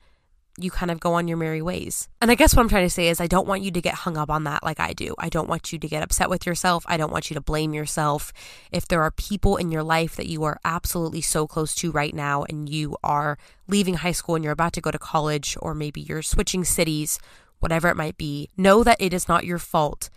you 0.58 0.70
kind 0.70 0.90
of 0.90 1.00
go 1.00 1.14
on 1.14 1.28
your 1.28 1.36
merry 1.36 1.60
ways. 1.60 2.08
And 2.20 2.30
I 2.30 2.34
guess 2.34 2.54
what 2.54 2.62
I'm 2.62 2.68
trying 2.68 2.86
to 2.86 2.90
say 2.90 3.08
is, 3.08 3.20
I 3.20 3.26
don't 3.26 3.46
want 3.46 3.62
you 3.62 3.70
to 3.70 3.80
get 3.80 3.94
hung 3.94 4.16
up 4.16 4.30
on 4.30 4.44
that 4.44 4.62
like 4.62 4.80
I 4.80 4.92
do. 4.92 5.14
I 5.18 5.28
don't 5.28 5.48
want 5.48 5.72
you 5.72 5.78
to 5.78 5.88
get 5.88 6.02
upset 6.02 6.30
with 6.30 6.46
yourself. 6.46 6.84
I 6.86 6.96
don't 6.96 7.12
want 7.12 7.30
you 7.30 7.34
to 7.34 7.40
blame 7.40 7.74
yourself. 7.74 8.32
If 8.72 8.88
there 8.88 9.02
are 9.02 9.10
people 9.10 9.56
in 9.56 9.70
your 9.70 9.82
life 9.82 10.16
that 10.16 10.28
you 10.28 10.44
are 10.44 10.58
absolutely 10.64 11.20
so 11.20 11.46
close 11.46 11.74
to 11.76 11.90
right 11.90 12.14
now, 12.14 12.44
and 12.44 12.68
you 12.68 12.96
are 13.04 13.38
leaving 13.68 13.94
high 13.94 14.12
school 14.12 14.34
and 14.34 14.44
you're 14.44 14.52
about 14.52 14.72
to 14.74 14.80
go 14.80 14.90
to 14.90 14.98
college, 14.98 15.56
or 15.60 15.74
maybe 15.74 16.00
you're 16.00 16.22
switching 16.22 16.64
cities, 16.64 17.18
whatever 17.58 17.88
it 17.88 17.96
might 17.96 18.16
be, 18.16 18.48
know 18.56 18.82
that 18.82 19.00
it 19.00 19.12
is 19.12 19.28
not 19.28 19.44
your 19.44 19.58
fault 19.58 20.10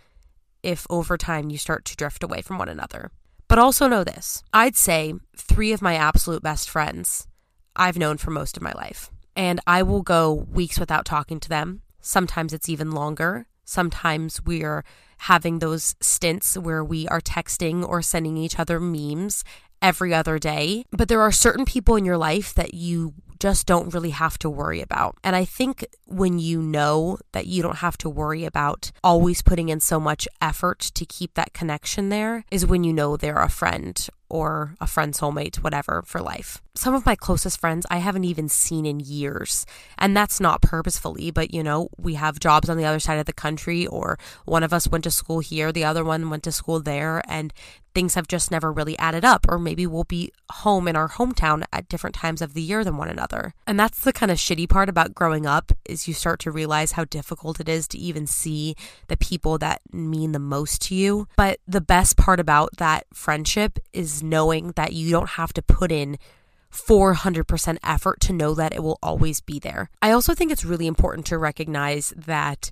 if 0.62 0.86
over 0.90 1.16
time 1.16 1.50
you 1.50 1.58
start 1.58 1.84
to 1.86 1.96
drift 1.96 2.22
away 2.22 2.42
from 2.42 2.58
one 2.58 2.68
another. 2.68 3.10
But 3.48 3.58
also 3.58 3.88
know 3.88 4.04
this 4.04 4.42
I'd 4.52 4.76
say 4.76 5.14
three 5.36 5.72
of 5.72 5.82
my 5.82 5.96
absolute 5.96 6.42
best 6.42 6.70
friends 6.70 7.26
I've 7.74 7.98
known 7.98 8.16
for 8.16 8.30
most 8.30 8.56
of 8.56 8.62
my 8.62 8.72
life 8.72 9.10
and 9.36 9.60
I 9.66 9.82
will 9.82 10.02
go 10.02 10.32
weeks 10.32 10.78
without 10.78 11.04
talking 11.04 11.40
to 11.40 11.48
them. 11.48 11.82
Sometimes 12.00 12.52
it's 12.52 12.68
even 12.68 12.92
longer. 12.92 13.46
Sometimes 13.64 14.42
we're 14.42 14.84
having 15.18 15.58
those 15.58 15.94
stints 16.00 16.56
where 16.56 16.82
we 16.82 17.06
are 17.08 17.20
texting 17.20 17.86
or 17.86 18.02
sending 18.02 18.36
each 18.36 18.58
other 18.58 18.80
memes 18.80 19.44
every 19.82 20.14
other 20.14 20.38
day. 20.38 20.84
But 20.90 21.08
there 21.08 21.20
are 21.20 21.32
certain 21.32 21.64
people 21.64 21.96
in 21.96 22.04
your 22.04 22.18
life 22.18 22.54
that 22.54 22.74
you 22.74 23.14
just 23.40 23.66
don't 23.66 23.92
really 23.92 24.10
have 24.10 24.38
to 24.38 24.50
worry 24.50 24.82
about. 24.82 25.16
And 25.24 25.34
I 25.34 25.44
think 25.44 25.84
when 26.04 26.38
you 26.38 26.60
know 26.60 27.18
that 27.32 27.46
you 27.46 27.62
don't 27.62 27.78
have 27.78 27.96
to 27.98 28.08
worry 28.08 28.44
about 28.44 28.92
always 29.02 29.42
putting 29.42 29.70
in 29.70 29.80
so 29.80 29.98
much 29.98 30.28
effort 30.42 30.78
to 30.80 31.06
keep 31.06 31.34
that 31.34 31.54
connection 31.54 32.10
there 32.10 32.44
is 32.50 32.66
when 32.66 32.84
you 32.84 32.92
know 32.92 33.16
they're 33.16 33.38
a 33.38 33.48
friend 33.48 34.08
or 34.30 34.76
a 34.80 34.86
friend 34.86 35.12
soulmate, 35.12 35.56
whatever, 35.56 36.02
for 36.06 36.22
life. 36.22 36.62
Some 36.76 36.94
of 36.94 37.04
my 37.04 37.16
closest 37.16 37.58
friends 37.58 37.84
I 37.90 37.98
haven't 37.98 38.24
even 38.24 38.48
seen 38.48 38.86
in 38.86 39.00
years. 39.00 39.66
And 39.98 40.16
that's 40.16 40.38
not 40.38 40.62
purposefully, 40.62 41.32
but 41.32 41.52
you 41.52 41.64
know, 41.64 41.88
we 41.98 42.14
have 42.14 42.38
jobs 42.38 42.70
on 42.70 42.76
the 42.76 42.84
other 42.84 43.00
side 43.00 43.18
of 43.18 43.26
the 43.26 43.32
country, 43.32 43.86
or 43.86 44.18
one 44.44 44.62
of 44.62 44.72
us 44.72 44.86
went 44.86 45.04
to 45.04 45.10
school 45.10 45.40
here, 45.40 45.72
the 45.72 45.84
other 45.84 46.04
one 46.04 46.30
went 46.30 46.44
to 46.44 46.52
school 46.52 46.80
there, 46.80 47.22
and 47.26 47.52
things 47.94 48.14
have 48.14 48.28
just 48.28 48.50
never 48.50 48.72
really 48.72 48.98
added 48.98 49.24
up. 49.24 49.46
Or 49.48 49.58
maybe 49.58 49.86
we'll 49.86 50.04
be 50.04 50.32
home 50.50 50.88
in 50.88 50.96
our 50.96 51.08
hometown 51.08 51.64
at 51.72 51.88
different 51.88 52.14
times 52.14 52.42
of 52.42 52.54
the 52.54 52.62
year 52.62 52.84
than 52.84 52.96
one 52.96 53.08
another. 53.08 53.54
And 53.66 53.78
that's 53.78 54.00
the 54.00 54.12
kind 54.12 54.30
of 54.30 54.38
shitty 54.38 54.68
part 54.68 54.88
about 54.88 55.14
growing 55.14 55.46
up 55.46 55.72
is 55.84 56.08
you 56.08 56.14
start 56.14 56.40
to 56.40 56.50
realize 56.50 56.92
how 56.92 57.04
difficult 57.04 57.60
it 57.60 57.68
is 57.68 57.88
to 57.88 57.98
even 57.98 58.26
see 58.26 58.74
the 59.08 59.16
people 59.16 59.58
that 59.58 59.80
mean 59.92 60.32
the 60.32 60.38
most 60.38 60.82
to 60.82 60.94
you. 60.94 61.28
But 61.36 61.60
the 61.66 61.80
best 61.80 62.16
part 62.16 62.40
about 62.40 62.76
that 62.76 63.06
friendship 63.12 63.78
is 63.92 64.22
knowing 64.22 64.72
that 64.76 64.92
you 64.92 65.10
don't 65.10 65.30
have 65.30 65.52
to 65.54 65.62
put 65.62 65.92
in 65.92 66.18
400% 66.72 67.78
effort 67.82 68.20
to 68.20 68.32
know 68.32 68.54
that 68.54 68.72
it 68.72 68.82
will 68.82 68.98
always 69.02 69.40
be 69.40 69.58
there. 69.58 69.90
I 70.00 70.12
also 70.12 70.34
think 70.34 70.52
it's 70.52 70.64
really 70.64 70.86
important 70.86 71.26
to 71.26 71.38
recognize 71.38 72.14
that 72.16 72.70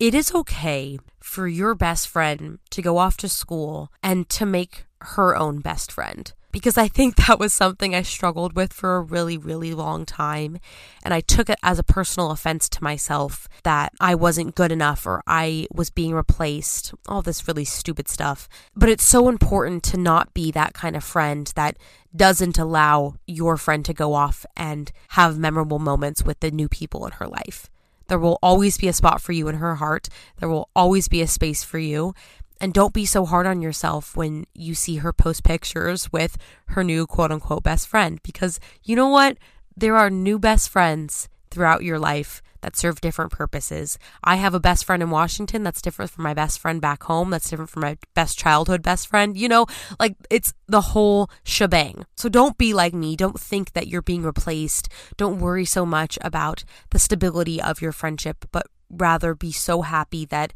it 0.00 0.14
is 0.14 0.34
okay 0.34 0.98
for 1.20 1.46
your 1.46 1.74
best 1.74 2.08
friend 2.08 2.58
to 2.70 2.80
go 2.80 2.96
off 2.96 3.18
to 3.18 3.28
school 3.28 3.92
and 4.02 4.28
to 4.30 4.46
make 4.46 4.84
her 5.02 5.36
own 5.36 5.60
best 5.60 5.92
friend 5.92 6.32
because 6.52 6.76
I 6.76 6.88
think 6.88 7.16
that 7.16 7.38
was 7.38 7.52
something 7.52 7.94
I 7.94 8.02
struggled 8.02 8.54
with 8.54 8.72
for 8.72 8.96
a 8.96 9.02
really, 9.02 9.36
really 9.38 9.72
long 9.72 10.04
time. 10.04 10.58
And 11.04 11.14
I 11.14 11.20
took 11.20 11.48
it 11.48 11.58
as 11.62 11.78
a 11.78 11.84
personal 11.84 12.32
offense 12.32 12.68
to 12.70 12.82
myself 12.82 13.48
that 13.62 13.92
I 14.00 14.14
wasn't 14.14 14.56
good 14.56 14.72
enough 14.72 15.06
or 15.06 15.22
I 15.26 15.68
was 15.72 15.90
being 15.90 16.12
replaced, 16.12 16.92
all 17.06 17.22
this 17.22 17.46
really 17.46 17.64
stupid 17.64 18.08
stuff. 18.08 18.48
But 18.74 18.88
it's 18.88 19.04
so 19.04 19.28
important 19.28 19.84
to 19.84 19.96
not 19.96 20.34
be 20.34 20.50
that 20.50 20.74
kind 20.74 20.96
of 20.96 21.04
friend 21.04 21.52
that 21.54 21.76
doesn't 22.16 22.58
allow 22.58 23.14
your 23.26 23.56
friend 23.56 23.84
to 23.84 23.94
go 23.94 24.14
off 24.14 24.44
and 24.56 24.90
have 25.10 25.38
memorable 25.38 25.78
moments 25.78 26.24
with 26.24 26.40
the 26.40 26.50
new 26.50 26.68
people 26.68 27.06
in 27.06 27.12
her 27.12 27.28
life. 27.28 27.70
There 28.10 28.18
will 28.18 28.40
always 28.42 28.76
be 28.76 28.88
a 28.88 28.92
spot 28.92 29.22
for 29.22 29.30
you 29.30 29.46
in 29.46 29.54
her 29.54 29.76
heart. 29.76 30.08
There 30.38 30.48
will 30.48 30.68
always 30.74 31.06
be 31.06 31.22
a 31.22 31.28
space 31.28 31.62
for 31.62 31.78
you. 31.78 32.12
And 32.60 32.74
don't 32.74 32.92
be 32.92 33.06
so 33.06 33.24
hard 33.24 33.46
on 33.46 33.62
yourself 33.62 34.16
when 34.16 34.46
you 34.52 34.74
see 34.74 34.96
her 34.96 35.12
post 35.12 35.44
pictures 35.44 36.12
with 36.12 36.36
her 36.70 36.82
new 36.82 37.06
quote 37.06 37.30
unquote 37.30 37.62
best 37.62 37.86
friend. 37.86 38.18
Because 38.24 38.58
you 38.82 38.96
know 38.96 39.06
what? 39.06 39.38
There 39.76 39.96
are 39.96 40.10
new 40.10 40.40
best 40.40 40.70
friends 40.70 41.28
throughout 41.52 41.84
your 41.84 42.00
life 42.00 42.42
that 42.60 42.76
serve 42.76 43.00
different 43.00 43.32
purposes. 43.32 43.98
I 44.22 44.36
have 44.36 44.54
a 44.54 44.60
best 44.60 44.84
friend 44.84 45.02
in 45.02 45.10
Washington 45.10 45.62
that's 45.62 45.82
different 45.82 46.10
from 46.10 46.24
my 46.24 46.34
best 46.34 46.58
friend 46.58 46.80
back 46.80 47.04
home, 47.04 47.30
that's 47.30 47.48
different 47.48 47.70
from 47.70 47.82
my 47.82 47.96
best 48.14 48.38
childhood 48.38 48.82
best 48.82 49.08
friend. 49.08 49.36
You 49.36 49.48
know, 49.48 49.66
like 49.98 50.16
it's 50.30 50.52
the 50.66 50.80
whole 50.80 51.30
shebang. 51.44 52.04
So 52.16 52.28
don't 52.28 52.58
be 52.58 52.74
like 52.74 52.94
me. 52.94 53.16
Don't 53.16 53.40
think 53.40 53.72
that 53.72 53.88
you're 53.88 54.02
being 54.02 54.22
replaced. 54.22 54.88
Don't 55.16 55.40
worry 55.40 55.64
so 55.64 55.84
much 55.86 56.18
about 56.22 56.64
the 56.90 56.98
stability 56.98 57.60
of 57.60 57.80
your 57.80 57.92
friendship, 57.92 58.44
but 58.52 58.66
rather 58.90 59.34
be 59.34 59.52
so 59.52 59.82
happy 59.82 60.24
that 60.26 60.52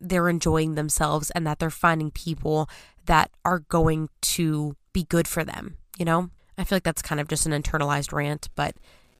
they're 0.00 0.28
enjoying 0.28 0.74
themselves 0.74 1.30
and 1.30 1.46
that 1.46 1.58
they're 1.58 1.70
finding 1.70 2.10
people 2.10 2.68
that 3.06 3.30
are 3.44 3.60
going 3.60 4.08
to 4.20 4.76
be 4.92 5.04
good 5.04 5.28
for 5.28 5.44
them, 5.44 5.76
you 5.98 6.04
know? 6.04 6.30
I 6.58 6.64
feel 6.64 6.76
like 6.76 6.84
that's 6.84 7.02
kind 7.02 7.20
of 7.20 7.28
just 7.28 7.46
an 7.46 7.52
internalized 7.52 8.12
rant, 8.12 8.48
but 8.54 8.76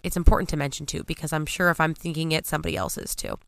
it's 0.07 0.17
important 0.17 0.49
to 0.51 0.57
mention 0.57 0.87
too 0.87 1.03
because 1.03 1.33
I'm 1.33 1.47
sure 1.47 1.69
if 1.69 1.81
I'm 1.81 1.93
thinking 1.93 2.31
it, 2.31 2.47
somebody 2.47 2.77
else 2.77 2.97
is 2.97 3.17
too. 3.17 3.39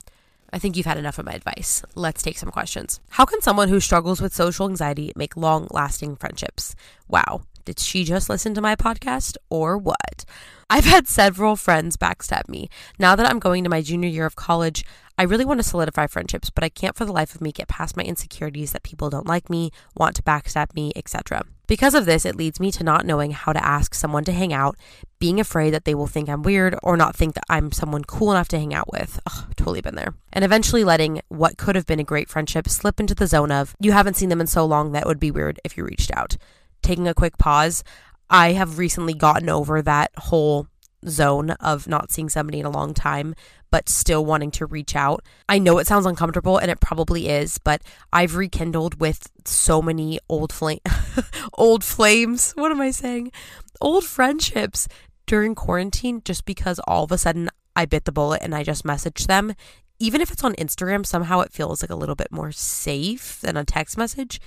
I 0.52 0.58
think 0.58 0.76
you've 0.76 0.86
had 0.86 0.98
enough 0.98 1.18
of 1.18 1.26
my 1.26 1.32
advice. 1.32 1.84
Let's 1.94 2.22
take 2.22 2.36
some 2.36 2.50
questions. 2.50 3.00
How 3.10 3.24
can 3.24 3.40
someone 3.40 3.68
who 3.68 3.78
struggles 3.78 4.20
with 4.20 4.34
social 4.34 4.68
anxiety 4.68 5.12
make 5.14 5.36
long 5.36 5.68
lasting 5.70 6.16
friendships? 6.16 6.74
Wow. 7.06 7.42
Did 7.64 7.78
she 7.78 8.02
just 8.02 8.28
listen 8.28 8.54
to 8.54 8.60
my 8.60 8.74
podcast 8.74 9.36
or 9.50 9.78
what? 9.78 10.24
I've 10.68 10.86
had 10.86 11.06
several 11.06 11.54
friends 11.54 11.96
backstab 11.96 12.48
me. 12.48 12.70
Now 12.98 13.14
that 13.14 13.26
I'm 13.26 13.38
going 13.38 13.62
to 13.62 13.70
my 13.70 13.82
junior 13.82 14.08
year 14.08 14.26
of 14.26 14.36
college, 14.36 14.84
I 15.18 15.24
really 15.24 15.44
want 15.44 15.58
to 15.58 15.64
solidify 15.64 16.06
friendships, 16.06 16.48
but 16.48 16.64
I 16.64 16.68
can't 16.68 16.96
for 16.96 17.04
the 17.04 17.12
life 17.12 17.34
of 17.34 17.40
me 17.40 17.52
get 17.52 17.68
past 17.68 17.96
my 17.96 18.04
insecurities 18.04 18.72
that 18.72 18.82
people 18.82 19.10
don't 19.10 19.26
like 19.26 19.50
me, 19.50 19.72
want 19.96 20.16
to 20.16 20.22
backstab 20.22 20.74
me, 20.74 20.92
etc. 20.96 21.42
Because 21.66 21.94
of 21.94 22.06
this, 22.06 22.24
it 22.24 22.36
leads 22.36 22.60
me 22.60 22.70
to 22.72 22.84
not 22.84 23.04
knowing 23.04 23.32
how 23.32 23.52
to 23.52 23.64
ask 23.64 23.94
someone 23.94 24.24
to 24.24 24.32
hang 24.32 24.52
out, 24.52 24.76
being 25.18 25.40
afraid 25.40 25.70
that 25.70 25.84
they 25.84 25.94
will 25.94 26.06
think 26.06 26.28
I'm 26.28 26.42
weird 26.42 26.76
or 26.82 26.96
not 26.96 27.16
think 27.16 27.34
that 27.34 27.44
I'm 27.50 27.72
someone 27.72 28.04
cool 28.04 28.30
enough 28.30 28.48
to 28.48 28.58
hang 28.58 28.72
out 28.72 28.90
with. 28.90 29.20
Ugh, 29.26 29.52
totally 29.56 29.82
been 29.82 29.96
there. 29.96 30.14
And 30.32 30.44
eventually 30.44 30.84
letting 30.84 31.20
what 31.28 31.58
could 31.58 31.76
have 31.76 31.84
been 31.84 32.00
a 32.00 32.04
great 32.04 32.30
friendship 32.30 32.68
slip 32.68 33.00
into 33.00 33.14
the 33.14 33.26
zone 33.26 33.50
of, 33.50 33.74
you 33.80 33.92
haven't 33.92 34.14
seen 34.14 34.30
them 34.30 34.40
in 34.40 34.46
so 34.46 34.64
long 34.64 34.92
that 34.92 35.06
would 35.06 35.20
be 35.20 35.30
weird 35.30 35.60
if 35.64 35.76
you 35.76 35.84
reached 35.84 36.10
out 36.16 36.36
taking 36.82 37.08
a 37.08 37.14
quick 37.14 37.38
pause, 37.38 37.84
I 38.30 38.52
have 38.52 38.78
recently 38.78 39.14
gotten 39.14 39.48
over 39.48 39.82
that 39.82 40.10
whole 40.16 40.68
zone 41.06 41.50
of 41.52 41.86
not 41.86 42.10
seeing 42.10 42.28
somebody 42.28 42.60
in 42.60 42.66
a 42.66 42.70
long 42.70 42.94
time, 42.94 43.34
but 43.70 43.88
still 43.88 44.24
wanting 44.24 44.50
to 44.52 44.66
reach 44.66 44.96
out. 44.96 45.24
I 45.48 45.58
know 45.58 45.78
it 45.78 45.86
sounds 45.86 46.06
uncomfortable 46.06 46.58
and 46.58 46.70
it 46.70 46.80
probably 46.80 47.28
is, 47.28 47.58
but 47.58 47.82
I've 48.12 48.36
rekindled 48.36 49.00
with 49.00 49.30
so 49.44 49.82
many 49.82 50.18
old 50.28 50.52
flame 50.52 50.80
old 51.54 51.84
flames. 51.84 52.52
What 52.52 52.70
am 52.70 52.80
I 52.80 52.90
saying? 52.90 53.32
Old 53.80 54.04
friendships 54.04 54.88
during 55.26 55.54
quarantine 55.54 56.22
just 56.24 56.44
because 56.44 56.80
all 56.86 57.04
of 57.04 57.12
a 57.12 57.18
sudden 57.18 57.50
I 57.76 57.84
bit 57.86 58.04
the 58.04 58.12
bullet 58.12 58.42
and 58.42 58.54
I 58.54 58.62
just 58.64 58.84
messaged 58.84 59.26
them. 59.26 59.54
Even 60.00 60.20
if 60.20 60.30
it's 60.30 60.44
on 60.44 60.54
Instagram, 60.54 61.04
somehow 61.04 61.40
it 61.40 61.52
feels 61.52 61.82
like 61.82 61.90
a 61.90 61.96
little 61.96 62.14
bit 62.14 62.32
more 62.32 62.52
safe 62.52 63.40
than 63.40 63.56
a 63.56 63.64
text 63.64 63.98
message. 63.98 64.40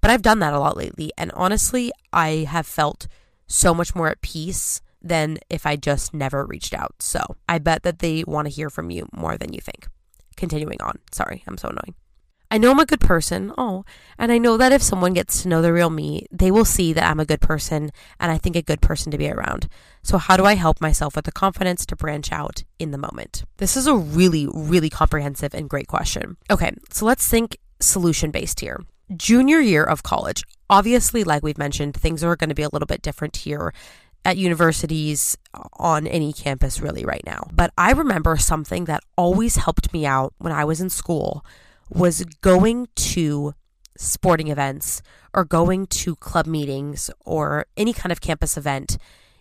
But 0.00 0.10
I've 0.10 0.22
done 0.22 0.38
that 0.38 0.54
a 0.54 0.60
lot 0.60 0.76
lately. 0.76 1.10
And 1.18 1.32
honestly, 1.32 1.90
I 2.12 2.46
have 2.48 2.66
felt 2.66 3.06
so 3.46 3.74
much 3.74 3.94
more 3.94 4.08
at 4.08 4.22
peace 4.22 4.80
than 5.02 5.38
if 5.48 5.66
I 5.66 5.76
just 5.76 6.14
never 6.14 6.44
reached 6.44 6.74
out. 6.74 6.94
So 7.00 7.36
I 7.48 7.58
bet 7.58 7.82
that 7.82 8.00
they 8.00 8.24
want 8.24 8.46
to 8.46 8.54
hear 8.54 8.70
from 8.70 8.90
you 8.90 9.08
more 9.12 9.36
than 9.36 9.52
you 9.52 9.60
think. 9.60 9.86
Continuing 10.36 10.80
on. 10.80 10.98
Sorry, 11.12 11.42
I'm 11.46 11.58
so 11.58 11.68
annoying. 11.68 11.94
I 12.52 12.58
know 12.58 12.72
I'm 12.72 12.80
a 12.80 12.86
good 12.86 13.00
person. 13.00 13.52
Oh, 13.56 13.84
and 14.18 14.32
I 14.32 14.38
know 14.38 14.56
that 14.56 14.72
if 14.72 14.82
someone 14.82 15.12
gets 15.12 15.42
to 15.42 15.48
know 15.48 15.62
the 15.62 15.72
real 15.72 15.88
me, 15.88 16.26
they 16.32 16.50
will 16.50 16.64
see 16.64 16.92
that 16.92 17.08
I'm 17.08 17.20
a 17.20 17.24
good 17.24 17.40
person 17.40 17.92
and 18.18 18.32
I 18.32 18.38
think 18.38 18.56
a 18.56 18.62
good 18.62 18.80
person 18.80 19.12
to 19.12 19.18
be 19.18 19.30
around. 19.30 19.68
So, 20.02 20.18
how 20.18 20.36
do 20.36 20.44
I 20.44 20.54
help 20.54 20.80
myself 20.80 21.14
with 21.14 21.26
the 21.26 21.32
confidence 21.32 21.86
to 21.86 21.96
branch 21.96 22.32
out 22.32 22.64
in 22.80 22.90
the 22.90 22.98
moment? 22.98 23.44
This 23.58 23.76
is 23.76 23.86
a 23.86 23.94
really, 23.94 24.48
really 24.52 24.90
comprehensive 24.90 25.54
and 25.54 25.70
great 25.70 25.86
question. 25.86 26.36
Okay, 26.50 26.72
so 26.90 27.06
let's 27.06 27.28
think 27.28 27.56
solution 27.80 28.32
based 28.32 28.58
here 28.60 28.80
junior 29.16 29.60
year 29.60 29.84
of 29.84 30.02
college. 30.02 30.44
Obviously, 30.68 31.24
like 31.24 31.42
we've 31.42 31.58
mentioned, 31.58 31.94
things 31.94 32.22
are 32.22 32.36
going 32.36 32.48
to 32.48 32.54
be 32.54 32.62
a 32.62 32.68
little 32.72 32.86
bit 32.86 33.02
different 33.02 33.36
here 33.36 33.72
at 34.24 34.36
universities 34.36 35.36
on 35.74 36.06
any 36.06 36.32
campus 36.32 36.80
really 36.80 37.04
right 37.04 37.24
now. 37.24 37.48
But 37.52 37.72
I 37.78 37.92
remember 37.92 38.36
something 38.36 38.84
that 38.84 39.02
always 39.16 39.56
helped 39.56 39.92
me 39.92 40.04
out 40.06 40.34
when 40.38 40.52
I 40.52 40.64
was 40.64 40.80
in 40.80 40.90
school 40.90 41.44
was 41.88 42.24
going 42.40 42.88
to 42.94 43.54
sporting 43.96 44.48
events 44.48 45.02
or 45.34 45.44
going 45.44 45.86
to 45.86 46.16
club 46.16 46.46
meetings 46.46 47.10
or 47.24 47.66
any 47.76 47.92
kind 47.92 48.12
of 48.12 48.20
campus 48.20 48.56
event, 48.56 48.96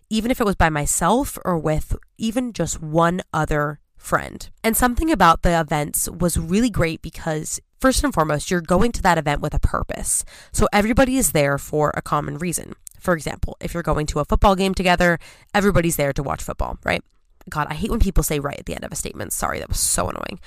even 0.10 0.32
if 0.32 0.42
it 0.42 0.46
was 0.46 0.56
by 0.56 0.70
myself 0.70 1.38
or 1.46 1.58
with 1.58 1.96
even 2.18 2.54
just 2.54 2.82
one 2.82 3.22
other 3.34 3.80
friend. 3.98 4.50
And 4.64 4.76
something 4.76 5.12
about 5.12 5.42
the 5.42 5.60
events 5.60 6.10
was 6.10 6.38
really 6.38 6.70
great 6.70 7.02
because 7.02 7.60
first 7.80 8.04
and 8.04 8.14
foremost, 8.14 8.50
you're 8.50 8.62
going 8.62 8.92
to 8.94 9.02
that 9.04 9.18
event 9.18 9.42
with 9.42 9.54
a 9.54 9.60
purpose. 9.60 10.26
So 10.52 10.68
everybody 10.74 11.18
is 11.18 11.32
there 11.32 11.58
for 11.58 11.92
a 11.96 12.02
common 12.02 12.38
reason. 12.38 12.76
For 13.00 13.14
example, 13.14 13.58
if 13.60 13.74
you're 13.74 13.84
going 13.84 14.06
to 14.08 14.20
a 14.20 14.26
football 14.26 14.56
game 14.56 14.74
together, 14.74 15.20
everybody's 15.54 15.96
there 15.96 16.14
to 16.14 16.24
watch 16.24 16.44
football, 16.44 16.78
right? 16.84 17.04
God, 17.50 17.68
I 17.70 17.74
hate 17.74 17.92
when 17.92 18.00
people 18.00 18.24
say 18.24 18.40
right 18.40 18.60
at 18.60 18.66
the 18.66 18.76
end 18.76 18.84
of 18.84 18.92
a 18.92 18.96
statement. 18.96 19.34
Sorry, 19.34 19.60
that 19.60 19.70
was 19.70 19.80
so 19.80 20.10
annoying. 20.10 20.40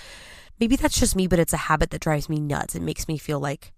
Maybe 0.60 0.76
that's 0.76 0.98
just 0.98 1.16
me, 1.16 1.26
but 1.26 1.38
it's 1.38 1.52
a 1.52 1.68
habit 1.68 1.90
that 1.90 2.00
drives 2.00 2.28
me 2.28 2.38
nuts. 2.38 2.74
It 2.74 2.82
makes 2.82 3.08
me 3.08 3.18
feel 3.18 3.40
like 3.40 3.72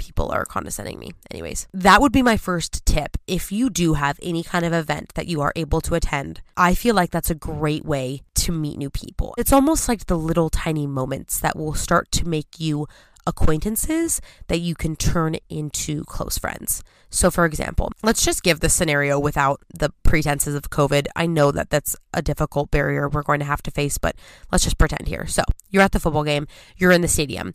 people 0.00 0.32
are 0.32 0.44
condescending 0.44 0.98
me. 0.98 1.12
Anyways, 1.30 1.68
that 1.72 2.00
would 2.00 2.10
be 2.10 2.22
my 2.22 2.36
first 2.36 2.84
tip. 2.86 3.16
If 3.26 3.52
you 3.52 3.70
do 3.70 3.94
have 3.94 4.18
any 4.22 4.42
kind 4.42 4.64
of 4.64 4.72
event 4.72 5.12
that 5.14 5.28
you 5.28 5.40
are 5.42 5.52
able 5.54 5.80
to 5.82 5.94
attend, 5.94 6.40
I 6.56 6.74
feel 6.74 6.94
like 6.94 7.10
that's 7.10 7.30
a 7.30 7.34
great 7.34 7.84
way 7.84 8.22
to 8.36 8.52
meet 8.52 8.78
new 8.78 8.90
people. 8.90 9.34
It's 9.38 9.52
almost 9.52 9.88
like 9.88 10.06
the 10.06 10.18
little 10.18 10.50
tiny 10.50 10.86
moments 10.86 11.38
that 11.40 11.56
will 11.56 11.74
start 11.74 12.10
to 12.12 12.26
make 12.26 12.58
you 12.58 12.88
acquaintances 13.30 14.20
that 14.48 14.58
you 14.60 14.74
can 14.74 14.96
turn 14.96 15.36
into 15.48 16.04
close 16.04 16.36
friends. 16.36 16.84
So, 17.08 17.30
for 17.30 17.44
example, 17.44 17.90
let's 18.02 18.24
just 18.24 18.42
give 18.42 18.60
the 18.60 18.68
scenario 18.68 19.18
without 19.18 19.62
the 19.72 19.90
pretenses 20.02 20.54
of 20.54 20.70
COVID. 20.70 21.06
I 21.16 21.26
know 21.26 21.50
that 21.50 21.70
that's 21.70 21.96
a 22.12 22.20
difficult 22.22 22.70
barrier 22.70 23.08
we're 23.08 23.22
going 23.22 23.40
to 23.40 23.46
have 23.46 23.62
to 23.62 23.70
face, 23.70 23.98
but 23.98 24.14
let's 24.52 24.64
just 24.64 24.78
pretend 24.78 25.08
here. 25.08 25.26
So, 25.26 25.42
you're 25.70 25.82
at 25.82 25.92
the 25.92 26.00
football 26.00 26.24
game, 26.24 26.46
you're 26.76 26.92
in 26.92 27.00
the 27.00 27.08
stadium, 27.08 27.52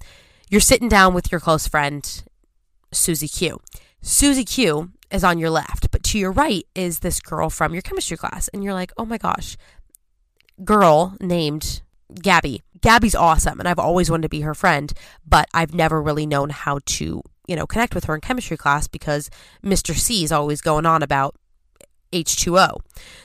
you're 0.50 0.62
sitting 0.62 0.90
down 0.90 1.14
with 1.14 1.32
your 1.32 1.40
close 1.40 1.68
friend, 1.68 2.24
Susie 2.92 3.28
Q. 3.28 3.62
Susie 4.02 4.46
Q 4.46 4.92
is 5.12 5.24
on 5.24 5.40
your 5.40 5.50
left, 5.50 5.92
but 5.92 6.04
to 6.04 6.20
your 6.20 6.32
right 6.32 6.66
is 6.76 7.00
this 7.00 7.20
girl 7.20 7.50
from 7.50 7.74
your 7.74 7.82
chemistry 7.82 8.18
class. 8.18 8.48
And 8.50 8.64
you're 8.64 8.74
like, 8.74 8.92
oh 8.98 9.06
my 9.06 9.18
gosh, 9.18 9.58
girl 10.64 11.16
named 11.20 11.82
Gabby. 12.22 12.62
Gabby's 12.86 13.16
awesome, 13.16 13.60
and 13.60 13.68
I've 13.68 13.80
always 13.80 14.12
wanted 14.12 14.22
to 14.22 14.30
be 14.30 14.42
her 14.42 14.54
friend, 14.54 14.94
but 15.28 15.48
I've 15.56 15.74
never 15.74 16.00
really 16.00 16.28
known 16.28 16.52
how 16.52 16.82
to, 16.86 17.24
you 17.48 17.56
know, 17.56 17.66
connect 17.66 17.96
with 17.96 18.04
her 18.04 18.14
in 18.14 18.22
chemistry 18.22 18.58
class 18.58 18.88
because 18.88 19.32
Mr. 19.64 19.96
C 19.96 20.24
is 20.24 20.32
always 20.32 20.62
going 20.62 20.86
on 20.86 21.02
about 21.02 21.36
H2O. 22.14 22.78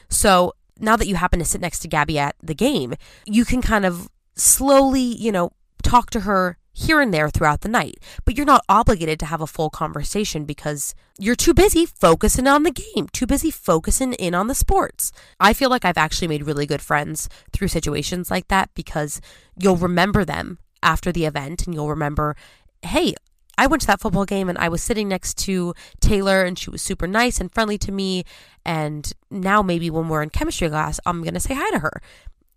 So 0.09 0.55
now 0.79 0.97
that 0.97 1.07
you 1.07 1.17
happen 1.17 1.41
to 1.41 1.45
sit 1.45 1.61
next 1.61 1.81
to 1.81 1.89
Gabby 1.89 2.19
at 2.19 2.37
the 2.43 2.55
game, 2.55 2.95
you 3.27 3.45
can 3.45 3.61
kind 3.61 3.85
of 3.85 4.09
slowly, 4.35 5.03
you 5.03 5.31
know, 5.31 5.51
talk 5.83 6.09
to 6.13 6.21
her 6.21 6.57
here 6.81 7.01
and 7.01 7.13
there 7.13 7.29
throughout 7.29 7.61
the 7.61 7.69
night, 7.69 7.99
but 8.25 8.37
you're 8.37 8.47
not 8.47 8.65
obligated 8.69 9.19
to 9.21 9.27
have 9.27 9.41
a 9.41 9.47
full 9.47 9.71
conversation 9.71 10.45
because 10.45 10.95
you're 11.19 11.37
too 11.37 11.55
busy 11.55 11.85
focusing 11.85 12.47
on 12.47 12.63
the 12.63 12.71
game, 12.71 13.09
too 13.13 13.27
busy 13.27 13.51
focusing 13.51 14.15
in 14.15 14.35
on 14.35 14.47
the 14.47 14.55
sports. 14.55 15.13
I 15.39 15.53
feel 15.53 15.71
like 15.71 15.85
I've 15.85 15.99
actually 15.99 16.29
made 16.29 16.45
really 16.45 16.67
good 16.67 16.83
friends 16.83 17.29
through 17.53 17.69
situations 17.69 18.31
like 18.31 18.49
that 18.49 18.71
because 18.75 19.21
you'll 19.59 19.77
remember 19.77 20.25
them 20.25 20.59
after 20.83 21.13
the 21.13 21.27
event 21.27 21.67
and 21.67 21.75
you'll 21.75 21.91
remember, 21.91 22.35
hey, 22.83 23.15
I 23.59 23.67
went 23.67 23.83
to 23.83 23.87
that 23.89 24.01
football 24.01 24.25
game 24.25 24.49
and 24.49 24.57
I 24.57 24.71
was 24.71 24.83
sitting 24.83 25.09
next 25.09 25.37
to 25.39 25.75
Taylor 26.01 26.45
and 26.45 26.59
she 26.59 26.71
was 26.71 26.81
super 26.81 27.07
nice 27.07 27.41
and 27.41 27.53
friendly 27.53 27.77
to 27.79 27.93
me. 27.93 28.25
And 28.65 29.13
now 29.31 29.61
maybe 29.61 29.91
when 29.91 30.09
we're 30.09 30.23
in 30.23 30.31
chemistry 30.31 30.71
class, 30.71 30.99
I'm 31.05 31.23
going 31.23 31.35
to 31.35 31.41
say 31.41 31.55
hi 31.55 31.71
to 31.73 31.81
her 31.81 32.01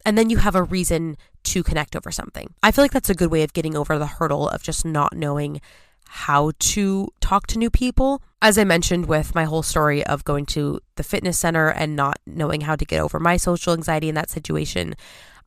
and 0.05 0.17
then 0.17 0.29
you 0.29 0.37
have 0.37 0.55
a 0.55 0.63
reason 0.63 1.17
to 1.43 1.63
connect 1.63 1.95
over 1.95 2.11
something. 2.11 2.53
I 2.61 2.71
feel 2.71 2.83
like 2.83 2.91
that's 2.91 3.09
a 3.09 3.15
good 3.15 3.31
way 3.31 3.43
of 3.43 3.53
getting 3.53 3.75
over 3.75 3.97
the 3.97 4.07
hurdle 4.07 4.49
of 4.49 4.63
just 4.63 4.85
not 4.85 5.15
knowing 5.15 5.61
how 6.07 6.51
to 6.59 7.07
talk 7.21 7.47
to 7.47 7.57
new 7.57 7.69
people. 7.69 8.21
As 8.41 8.57
I 8.57 8.63
mentioned 8.63 9.07
with 9.07 9.33
my 9.33 9.45
whole 9.45 9.63
story 9.63 10.05
of 10.05 10.23
going 10.23 10.45
to 10.47 10.79
the 10.95 11.03
fitness 11.03 11.39
center 11.39 11.69
and 11.69 11.95
not 11.95 12.19
knowing 12.25 12.61
how 12.61 12.75
to 12.75 12.85
get 12.85 13.01
over 13.01 13.19
my 13.19 13.37
social 13.37 13.73
anxiety 13.73 14.09
in 14.09 14.15
that 14.15 14.29
situation, 14.29 14.95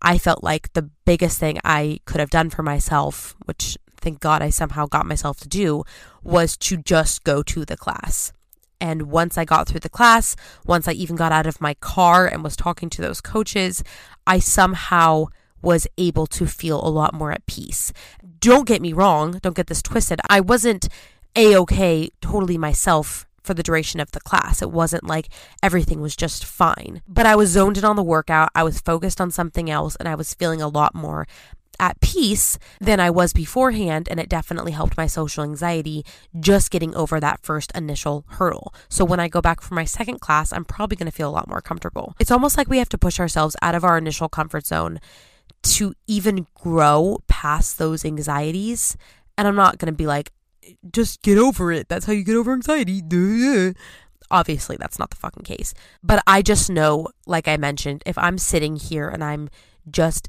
I 0.02 0.18
felt 0.18 0.42
like 0.42 0.72
the 0.72 0.90
biggest 1.04 1.38
thing 1.38 1.58
I 1.64 2.00
could 2.04 2.20
have 2.20 2.30
done 2.30 2.50
for 2.50 2.62
myself, 2.62 3.36
which 3.44 3.78
thank 3.96 4.20
God 4.20 4.42
I 4.42 4.50
somehow 4.50 4.86
got 4.86 5.06
myself 5.06 5.38
to 5.40 5.48
do, 5.48 5.84
was 6.22 6.56
to 6.58 6.76
just 6.76 7.24
go 7.24 7.42
to 7.44 7.64
the 7.64 7.76
class. 7.76 8.32
And 8.80 9.02
once 9.02 9.38
I 9.38 9.44
got 9.44 9.68
through 9.68 9.80
the 9.80 9.88
class, 9.88 10.36
once 10.66 10.86
I 10.86 10.92
even 10.92 11.16
got 11.16 11.32
out 11.32 11.46
of 11.46 11.60
my 11.60 11.74
car 11.74 12.26
and 12.26 12.44
was 12.44 12.56
talking 12.56 12.90
to 12.90 13.02
those 13.02 13.20
coaches, 13.20 13.82
I 14.26 14.38
somehow 14.38 15.26
was 15.62 15.86
able 15.98 16.26
to 16.26 16.46
feel 16.46 16.84
a 16.84 16.88
lot 16.88 17.14
more 17.14 17.32
at 17.32 17.46
peace. 17.46 17.92
Don't 18.40 18.66
get 18.66 18.82
me 18.82 18.92
wrong, 18.92 19.38
don't 19.42 19.56
get 19.56 19.66
this 19.66 19.82
twisted. 19.82 20.20
I 20.28 20.40
wasn't 20.40 20.88
a 21.34 21.56
okay 21.56 22.10
totally 22.20 22.58
myself 22.58 23.26
for 23.42 23.54
the 23.54 23.62
duration 23.62 24.00
of 24.00 24.10
the 24.10 24.20
class. 24.20 24.60
It 24.60 24.70
wasn't 24.70 25.06
like 25.06 25.28
everything 25.62 26.00
was 26.00 26.16
just 26.16 26.44
fine. 26.44 27.00
But 27.06 27.26
I 27.26 27.36
was 27.36 27.50
zoned 27.50 27.78
in 27.78 27.84
on 27.84 27.96
the 27.96 28.02
workout, 28.02 28.50
I 28.54 28.64
was 28.64 28.80
focused 28.80 29.20
on 29.20 29.30
something 29.30 29.70
else, 29.70 29.96
and 29.96 30.08
I 30.08 30.14
was 30.14 30.34
feeling 30.34 30.60
a 30.60 30.68
lot 30.68 30.94
more 30.94 31.26
at 31.78 32.00
peace 32.00 32.58
than 32.80 33.00
I 33.00 33.10
was 33.10 33.32
beforehand, 33.32 34.08
and 34.10 34.18
it 34.18 34.28
definitely 34.28 34.72
helped 34.72 34.96
my 34.96 35.06
social 35.06 35.44
anxiety 35.44 36.04
just 36.38 36.70
getting 36.70 36.94
over 36.94 37.20
that 37.20 37.40
first 37.42 37.70
initial 37.74 38.24
hurdle. 38.28 38.74
So 38.88 39.04
when 39.04 39.20
I 39.20 39.28
go 39.28 39.40
back 39.40 39.60
for 39.60 39.74
my 39.74 39.84
second 39.84 40.20
class, 40.20 40.52
I'm 40.52 40.64
probably 40.64 40.96
going 40.96 41.10
to 41.10 41.16
feel 41.16 41.28
a 41.28 41.30
lot 41.30 41.48
more 41.48 41.60
comfortable. 41.60 42.14
It's 42.18 42.30
almost 42.30 42.56
like 42.56 42.68
we 42.68 42.78
have 42.78 42.88
to 42.90 42.98
push 42.98 43.20
ourselves 43.20 43.56
out 43.62 43.74
of 43.74 43.84
our 43.84 43.98
initial 43.98 44.28
comfort 44.28 44.66
zone 44.66 45.00
to 45.74 45.94
even 46.06 46.46
grow 46.54 47.18
past 47.26 47.78
those 47.78 48.04
anxieties. 48.04 48.96
And 49.36 49.46
I'm 49.46 49.56
not 49.56 49.78
going 49.78 49.92
to 49.92 49.96
be 49.96 50.06
like, 50.06 50.32
just 50.92 51.22
get 51.22 51.38
over 51.38 51.72
it. 51.72 51.88
That's 51.88 52.06
how 52.06 52.12
you 52.12 52.24
get 52.24 52.36
over 52.36 52.52
anxiety. 52.52 53.02
Obviously, 54.30 54.76
that's 54.76 54.98
not 54.98 55.10
the 55.10 55.16
fucking 55.16 55.44
case. 55.44 55.74
But 56.02 56.22
I 56.26 56.42
just 56.42 56.68
know, 56.70 57.08
like 57.26 57.46
I 57.46 57.56
mentioned, 57.56 58.02
if 58.06 58.18
I'm 58.18 58.38
sitting 58.38 58.76
here 58.76 59.08
and 59.08 59.22
I'm 59.22 59.48
just 59.88 60.28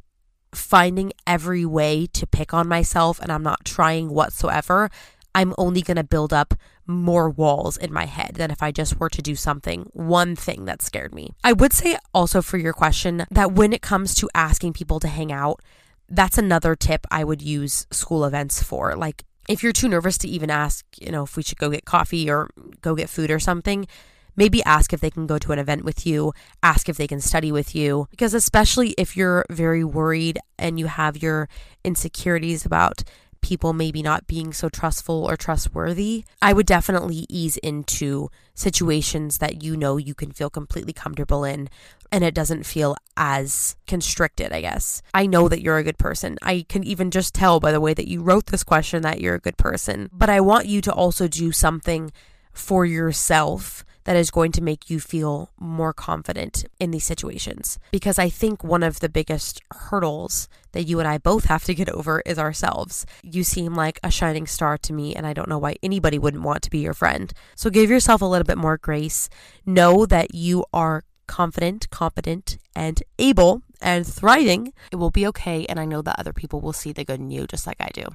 finding 0.54 1.14
every 1.26 1.66
way 1.66 2.08
to 2.14 2.28
pick 2.28 2.54
on 2.54 2.68
myself 2.68 3.20
and 3.20 3.32
I'm 3.32 3.44
not 3.44 3.66
trying 3.66 4.10
whatsoever, 4.10 4.90
I'm 5.34 5.54
only 5.58 5.82
going 5.82 5.98
to 5.98 6.04
build 6.04 6.34
up 6.34 6.54
more 6.88 7.30
walls 7.30 7.78
in 7.78 7.92
my 7.92 8.06
head 8.06 8.36
than 8.36 8.52
if 8.52 8.64
I 8.64 8.72
just 8.72 9.00
were 9.00 9.10
to 9.10 9.22
do 9.22 9.36
something, 9.36 9.90
one 9.94 10.36
thing 10.36 10.66
that 10.66 10.82
scared 10.82 11.14
me. 11.14 11.34
I 11.44 11.54
would 11.54 11.74
say 11.74 11.98
also 12.14 12.42
for 12.42 12.58
your 12.58 12.74
question 12.74 13.26
that 13.30 13.52
when 13.52 13.74
it 13.74 13.82
comes 13.82 14.16
to 14.16 14.30
asking 14.34 14.74
people 14.74 15.00
to 15.02 15.08
hang 15.08 15.32
out, 15.32 15.62
that's 16.10 16.38
another 16.38 16.76
tip 16.76 17.06
I 17.12 17.24
would 17.24 17.42
use 17.42 17.86
school 17.92 18.24
events 18.24 18.64
for. 18.64 18.96
Like, 18.96 19.24
if 19.50 19.64
you're 19.64 19.74
too 19.74 19.90
nervous 19.90 20.18
to 20.20 20.28
even 20.28 20.50
ask, 20.50 20.86
you 21.00 21.12
know, 21.12 21.24
if 21.24 21.36
we 21.38 21.44
should 21.44 21.58
go 21.58 21.70
get 21.70 21.86
coffee 21.86 22.30
or 22.30 22.50
go 22.82 22.96
get 22.96 23.10
food 23.10 23.32
or 23.32 23.40
something, 23.40 23.88
maybe 24.36 24.64
ask 24.64 24.94
if 24.94 25.02
they 25.02 25.10
can 25.10 25.26
go 25.26 25.38
to 25.40 25.52
an 25.52 25.60
event 25.60 25.84
with 25.84 26.06
you, 26.06 26.34
ask 26.62 26.88
if 26.88 26.98
they 26.98 27.08
can 27.08 27.20
study 27.20 27.52
with 27.52 27.76
you, 27.76 28.08
because 28.12 28.34
especially 28.34 28.90
if 28.98 29.18
you're 29.18 29.46
very 29.50 29.84
worried 29.84 30.40
and 30.60 30.80
you 30.80 30.88
have 30.88 31.22
your 31.22 31.50
insecurities 31.84 32.66
about 32.66 33.04
people 33.48 33.72
maybe 33.72 34.04
not 34.04 34.28
being 34.28 34.52
so 34.52 34.68
trustful 34.68 35.24
or 35.24 35.38
trustworthy, 35.38 36.26
I 36.42 36.52
would 36.52 36.66
definitely 36.66 37.26
ease 37.30 37.56
into 37.58 38.30
situations 38.54 39.38
that 39.38 39.64
you 39.64 39.78
know 39.78 39.96
you 39.96 40.14
can 40.14 40.34
feel 40.34 40.50
completely 40.50 40.92
comfortable 40.92 41.46
in 41.46 41.70
and 42.12 42.26
it 42.26 42.34
doesn't 42.34 42.66
feel 42.66 42.98
as 43.16 43.78
constricted, 43.88 44.52
I 44.52 44.60
guess. 44.60 45.02
I 45.14 45.28
know 45.28 45.48
that 45.48 45.62
you're 45.62 45.78
a 45.78 45.84
good 45.84 45.98
person. 45.98 46.38
I 46.42 46.66
can 46.68 46.84
even 46.84 47.10
just 47.10 47.34
tell 47.34 47.62
by 47.62 47.72
the 47.72 47.80
way 47.80 47.94
that 47.94 48.10
you 48.10 48.22
wrote 48.22 48.48
this 48.48 48.66
question 48.66 49.02
that 49.04 49.22
you're 49.22 49.36
a 49.36 49.40
good 49.40 49.58
person. 49.58 50.10
But 50.12 50.30
I 50.30 50.42
want 50.42 50.66
you 50.66 50.82
to 50.82 50.92
also 50.92 51.30
do 51.30 51.54
something 51.54 52.12
for 52.52 52.86
yourself 52.86 53.86
that 54.08 54.16
is 54.16 54.32
going 54.32 54.54
to 54.54 54.64
make 54.64 54.90
you 54.90 55.02
feel 55.02 55.52
more 55.60 55.92
confident 55.92 56.64
in 56.80 56.92
these 56.92 57.04
situations. 57.04 57.78
Because 57.92 58.18
I 58.18 58.30
think 58.30 58.64
one 58.64 58.82
of 58.82 59.02
the 59.02 59.10
biggest 59.10 59.62
hurdles 59.70 60.48
that 60.72 60.86
you 60.86 61.00
and 61.00 61.08
I 61.08 61.18
both 61.18 61.44
have 61.46 61.66
to 61.66 61.76
get 61.76 61.90
over 61.90 62.22
is 62.26 62.40
ourselves. 62.40 63.06
You 63.22 63.44
seem 63.44 63.76
like 63.76 64.00
a 64.02 64.10
shining 64.10 64.48
star 64.48 64.78
to 64.78 64.94
me, 64.94 65.14
and 65.14 65.28
I 65.28 65.34
don't 65.34 65.50
know 65.50 65.58
why 65.58 65.76
anybody 65.84 66.18
wouldn't 66.18 66.44
want 66.44 66.62
to 66.64 66.70
be 66.70 66.80
your 66.80 66.94
friend. 66.94 67.34
So 67.54 67.70
give 67.70 67.90
yourself 67.90 68.22
a 68.22 68.26
little 68.26 68.46
bit 68.46 68.58
more 68.58 68.78
grace. 68.78 69.30
Know 69.66 70.06
that 70.06 70.34
you 70.34 70.64
are 70.72 71.04
confident, 71.28 71.90
competent, 71.90 72.58
and 72.74 73.04
able 73.20 73.62
and 73.82 74.08
thriving. 74.08 74.72
It 74.90 74.96
will 74.96 75.12
be 75.12 75.28
okay, 75.28 75.66
and 75.66 75.82
I 75.82 75.86
know 75.86 76.02
that 76.02 76.18
other 76.18 76.32
people 76.32 76.62
will 76.62 76.72
see 76.72 76.94
the 76.94 77.04
good 77.04 77.20
in 77.20 77.30
you 77.30 77.46
just 77.46 77.68
like 77.68 77.82
I 77.82 77.90
do. 77.94 78.06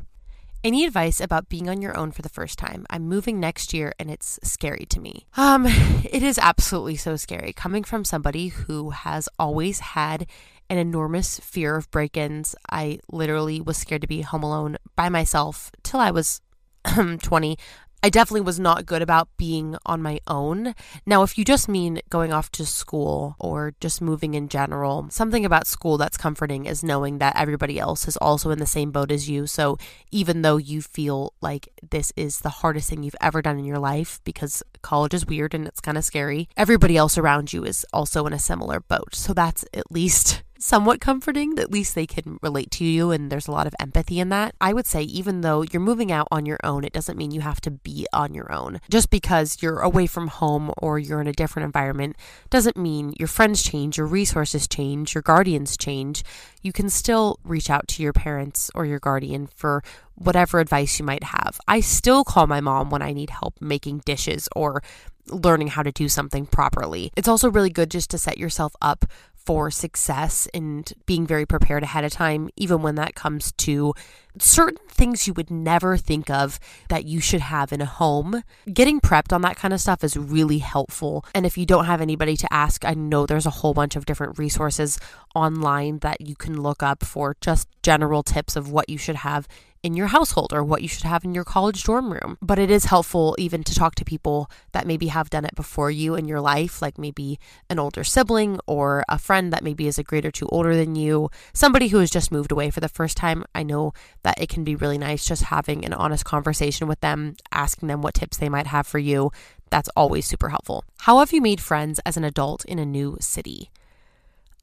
Any 0.65 0.85
advice 0.85 1.21
about 1.21 1.49
being 1.49 1.69
on 1.69 1.83
your 1.83 1.97
own 1.97 2.13
for 2.13 2.23
the 2.23 2.29
first 2.29 2.57
time? 2.57 2.87
I'm 2.89 3.09
moving 3.09 3.41
next 3.41 3.75
year 3.75 3.93
and 3.99 4.09
it's 4.09 4.39
scary 4.45 4.87
to 4.91 5.01
me. 5.01 5.27
Um, 5.37 5.67
it 5.67 6.23
is 6.23 6.39
absolutely 6.39 6.95
so 6.95 7.17
scary 7.17 7.53
coming 7.53 7.83
from 7.83 8.05
somebody 8.05 8.49
who 8.49 8.91
has 8.91 9.29
always 9.41 9.81
had 9.81 10.25
an 10.71 10.79
enormous 10.79 11.41
fear 11.41 11.75
of 11.75 11.91
break-ins. 11.91 12.55
I 12.71 13.01
literally 13.11 13.61
was 13.61 13.77
scared 13.77 14.03
to 14.03 14.07
be 14.07 14.21
home 14.21 14.45
alone 14.45 14.77
by 14.95 15.09
myself 15.09 15.73
till 15.83 15.99
I 15.99 16.13
was 16.13 16.41
20. 16.85 17.59
I 18.05 18.11
definitely 18.11 18.41
was 18.41 18.59
not 18.59 18.85
good 18.85 19.01
about 19.01 19.29
being 19.37 19.77
on 19.87 20.03
my 20.03 20.19
own. 20.27 20.75
Now, 21.07 21.23
if 21.23 21.39
you 21.39 21.45
just 21.45 21.69
mean 21.69 22.01
going 22.11 22.33
off 22.33 22.51
to 22.53 22.67
school 22.67 23.37
or 23.39 23.75
just 23.81 24.03
moving 24.03 24.35
in 24.35 24.49
general, 24.49 25.07
something 25.11 25.45
about 25.45 25.69
school 25.69 25.99
that's 25.99 26.17
comforting 26.17 26.67
is 26.67 26.83
knowing 26.83 27.19
that 27.19 27.37
everybody 27.37 27.79
else 27.79 28.09
is 28.09 28.17
also 28.17 28.51
in 28.51 28.59
the 28.59 28.67
same 28.67 28.91
boat 28.91 29.13
as 29.13 29.31
you. 29.31 29.47
So 29.47 29.79
even 30.11 30.43
though 30.43 30.57
you 30.57 30.83
feel 30.83 31.33
like 31.41 31.69
this 31.91 32.13
is 32.17 32.41
the 32.41 32.49
hardest 32.49 32.91
thing 32.91 33.05
you've 33.05 33.15
ever 33.21 33.41
done 33.41 33.57
in 33.57 33.65
your 33.65 33.79
life 33.79 34.21
because 34.25 34.65
college 34.83 35.15
is 35.15 35.25
weird 35.25 35.55
and 35.55 35.69
it's 35.69 35.81
kind 35.81 35.97
of 35.97 36.05
scary, 36.05 36.49
everybody 36.57 36.97
else 36.97 37.17
around 37.17 37.53
you 37.53 37.65
is 37.65 37.87
also 37.93 38.27
in 38.27 38.33
a 38.33 38.39
similar 38.39 38.81
boat. 38.81 39.15
So 39.15 39.33
that's 39.33 39.65
at 39.75 39.93
least 39.93 40.43
somewhat 40.63 41.01
comforting. 41.01 41.59
At 41.59 41.73
least 41.73 41.95
they 41.95 42.07
can 42.07 42.39
relate 42.41 42.71
to 42.73 42.85
you, 42.85 43.11
and 43.11 43.31
there's 43.31 43.49
a 43.49 43.53
lot 43.53 43.67
of 43.67 43.75
empathy 43.81 44.21
in 44.21 44.29
that. 44.29 44.55
I 44.61 44.73
would 44.73 44.87
say, 44.87 45.03
even 45.03 45.41
though 45.41 45.63
you're 45.63 45.83
moving 45.83 46.13
out 46.13 46.29
on 46.31 46.47
your 46.47 46.61
own, 46.63 46.85
it 46.85 46.93
doesn't 46.93 47.19
mean 47.19 47.33
you 47.33 47.41
have 47.41 47.61
to 47.63 47.71
be 47.71 48.07
on 48.13 48.33
your 48.33 48.51
own. 48.53 48.81
Just 48.89 49.11
because 49.11 49.61
you're 49.61 49.81
away 49.81 50.07
from 50.07 50.29
home 50.29 50.73
or 50.79 50.99
you're 50.99 51.21
in 51.21 51.27
a 51.27 51.33
different 51.33 51.65
environment 51.67 52.17
doesn't 52.49 52.77
mean 52.77 53.13
your 53.19 53.29
friends 53.29 53.63
change, 53.63 53.99
your 53.99 54.07
resources 54.07 54.69
change, 54.69 55.15
your 55.15 55.23
guardians 55.23 55.77
change. 55.77 56.23
You 56.63 56.73
can 56.73 56.89
still 56.89 57.41
reach 57.43 57.69
out 57.69 57.89
to 57.89 58.03
your 58.03 58.13
parents 58.13 58.71
or 58.75 58.87
your 58.87 59.01
guardian 59.01 59.49
for 59.49 59.83
whatever 60.15 60.61
advice 60.61 60.99
you 60.99 61.05
might 61.05 61.25
have. 61.25 61.59
I 61.67 61.81
still 61.81 62.23
call 62.23 62.47
my 62.47 62.61
mom 62.61 62.91
when 62.91 63.03
I 63.03 63.13
need 63.13 63.31
help 63.31 63.61
making 63.61 64.03
dishes 64.05 64.49
or 64.55 64.83
learning 65.29 65.69
how 65.69 65.83
to 65.83 65.93
do 65.93 66.09
something 66.09 66.47
properly. 66.47 67.13
It's 67.17 67.29
also 67.29 67.51
really 67.51 67.71
good 67.71 67.91
just 67.91 68.11
to 68.11 68.19
set 68.19 68.39
yourself 68.39 68.75
up 68.81 69.05
for 69.45 69.71
success 69.71 70.49
and 70.55 70.93
being 71.07 71.27
very 71.27 71.47
prepared 71.47 71.83
ahead 71.83 72.05
of 72.05 72.13
time, 72.13 72.49
even 72.57 72.83
when 72.83 72.95
that 72.97 73.15
comes 73.15 73.53
to 73.53 73.95
certain 74.39 74.79
things 74.89 75.27
you 75.27 75.35
would 75.35 75.51
never 75.51 75.97
think 75.97 76.31
of 76.31 76.59
that 76.89 77.05
you 77.05 77.21
should 77.21 77.41
have 77.41 77.73
in 77.73 77.81
a 77.81 77.87
home. 77.87 78.43
Getting 78.73 79.01
prepped 79.01 79.33
on 79.33 79.43
that 79.43 79.57
kind 79.57 79.75
of 79.75 79.81
stuff 79.81 80.03
is 80.03 80.17
really 80.17 80.59
helpful. 80.59 81.25
And 81.35 81.45
if 81.45 81.59
you 81.59 81.67
don't 81.67 81.85
have 81.85 82.01
anybody 82.01 82.37
to 82.37 82.53
ask, 82.53 82.85
I 82.85 82.95
know 82.95 83.27
there's 83.27 83.47
a 83.47 83.51
whole 83.51 83.75
bunch 83.75 83.97
of 83.97 84.07
different 84.07 84.39
resources 84.39 84.99
online 85.35 85.99
that 85.99 86.21
you 86.21 86.35
can 86.35 86.61
look 86.61 86.83
up 86.83 87.05
for 87.05 87.37
just 87.41 87.69
general 87.83 88.23
tips 88.23 88.57
of 88.57 88.71
what 88.71 88.89
you 88.89 88.99
should 88.99 89.17
have 89.17 89.49
in 89.83 89.95
your 89.95 90.09
household 90.09 90.53
or 90.53 90.63
what 90.63 90.81
you 90.83 90.89
should 90.89 91.03
have 91.05 91.25
in 91.25 91.35
your 91.35 91.45
college 91.45 91.83
dorm 91.83 92.13
room. 92.13 92.39
But 92.41 92.59
it 92.59 92.71
is 92.71 92.85
helpful 92.87 93.35
even 93.39 93.65
to 93.65 93.75
talk 93.75 93.95
to 93.97 94.05
people 94.05 94.51
that 94.73 94.87
maybe 94.87 95.09
have 95.09 95.31
done 95.31 95.45
it 95.45 95.55
before 95.55 95.91
you 95.91 96.15
in 96.15 96.29
your 96.29 96.41
life, 96.41 96.81
like 96.81 96.99
maybe 96.99 97.41
an 97.69 97.79
older 97.79 98.05
sibling 98.05 98.61
or 98.67 99.05
a 99.09 99.19
friend 99.19 99.53
that 99.53 99.65
maybe 99.65 99.89
is 99.89 99.99
a 99.99 100.05
grade 100.05 100.25
or 100.25 100.31
two 100.31 100.49
older 100.49 100.77
than 100.77 100.95
you, 100.95 101.31
somebody 101.53 101.89
who 101.89 101.99
has 101.99 102.11
just 102.11 102.31
moved 102.31 102.53
away 102.53 102.71
for 102.71 102.81
the 102.81 102.89
first 102.89 103.17
time. 103.17 103.45
I 103.55 103.65
know 103.65 103.93
that 104.23 104.41
it 104.41 104.49
can 104.49 104.63
be 104.63 104.77
really 104.77 104.99
nice 104.99 105.25
just 105.25 105.45
having 105.45 105.85
an 105.85 105.93
honest 105.93 106.25
conversation 106.25 106.87
with 106.87 107.01
them, 107.01 107.35
asking 107.51 107.89
them 107.89 108.03
what 108.03 108.15
tips 108.15 108.37
they 108.37 108.49
might 108.49 108.69
have 108.69 108.87
for 108.87 108.99
you. 108.99 109.33
That's 109.71 109.91
always 109.97 110.27
super 110.27 110.51
helpful. 110.51 110.85
How 111.01 111.19
have 111.19 111.33
you 111.33 111.41
made 111.41 111.61
friends 111.61 111.99
as 112.07 112.17
an 112.17 112.25
adult 112.25 112.65
in 112.67 112.79
a 112.79 112.87
new 112.87 113.17
city? 113.21 113.71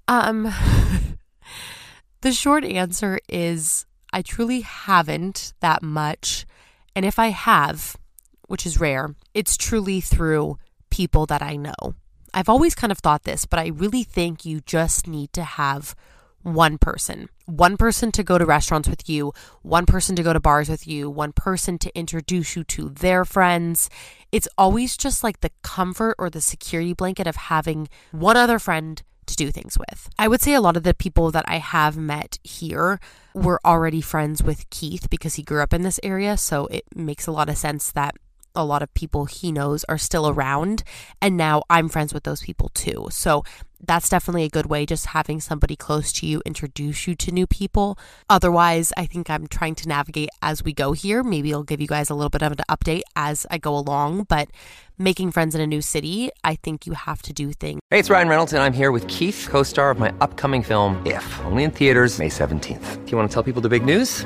Um, 0.08 0.54
the 2.22 2.32
short 2.32 2.64
answer 2.64 3.20
is 3.28 3.86
I 4.12 4.22
truly 4.22 4.62
haven't 4.62 5.54
that 5.60 5.84
much. 5.84 6.46
And 6.96 7.06
if 7.06 7.20
I 7.20 7.28
have, 7.28 7.96
which 8.48 8.66
is 8.66 8.80
rare, 8.80 9.16
it's 9.34 9.58
truly 9.58 10.02
through 10.02 10.58
people 10.90 11.26
that 11.28 11.42
I 11.42 11.56
know. 11.56 11.96
I've 12.34 12.50
always 12.50 12.76
kind 12.76 12.92
of 12.92 13.00
thought 13.00 13.24
this, 13.24 13.46
but 13.46 13.60
I 13.60 13.68
really 13.68 14.04
think 14.04 14.46
you 14.46 14.62
just 14.62 15.08
need 15.08 15.34
to 15.34 15.44
have 15.44 15.96
one 16.42 16.78
person. 16.78 17.30
One 17.46 17.78
person 17.78 18.12
to 18.14 18.24
go 18.24 18.38
to 18.38 18.46
restaurants 18.46 18.88
with 18.88 19.10
you, 19.10 19.34
one 19.62 19.86
person 19.86 20.16
to 20.16 20.24
go 20.24 20.34
to 20.34 20.40
bars 20.40 20.70
with 20.70 20.88
you, 20.88 21.10
one 21.10 21.34
person 21.34 21.78
to 21.80 21.98
introduce 21.98 22.56
you 22.56 22.64
to 22.66 22.90
their 22.90 23.26
friends. 23.26 23.90
It's 24.32 24.48
always 24.58 24.96
just 24.96 25.24
like 25.24 25.42
the 25.42 25.52
comfort 25.64 26.16
or 26.18 26.30
the 26.30 26.42
security 26.42 26.94
blanket 26.94 27.28
of 27.28 27.36
having 27.36 27.90
one 28.12 28.38
other 28.38 28.60
friend 28.60 29.02
to 29.26 29.36
do 29.36 29.52
things 29.52 29.78
with. 29.78 30.10
I 30.18 30.28
would 30.28 30.42
say 30.42 30.54
a 30.54 30.62
lot 30.62 30.78
of 30.78 30.84
the 30.84 30.94
people 30.94 31.32
that 31.32 31.46
I 31.48 31.58
have 31.58 31.98
met 31.98 32.40
here 32.44 33.00
were 33.40 33.60
already 33.66 34.02
friends 34.02 34.44
with 34.44 34.70
Keith 34.70 35.10
because 35.10 35.36
he 35.36 35.44
grew 35.44 35.62
up 35.62 35.74
in 35.74 35.82
this 35.82 36.00
area. 36.04 36.38
So 36.38 36.68
it 36.68 36.84
makes 36.96 37.28
a 37.28 37.32
lot 37.32 37.50
of 37.50 37.58
sense 37.58 37.92
that 37.92 38.16
a 38.56 38.66
lot 38.66 38.82
of 38.82 38.94
people 38.94 39.26
he 39.26 39.52
knows 39.52 39.84
are 39.86 39.98
still 39.98 40.28
around. 40.28 40.84
And 41.22 41.38
now 41.38 41.64
I'm 41.70 41.90
friends 41.90 42.14
with 42.14 42.24
those 42.24 42.42
people 42.42 42.70
too. 42.70 43.08
So 43.12 43.44
that's 43.82 44.10
definitely 44.10 44.44
a 44.44 44.50
good 44.50 44.66
way, 44.66 44.86
just 44.86 45.08
having 45.08 45.40
somebody 45.40 45.76
close 45.76 46.12
to 46.14 46.26
you 46.26 46.42
introduce 46.46 47.08
you 47.08 47.16
to 47.16 47.32
new 47.32 47.48
people. 47.48 47.98
Otherwise, 48.30 48.92
I 48.98 49.06
think 49.06 49.30
I'm 49.30 49.48
trying 49.48 49.76
to 49.76 49.88
navigate 49.88 50.30
as 50.42 50.64
we 50.64 50.74
go 50.74 50.92
here. 50.92 51.24
Maybe 51.24 51.54
I'll 51.54 51.64
give 51.64 51.80
you 51.80 51.88
guys 51.88 52.10
a 52.10 52.16
little 52.16 52.30
bit 52.30 52.42
of 52.42 52.52
an 52.52 52.60
update 52.70 53.04
as 53.16 53.46
I 53.50 53.58
go 53.58 53.78
along, 53.78 54.24
but 54.24 54.50
making 55.00 55.32
friends 55.32 55.56
in 55.56 55.62
a 55.62 55.68
new 55.68 55.82
city, 55.82 56.30
I 56.44 56.56
think 56.56 56.86
you 56.86 56.94
have 56.94 57.22
to 57.24 57.34
do 57.34 57.54
things. 57.54 57.80
Hey, 57.90 57.98
it's 57.98 58.10
Ryan 58.10 58.28
Reynolds, 58.28 58.54
and 58.54 58.62
I'm 58.62 58.74
here 58.74 58.92
with 58.92 59.08
Keith, 59.08 59.48
co 59.50 59.64
star 59.64 59.90
of 59.90 59.98
my 59.98 60.14
upcoming 60.22 60.62
film, 60.62 61.02
If, 61.06 61.26
only 61.46 61.64
in 61.64 61.72
theaters, 61.72 62.20
May 62.20 62.30
17th. 62.30 63.06
Do 63.06 63.12
you 63.12 63.18
want 63.18 63.30
to 63.30 63.34
tell 63.34 63.44
people 63.44 63.62
the 63.62 63.70
big 63.70 63.84
news? 63.84 64.26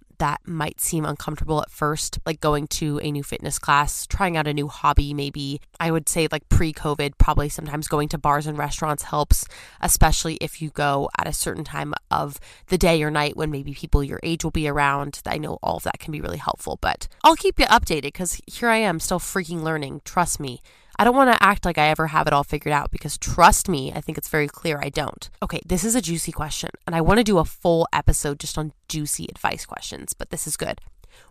that 0.21 0.39
might 0.45 0.79
seem 0.79 1.03
uncomfortable 1.03 1.63
at 1.63 1.71
first, 1.71 2.19
like 2.27 2.39
going 2.39 2.67
to 2.67 2.99
a 3.01 3.11
new 3.11 3.23
fitness 3.23 3.57
class, 3.57 4.05
trying 4.05 4.37
out 4.37 4.45
a 4.45 4.53
new 4.53 4.67
hobby, 4.67 5.15
maybe. 5.15 5.59
I 5.79 5.89
would 5.89 6.07
say, 6.07 6.27
like 6.31 6.47
pre 6.47 6.71
COVID, 6.71 7.17
probably 7.17 7.49
sometimes 7.49 7.87
going 7.87 8.07
to 8.09 8.19
bars 8.19 8.45
and 8.45 8.55
restaurants 8.55 9.01
helps, 9.01 9.45
especially 9.81 10.35
if 10.35 10.61
you 10.61 10.69
go 10.69 11.09
at 11.17 11.27
a 11.27 11.33
certain 11.33 11.63
time 11.63 11.95
of 12.11 12.39
the 12.67 12.77
day 12.77 13.01
or 13.01 13.09
night 13.09 13.35
when 13.35 13.49
maybe 13.49 13.73
people 13.73 14.03
your 14.03 14.19
age 14.21 14.43
will 14.43 14.51
be 14.51 14.67
around. 14.67 15.19
I 15.25 15.39
know 15.39 15.57
all 15.63 15.77
of 15.77 15.83
that 15.83 15.97
can 15.97 16.11
be 16.11 16.21
really 16.21 16.37
helpful, 16.37 16.77
but 16.81 17.07
I'll 17.23 17.35
keep 17.35 17.57
you 17.57 17.65
updated 17.65 18.03
because 18.03 18.39
here 18.45 18.69
I 18.69 18.77
am 18.77 18.99
still 18.99 19.19
freaking 19.19 19.63
learning. 19.63 20.01
Trust 20.05 20.39
me. 20.39 20.61
I 21.01 21.03
don't 21.03 21.15
want 21.15 21.33
to 21.33 21.43
act 21.43 21.65
like 21.65 21.79
I 21.79 21.87
ever 21.87 22.05
have 22.05 22.27
it 22.27 22.33
all 22.33 22.43
figured 22.43 22.73
out 22.73 22.91
because 22.91 23.17
trust 23.17 23.67
me, 23.67 23.91
I 23.91 24.01
think 24.01 24.19
it's 24.19 24.29
very 24.29 24.47
clear 24.47 24.79
I 24.79 24.89
don't. 24.89 25.31
Okay, 25.41 25.59
this 25.65 25.83
is 25.83 25.95
a 25.95 26.01
juicy 26.01 26.31
question, 26.31 26.69
and 26.85 26.95
I 26.95 27.01
want 27.01 27.17
to 27.17 27.23
do 27.23 27.39
a 27.39 27.43
full 27.43 27.87
episode 27.91 28.39
just 28.39 28.55
on 28.55 28.71
juicy 28.87 29.25
advice 29.27 29.65
questions, 29.65 30.13
but 30.13 30.29
this 30.29 30.45
is 30.45 30.55
good. 30.55 30.79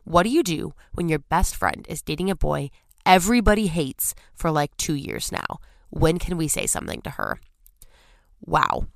What 0.03 0.25
do 0.25 0.29
you 0.29 0.43
do 0.43 0.75
when 0.95 1.09
your 1.09 1.21
best 1.21 1.55
friend 1.55 1.87
is 1.89 2.03
dating 2.03 2.31
a 2.31 2.35
boy 2.35 2.71
everybody 3.07 3.69
hates 3.69 4.13
for 4.35 4.51
like 4.51 4.77
two 4.77 4.95
years 4.95 5.31
now? 5.31 5.61
When 5.91 6.19
can 6.19 6.37
we 6.37 6.49
say 6.49 6.67
something 6.67 7.01
to 7.03 7.11
her? 7.11 7.39
Wow. 8.45 8.89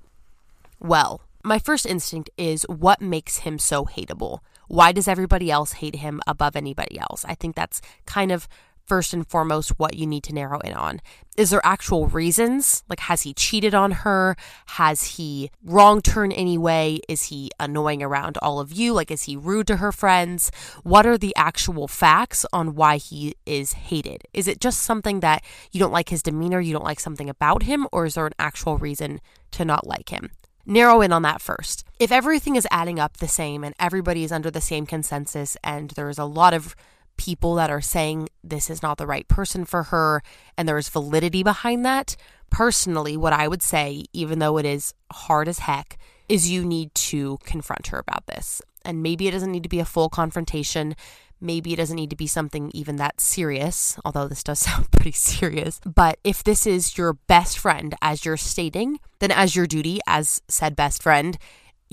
Well, 0.80 1.20
my 1.44 1.60
first 1.60 1.86
instinct 1.86 2.30
is 2.36 2.64
what 2.64 3.00
makes 3.00 3.38
him 3.38 3.60
so 3.60 3.84
hateable? 3.84 4.40
Why 4.66 4.90
does 4.90 5.06
everybody 5.06 5.52
else 5.52 5.74
hate 5.74 5.96
him 5.96 6.20
above 6.26 6.56
anybody 6.56 6.98
else? 6.98 7.24
I 7.28 7.36
think 7.36 7.54
that's 7.54 7.80
kind 8.06 8.32
of 8.32 8.48
first 8.86 9.12
and 9.12 9.26
foremost 9.26 9.78
what 9.78 9.94
you 9.94 10.06
need 10.06 10.22
to 10.24 10.34
narrow 10.34 10.60
in 10.60 10.74
on. 10.74 11.00
Is 11.36 11.50
there 11.50 11.64
actual 11.64 12.06
reasons? 12.06 12.84
Like, 12.88 13.00
has 13.00 13.22
he 13.22 13.34
cheated 13.34 13.74
on 13.74 13.90
her? 13.90 14.36
Has 14.66 15.16
he 15.16 15.50
wronged 15.64 16.06
her 16.08 16.24
in 16.24 16.32
any 16.32 16.56
way? 16.56 17.00
Is 17.08 17.24
he 17.24 17.50
annoying 17.58 18.02
around 18.02 18.38
all 18.38 18.60
of 18.60 18.72
you? 18.72 18.92
Like, 18.92 19.10
is 19.10 19.24
he 19.24 19.36
rude 19.36 19.66
to 19.66 19.76
her 19.76 19.90
friends? 19.90 20.52
What 20.82 21.06
are 21.06 21.18
the 21.18 21.34
actual 21.36 21.88
facts 21.88 22.46
on 22.52 22.74
why 22.74 22.98
he 22.98 23.34
is 23.46 23.72
hated? 23.72 24.22
Is 24.32 24.46
it 24.46 24.60
just 24.60 24.82
something 24.82 25.20
that 25.20 25.42
you 25.72 25.80
don't 25.80 25.92
like 25.92 26.10
his 26.10 26.22
demeanor, 26.22 26.60
you 26.60 26.72
don't 26.72 26.84
like 26.84 27.00
something 27.00 27.28
about 27.28 27.64
him, 27.64 27.88
or 27.90 28.06
is 28.06 28.14
there 28.14 28.26
an 28.26 28.34
actual 28.38 28.78
reason 28.78 29.20
to 29.52 29.64
not 29.64 29.86
like 29.86 30.10
him? 30.10 30.30
narrow 30.66 31.00
in 31.00 31.12
on 31.12 31.22
that 31.22 31.42
first. 31.42 31.84
If 31.98 32.10
everything 32.10 32.56
is 32.56 32.66
adding 32.70 32.98
up 32.98 33.18
the 33.18 33.28
same 33.28 33.64
and 33.64 33.74
everybody 33.78 34.24
is 34.24 34.32
under 34.32 34.50
the 34.50 34.60
same 34.60 34.86
consensus 34.86 35.56
and 35.62 35.90
there's 35.90 36.18
a 36.18 36.24
lot 36.24 36.54
of 36.54 36.74
people 37.16 37.54
that 37.54 37.70
are 37.70 37.80
saying 37.80 38.28
this 38.42 38.70
is 38.70 38.82
not 38.82 38.98
the 38.98 39.06
right 39.06 39.26
person 39.28 39.64
for 39.64 39.84
her 39.84 40.22
and 40.56 40.68
there's 40.68 40.88
validity 40.88 41.42
behind 41.42 41.84
that. 41.84 42.16
Personally, 42.50 43.16
what 43.16 43.32
I 43.32 43.48
would 43.48 43.62
say, 43.62 44.04
even 44.12 44.38
though 44.38 44.58
it 44.58 44.66
is 44.66 44.94
hard 45.12 45.48
as 45.48 45.60
heck, 45.60 45.98
is 46.28 46.50
you 46.50 46.64
need 46.64 46.94
to 46.94 47.38
confront 47.44 47.88
her 47.88 47.98
about 47.98 48.26
this. 48.26 48.62
And 48.84 49.02
maybe 49.02 49.28
it 49.28 49.32
doesn't 49.32 49.50
need 49.50 49.62
to 49.62 49.68
be 49.68 49.80
a 49.80 49.84
full 49.84 50.08
confrontation. 50.08 50.94
Maybe 51.40 51.72
it 51.72 51.76
doesn't 51.76 51.96
need 51.96 52.10
to 52.10 52.16
be 52.16 52.26
something 52.26 52.70
even 52.74 52.96
that 52.96 53.20
serious, 53.20 53.98
although 54.04 54.28
this 54.28 54.44
does 54.44 54.58
sound 54.60 54.90
pretty 54.90 55.12
serious. 55.12 55.80
But 55.84 56.18
if 56.24 56.44
this 56.44 56.66
is 56.66 56.96
your 56.96 57.14
best 57.14 57.58
friend, 57.58 57.94
as 58.00 58.24
you're 58.24 58.36
stating, 58.36 59.00
then 59.18 59.30
as 59.30 59.56
your 59.56 59.66
duty 59.66 60.00
as 60.06 60.42
said 60.48 60.76
best 60.76 61.02
friend, 61.02 61.38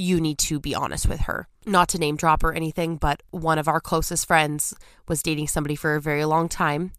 you 0.01 0.19
need 0.19 0.37
to 0.39 0.59
be 0.59 0.75
honest 0.75 1.07
with 1.07 1.21
her. 1.21 1.47
Not 1.65 1.87
to 1.89 1.99
name 1.99 2.15
drop 2.17 2.43
or 2.43 2.53
anything, 2.53 2.97
but 2.97 3.21
one 3.29 3.59
of 3.59 3.67
our 3.67 3.79
closest 3.79 4.27
friends 4.27 4.73
was 5.07 5.21
dating 5.21 5.47
somebody 5.47 5.75
for 5.75 5.95
a 5.95 6.01
very 6.01 6.25
long 6.25 6.49
time. 6.49 6.91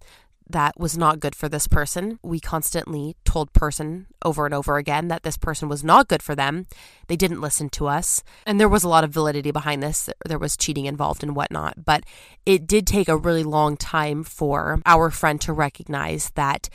that 0.48 0.78
was 0.78 0.96
not 0.96 1.20
good 1.20 1.34
for 1.34 1.48
this 1.48 1.66
person. 1.66 2.18
We 2.22 2.40
constantly 2.40 3.16
told 3.24 3.52
person 3.52 4.06
over 4.24 4.44
and 4.44 4.54
over 4.54 4.76
again 4.76 5.08
that 5.08 5.22
this 5.22 5.36
person 5.36 5.68
was 5.68 5.82
not 5.82 6.08
good 6.08 6.22
for 6.22 6.34
them. 6.34 6.66
They 7.08 7.16
didn't 7.16 7.40
listen 7.40 7.68
to 7.70 7.86
us. 7.86 8.22
And 8.46 8.60
there 8.60 8.68
was 8.68 8.84
a 8.84 8.88
lot 8.88 9.04
of 9.04 9.10
validity 9.10 9.50
behind 9.50 9.82
this. 9.82 10.08
There 10.26 10.38
was 10.38 10.56
cheating 10.56 10.86
involved 10.86 11.22
and 11.22 11.34
whatnot. 11.34 11.84
But 11.84 12.04
it 12.46 12.66
did 12.66 12.86
take 12.86 13.08
a 13.08 13.16
really 13.16 13.44
long 13.44 13.76
time 13.76 14.24
for 14.24 14.80
our 14.86 15.10
friend 15.10 15.40
to 15.42 15.52
recognize 15.52 16.30
that 16.30 16.68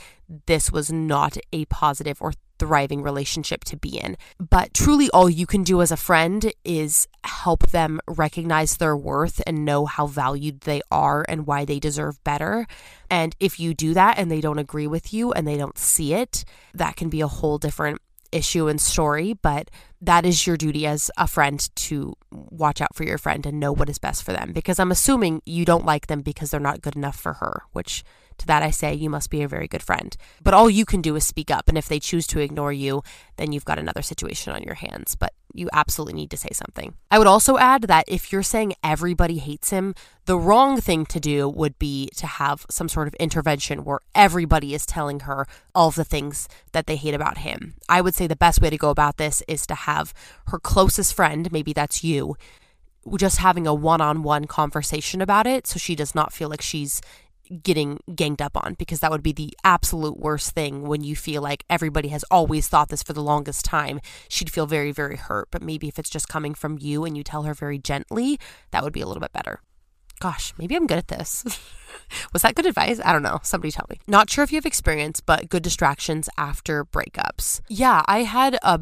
this 0.46 0.72
was 0.72 0.92
not 0.92 1.38
a 1.54 1.66
positive 1.66 2.22
or 2.22 2.34
thriving 2.60 3.02
relationship 3.02 3.64
to 3.66 3.78
be 3.78 3.98
in. 3.98 4.18
But 4.38 4.74
truly, 4.74 5.10
all 5.12 5.30
you 5.30 5.46
can 5.46 5.64
do 5.64 5.82
as 5.82 5.92
a 5.92 5.98
friend 5.98 6.52
is 6.64 7.08
help 7.24 7.68
them 7.72 8.00
recognize 8.08 8.78
their 8.78 8.96
worth 8.96 9.42
and 9.46 9.66
know 9.66 9.86
how 9.86 10.08
valued 10.08 10.62
they 10.62 10.82
are 10.92 11.26
and 11.28 11.48
why 11.48 11.66
they 11.66 11.80
deserve 11.80 12.24
better. 12.24 12.68
And 13.10 13.36
if 13.40 13.60
you 13.60 13.74
do 13.74 13.94
that 13.94 14.18
and 14.18 14.32
they 14.32 14.42
don't 14.42 14.60
agree 14.60 14.88
with 14.88 15.14
you 15.14 15.32
and 15.32 15.48
they 15.48 15.58
don't 15.58 15.78
see 15.78 16.14
it, 16.14 16.44
that 16.74 16.96
can 16.96 17.10
be 17.10 17.22
a 17.22 17.28
whole 17.28 17.58
different 17.58 18.02
issue 18.32 18.68
and 18.68 18.80
story, 18.80 19.34
but 19.34 19.70
that 20.02 20.26
is 20.26 20.46
your 20.46 20.58
duty 20.58 20.86
as 20.86 21.10
a 21.18 21.28
friend 21.28 21.70
to 21.76 22.14
watch 22.32 22.82
out 22.82 22.96
for 22.96 23.04
your 23.04 23.18
friend 23.18 23.46
and 23.46 23.60
know 23.60 23.72
what 23.72 23.90
is 23.90 23.98
best 23.98 24.24
for 24.24 24.34
them. 24.34 24.52
Because 24.54 24.80
I'm 24.80 24.92
assuming 24.92 25.42
you 25.46 25.66
don't 25.66 25.86
like 25.86 26.08
them 26.08 26.22
because 26.22 26.52
they're 26.52 26.60
not 26.60 26.82
good 26.82 26.96
enough 26.96 27.18
for 27.18 27.34
her, 27.34 27.64
which 27.72 28.04
to 28.40 28.48
that 28.48 28.64
I 28.64 28.72
say, 28.72 28.94
you 28.94 29.10
must 29.10 29.30
be 29.30 29.42
a 29.42 29.48
very 29.48 29.68
good 29.68 29.84
friend. 29.84 30.16
But 30.42 30.54
all 30.54 30.70
you 30.70 30.86
can 30.86 31.02
do 31.02 31.16
is 31.16 31.26
speak 31.26 31.52
up. 31.52 31.68
And 31.68 31.78
if 31.78 31.88
they 31.88 32.00
choose 32.00 32.28
to 32.28 32.40
ignore 32.40 32.74
you, 32.74 33.04
then 33.38 33.52
you've 33.52 33.66
got 33.66 33.80
another 33.80 34.02
situation 34.02 34.54
on 34.54 34.64
your 34.64 34.76
hands. 34.76 35.16
But 35.16 35.34
you 35.54 35.70
absolutely 35.74 36.14
need 36.14 36.30
to 36.32 36.38
say 36.38 36.50
something. 36.54 36.94
I 37.10 37.18
would 37.18 37.28
also 37.28 37.58
add 37.58 37.84
that 37.84 38.06
if 38.08 38.32
you're 38.32 38.44
saying 38.44 38.74
everybody 38.84 39.40
hates 39.40 39.72
him, 39.72 39.96
the 40.26 40.38
wrong 40.38 40.80
thing 40.80 41.06
to 41.08 41.20
do 41.20 41.50
would 41.50 41.80
be 41.80 42.10
to 42.18 42.28
have 42.28 42.66
some 42.70 42.88
sort 42.90 43.08
of 43.08 43.16
intervention 43.16 43.84
where 43.84 44.00
everybody 44.14 44.74
is 44.74 44.86
telling 44.86 45.22
her 45.22 45.48
all 45.74 45.88
of 45.88 45.96
the 45.96 46.04
things 46.04 46.48
that 46.74 46.86
they 46.86 46.96
hate 46.96 47.16
about 47.16 47.40
him. 47.40 47.74
I 47.90 48.02
would 48.02 48.14
say 48.14 48.28
the 48.28 48.36
best 48.36 48.62
way 48.62 48.70
to 48.70 48.78
go 48.78 48.90
about 48.90 49.18
this 49.18 49.42
is 49.48 49.66
to 49.68 49.76
have 49.76 50.14
her 50.48 50.60
closest 50.60 51.14
friend, 51.14 51.52
maybe 51.52 51.74
that's 51.74 52.04
you, 52.04 52.36
just 53.18 53.38
having 53.38 53.66
a 53.66 53.74
one 53.74 54.02
on 54.02 54.22
one 54.22 54.46
conversation 54.46 55.22
about 55.22 55.48
it 55.48 55.66
so 55.66 55.80
she 55.80 55.96
does 55.96 56.14
not 56.14 56.34
feel 56.34 56.50
like 56.50 56.62
she's 56.62 57.02
getting 57.64 58.00
ganged 58.16 58.42
up 58.42 58.56
on 58.56 58.76
because 58.76 59.00
that 59.00 59.12
would 59.12 59.24
be 59.24 59.32
the 59.32 59.54
absolute 59.64 60.18
worst 60.18 60.52
thing 60.52 60.84
when 60.84 61.04
you 61.04 61.16
feel 61.16 61.42
like 61.42 61.64
everybody 61.70 62.10
has 62.10 62.24
always 62.30 62.68
thought 62.68 62.90
this 62.90 63.04
for 63.04 63.14
the 63.14 63.24
longest 63.24 63.66
time. 63.66 64.00
She'd 64.30 64.52
feel 64.52 64.66
very, 64.66 64.92
very 64.92 65.18
hurt. 65.18 65.50
But 65.52 65.62
maybe 65.62 65.88
if 65.88 66.00
it's 66.00 66.10
just 66.10 66.28
coming 66.28 66.54
from 66.54 66.78
you 66.80 67.06
and 67.06 67.18
you 67.18 67.24
tell 67.24 67.44
her 67.44 67.54
very 67.54 67.78
gently, 67.78 68.40
that 68.72 68.84
would 68.84 68.94
be 68.94 69.02
a 69.02 69.08
little 69.08 69.22
bit 69.22 69.34
better. 69.34 69.62
Gosh, 70.20 70.54
maybe 70.58 70.76
I'm 70.76 70.88
good 70.88 70.98
at 70.98 71.10
this. 71.10 71.44
Was 72.34 72.42
that 72.42 72.56
good 72.56 72.66
advice? 72.66 73.00
I 73.04 73.14
don't 73.14 73.22
know. 73.22 73.40
Somebody 73.44 73.72
tell 73.72 73.86
me. 73.90 74.00
Not 74.08 74.30
sure 74.30 74.44
if 74.44 74.52
you 74.52 74.58
have 74.58 74.66
experience, 74.66 75.22
but 75.22 75.50
good 75.50 75.62
distractions 75.62 76.30
after 76.38 76.86
breakups. 76.86 77.62
Yeah, 77.68 78.02
I 78.08 78.24
had 78.24 78.58
a 78.64 78.80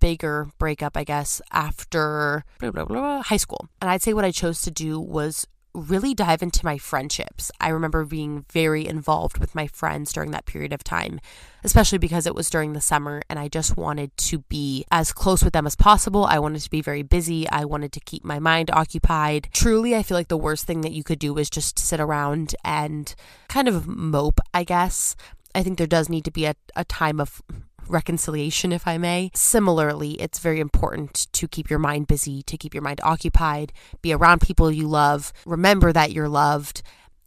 bigger 0.00 0.48
breakup, 0.58 0.96
I 0.96 1.04
guess, 1.04 1.42
after 1.52 2.44
blah, 2.58 2.70
blah, 2.70 2.84
blah, 2.84 3.22
high 3.22 3.36
school. 3.36 3.68
And 3.80 3.90
I'd 3.90 4.02
say 4.02 4.14
what 4.14 4.24
I 4.24 4.30
chose 4.30 4.62
to 4.62 4.70
do 4.70 4.98
was 4.98 5.46
really 5.74 6.14
dive 6.14 6.42
into 6.42 6.64
my 6.64 6.78
friendships. 6.78 7.50
I 7.60 7.68
remember 7.68 8.04
being 8.04 8.44
very 8.52 8.86
involved 8.86 9.38
with 9.38 9.54
my 9.54 9.66
friends 9.66 10.12
during 10.12 10.30
that 10.32 10.46
period 10.46 10.72
of 10.72 10.82
time, 10.82 11.20
especially 11.62 11.98
because 11.98 12.26
it 12.26 12.34
was 12.34 12.50
during 12.50 12.72
the 12.72 12.80
summer 12.80 13.22
and 13.28 13.38
I 13.38 13.48
just 13.48 13.76
wanted 13.76 14.16
to 14.16 14.38
be 14.48 14.84
as 14.90 15.12
close 15.12 15.42
with 15.42 15.52
them 15.52 15.66
as 15.66 15.76
possible. 15.76 16.24
I 16.24 16.38
wanted 16.38 16.62
to 16.62 16.70
be 16.70 16.80
very 16.80 17.02
busy. 17.02 17.48
I 17.48 17.64
wanted 17.64 17.92
to 17.92 18.00
keep 18.00 18.24
my 18.24 18.38
mind 18.38 18.70
occupied. 18.70 19.48
Truly, 19.52 19.94
I 19.94 20.02
feel 20.02 20.16
like 20.16 20.28
the 20.28 20.36
worst 20.36 20.66
thing 20.66 20.80
that 20.82 20.92
you 20.92 21.04
could 21.04 21.18
do 21.18 21.36
is 21.38 21.50
just 21.50 21.78
sit 21.78 22.00
around 22.00 22.54
and 22.64 23.14
kind 23.48 23.68
of 23.68 23.86
mope, 23.86 24.40
I 24.52 24.64
guess. 24.64 25.16
I 25.54 25.62
think 25.62 25.78
there 25.78 25.86
does 25.86 26.08
need 26.08 26.24
to 26.24 26.30
be 26.30 26.44
a, 26.44 26.54
a 26.76 26.84
time 26.84 27.20
of 27.20 27.42
reconciliation, 27.88 28.72
if 28.72 28.86
I 28.86 28.98
may. 28.98 29.30
Similarly, 29.34 30.12
it's 30.20 30.38
very 30.38 30.60
important 30.60 31.26
to 31.32 31.48
keep 31.48 31.70
your 31.70 31.78
mind 31.78 32.06
busy, 32.06 32.42
to 32.44 32.56
keep 32.56 32.74
your 32.74 32.82
mind 32.82 33.00
occupied, 33.02 33.72
be 34.02 34.12
around 34.12 34.40
people 34.40 34.70
you 34.70 34.88
love, 34.88 35.32
remember 35.46 35.92
that 35.92 36.12
you're 36.12 36.28
loved, 36.28 36.82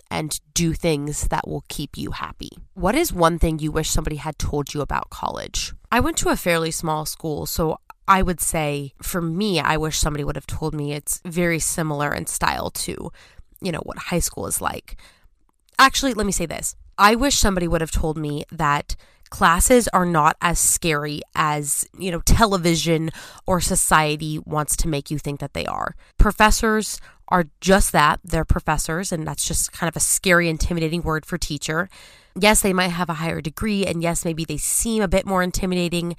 and 0.09 0.39
do 0.53 0.73
things 0.73 1.29
that 1.29 1.47
will 1.47 1.63
keep 1.69 1.97
you 1.97 2.11
happy. 2.11 2.49
What 2.73 2.95
is 2.95 3.13
one 3.13 3.39
thing 3.39 3.59
you 3.59 3.71
wish 3.71 3.89
somebody 3.89 4.17
had 4.17 4.37
told 4.37 4.73
you 4.73 4.81
about 4.81 5.09
college? 5.09 5.73
I 5.91 6.01
went 6.01 6.17
to 6.17 6.29
a 6.29 6.35
fairly 6.35 6.71
small 6.71 7.05
school, 7.05 7.45
so 7.45 7.77
I 8.07 8.21
would 8.21 8.41
say 8.41 8.93
for 9.01 9.21
me, 9.21 9.61
I 9.61 9.77
wish 9.77 9.97
somebody 9.97 10.25
would 10.25 10.35
have 10.35 10.47
told 10.47 10.73
me 10.75 10.91
it's 10.91 11.21
very 11.25 11.59
similar 11.59 12.13
in 12.13 12.25
style 12.25 12.69
to, 12.71 13.11
you 13.61 13.71
know, 13.71 13.81
what 13.83 13.97
high 13.97 14.19
school 14.19 14.47
is 14.47 14.59
like. 14.59 14.97
Actually, 15.79 16.13
let 16.13 16.25
me 16.25 16.33
say 16.33 16.45
this. 16.45 16.75
I 16.97 17.15
wish 17.15 17.37
somebody 17.37 17.67
would 17.67 17.81
have 17.81 17.91
told 17.91 18.17
me 18.17 18.43
that 18.51 18.95
classes 19.31 19.87
are 19.87 20.05
not 20.05 20.37
as 20.41 20.59
scary 20.59 21.21
as, 21.33 21.87
you 21.97 22.11
know, 22.11 22.21
television 22.21 23.09
or 23.47 23.59
society 23.59 24.37
wants 24.45 24.75
to 24.75 24.87
make 24.87 25.09
you 25.09 25.17
think 25.17 25.39
that 25.39 25.53
they 25.53 25.65
are. 25.65 25.95
Professors 26.19 26.99
are 27.29 27.45
just 27.61 27.93
that. 27.93 28.19
They're 28.23 28.45
professors, 28.45 29.11
and 29.11 29.25
that's 29.25 29.47
just 29.47 29.71
kind 29.71 29.87
of 29.87 29.95
a 29.95 30.01
scary, 30.01 30.47
intimidating 30.49 31.01
word 31.01 31.25
for 31.25 31.39
teacher. 31.39 31.89
Yes, 32.39 32.61
they 32.61 32.73
might 32.73 32.89
have 32.89 33.09
a 33.09 33.15
higher 33.15 33.41
degree, 33.41 33.85
and 33.85 34.03
yes, 34.03 34.23
maybe 34.23 34.45
they 34.45 34.57
seem 34.57 35.01
a 35.01 35.07
bit 35.07 35.25
more 35.25 35.41
intimidating, 35.41 36.15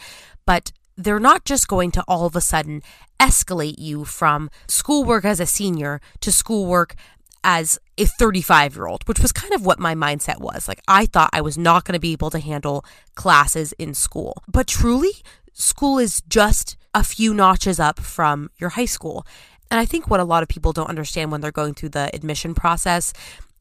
but 0.47 0.73
they're 0.97 1.21
not 1.21 1.45
just 1.45 1.69
going 1.69 1.91
to 1.93 2.05
all 2.09 2.27
of 2.27 2.35
a 2.35 2.41
sudden 2.41 2.83
escalate 3.21 3.79
you 3.79 4.05
from 4.05 4.51
schoolwork 4.69 5.25
as 5.25 5.39
a 5.39 5.47
senior 5.47 6.01
to 6.21 6.33
schoolwork 6.33 6.97
as 7.45 7.79
a 7.99 8.05
35 8.05 8.77
year 8.77 8.87
old, 8.87 9.07
which 9.09 9.21
was 9.21 9.33
kind 9.33 9.53
of 9.53 9.65
what 9.65 9.79
my 9.79 9.95
mindset 9.95 10.41
was. 10.41 10.69
Like, 10.69 10.81
I 10.89 11.07
thought 11.07 11.31
I 11.33 11.41
was 11.41 11.59
not 11.59 11.85
going 11.85 11.95
to 11.95 12.01
be 12.01 12.13
able 12.13 12.31
to 12.31 12.39
handle 12.39 12.85
classes 13.15 13.73
in 13.73 13.95
school. 13.95 14.43
But 14.49 14.67
truly, 14.67 15.13
school 15.53 15.99
is 15.99 16.23
just 16.29 16.77
a 16.95 17.05
few 17.05 17.35
notches 17.35 17.81
up 17.81 18.01
from 18.01 18.51
your 18.59 18.71
high 18.71 18.87
school. 18.87 19.27
And 19.71 19.81
I 19.81 19.85
think 19.85 20.09
what 20.09 20.21
a 20.21 20.25
lot 20.25 20.43
of 20.43 20.49
people 20.49 20.73
don't 20.73 20.91
understand 20.91 21.33
when 21.33 21.41
they're 21.41 21.51
going 21.51 21.75
through 21.75 21.91
the 21.91 22.11
admission 22.15 22.55
process 22.55 23.13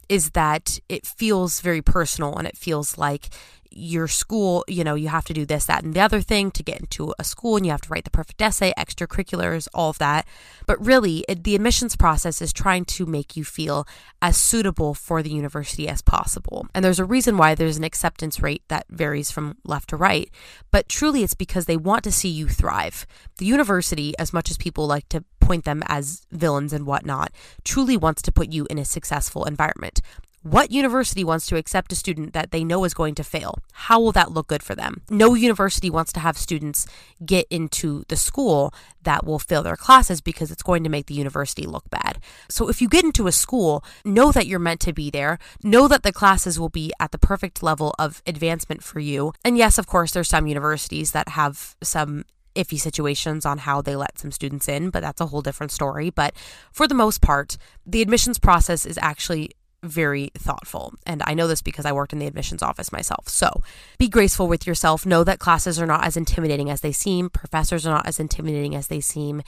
is 0.09 0.31
that 0.31 0.77
it 0.89 1.05
feels 1.05 1.61
very 1.61 1.81
personal 1.81 2.37
and 2.37 2.45
it 2.45 2.57
feels 2.57 2.97
like 2.97 3.29
your 3.71 4.07
school, 4.07 4.65
you 4.67 4.83
know, 4.83 4.95
you 4.95 5.07
have 5.07 5.25
to 5.25 5.33
do 5.33 5.45
this, 5.45 5.65
that, 5.65 5.83
and 5.83 5.93
the 5.93 6.01
other 6.01 6.21
thing 6.21 6.51
to 6.51 6.63
get 6.63 6.79
into 6.79 7.13
a 7.17 7.23
school, 7.23 7.55
and 7.55 7.65
you 7.65 7.71
have 7.71 7.81
to 7.81 7.89
write 7.89 8.03
the 8.03 8.09
perfect 8.09 8.41
essay, 8.41 8.73
extracurriculars, 8.77 9.67
all 9.73 9.89
of 9.89 9.97
that. 9.99 10.27
But 10.65 10.83
really, 10.85 11.23
it, 11.29 11.43
the 11.43 11.55
admissions 11.55 11.95
process 11.95 12.41
is 12.41 12.51
trying 12.51 12.85
to 12.85 13.05
make 13.05 13.37
you 13.37 13.43
feel 13.43 13.87
as 14.21 14.37
suitable 14.37 14.93
for 14.93 15.23
the 15.23 15.31
university 15.31 15.87
as 15.87 16.01
possible. 16.01 16.67
And 16.75 16.83
there's 16.83 16.99
a 16.99 17.05
reason 17.05 17.37
why 17.37 17.55
there's 17.55 17.77
an 17.77 17.83
acceptance 17.83 18.41
rate 18.41 18.63
that 18.67 18.85
varies 18.89 19.31
from 19.31 19.57
left 19.63 19.89
to 19.89 19.97
right. 19.97 20.29
But 20.69 20.89
truly, 20.89 21.23
it's 21.23 21.33
because 21.33 21.65
they 21.65 21.77
want 21.77 22.03
to 22.03 22.11
see 22.11 22.29
you 22.29 22.47
thrive. 22.47 23.07
The 23.37 23.45
university, 23.45 24.13
as 24.19 24.33
much 24.33 24.51
as 24.51 24.57
people 24.57 24.85
like 24.85 25.07
to 25.09 25.23
point 25.39 25.65
them 25.65 25.83
as 25.87 26.25
villains 26.31 26.73
and 26.73 26.85
whatnot, 26.85 27.31
truly 27.63 27.97
wants 27.97 28.21
to 28.21 28.31
put 28.31 28.51
you 28.51 28.67
in 28.69 28.77
a 28.77 28.85
successful 28.85 29.45
environment. 29.45 30.01
What 30.43 30.71
university 30.71 31.23
wants 31.23 31.45
to 31.47 31.55
accept 31.55 31.91
a 31.91 31.95
student 31.95 32.33
that 32.33 32.49
they 32.49 32.63
know 32.63 32.83
is 32.83 32.95
going 32.95 33.13
to 33.13 33.23
fail? 33.23 33.59
How 33.73 33.99
will 33.99 34.11
that 34.13 34.31
look 34.31 34.47
good 34.47 34.63
for 34.63 34.73
them? 34.73 35.03
No 35.07 35.35
university 35.35 35.87
wants 35.87 36.11
to 36.13 36.19
have 36.19 36.35
students 36.35 36.87
get 37.23 37.45
into 37.51 38.05
the 38.07 38.15
school 38.15 38.73
that 39.03 39.23
will 39.23 39.37
fail 39.37 39.61
their 39.61 39.75
classes 39.75 40.19
because 40.19 40.49
it's 40.49 40.63
going 40.63 40.83
to 40.83 40.89
make 40.89 41.05
the 41.05 41.13
university 41.13 41.67
look 41.67 41.87
bad. 41.91 42.17
So 42.49 42.69
if 42.69 42.81
you 42.81 42.89
get 42.89 43.05
into 43.05 43.27
a 43.27 43.31
school, 43.31 43.83
know 44.03 44.31
that 44.31 44.47
you're 44.47 44.57
meant 44.57 44.79
to 44.79 44.93
be 44.93 45.11
there, 45.11 45.37
know 45.63 45.87
that 45.87 46.01
the 46.01 46.11
classes 46.11 46.59
will 46.59 46.69
be 46.69 46.91
at 46.99 47.11
the 47.11 47.19
perfect 47.19 47.61
level 47.61 47.93
of 47.99 48.23
advancement 48.25 48.81
for 48.81 48.99
you. 48.99 49.33
And 49.45 49.59
yes, 49.59 49.77
of 49.77 49.85
course, 49.85 50.11
there's 50.11 50.29
some 50.29 50.47
universities 50.47 51.11
that 51.11 51.29
have 51.29 51.75
some 51.83 52.25
iffy 52.55 52.79
situations 52.79 53.45
on 53.45 53.59
how 53.59 53.79
they 53.81 53.95
let 53.95 54.17
some 54.17 54.31
students 54.31 54.67
in, 54.67 54.89
but 54.89 55.01
that's 55.01 55.21
a 55.21 55.27
whole 55.27 55.41
different 55.41 55.71
story. 55.71 56.09
But 56.09 56.33
for 56.71 56.87
the 56.87 56.95
most 56.95 57.21
part, 57.21 57.57
the 57.85 58.01
admissions 58.01 58.39
process 58.39 58.87
is 58.87 58.97
actually 59.03 59.51
very 59.83 60.31
thoughtful. 60.37 60.93
And 61.05 61.23
I 61.25 61.33
know 61.33 61.47
this 61.47 61.61
because 61.61 61.85
I 61.85 61.91
worked 61.91 62.13
in 62.13 62.19
the 62.19 62.27
admissions 62.27 62.61
office 62.61 62.91
myself. 62.91 63.27
So 63.27 63.61
be 63.97 64.07
graceful 64.07 64.47
with 64.47 64.67
yourself. 64.67 65.05
Know 65.05 65.23
that 65.23 65.39
classes 65.39 65.79
are 65.79 65.87
not 65.87 66.05
as 66.05 66.17
intimidating 66.17 66.69
as 66.69 66.81
they 66.81 66.91
seem, 66.91 67.29
professors 67.29 67.85
are 67.87 67.93
not 67.93 68.07
as 68.07 68.19
intimidating 68.19 68.75
as 68.75 68.87
they 68.87 68.99
seem. 68.99 69.41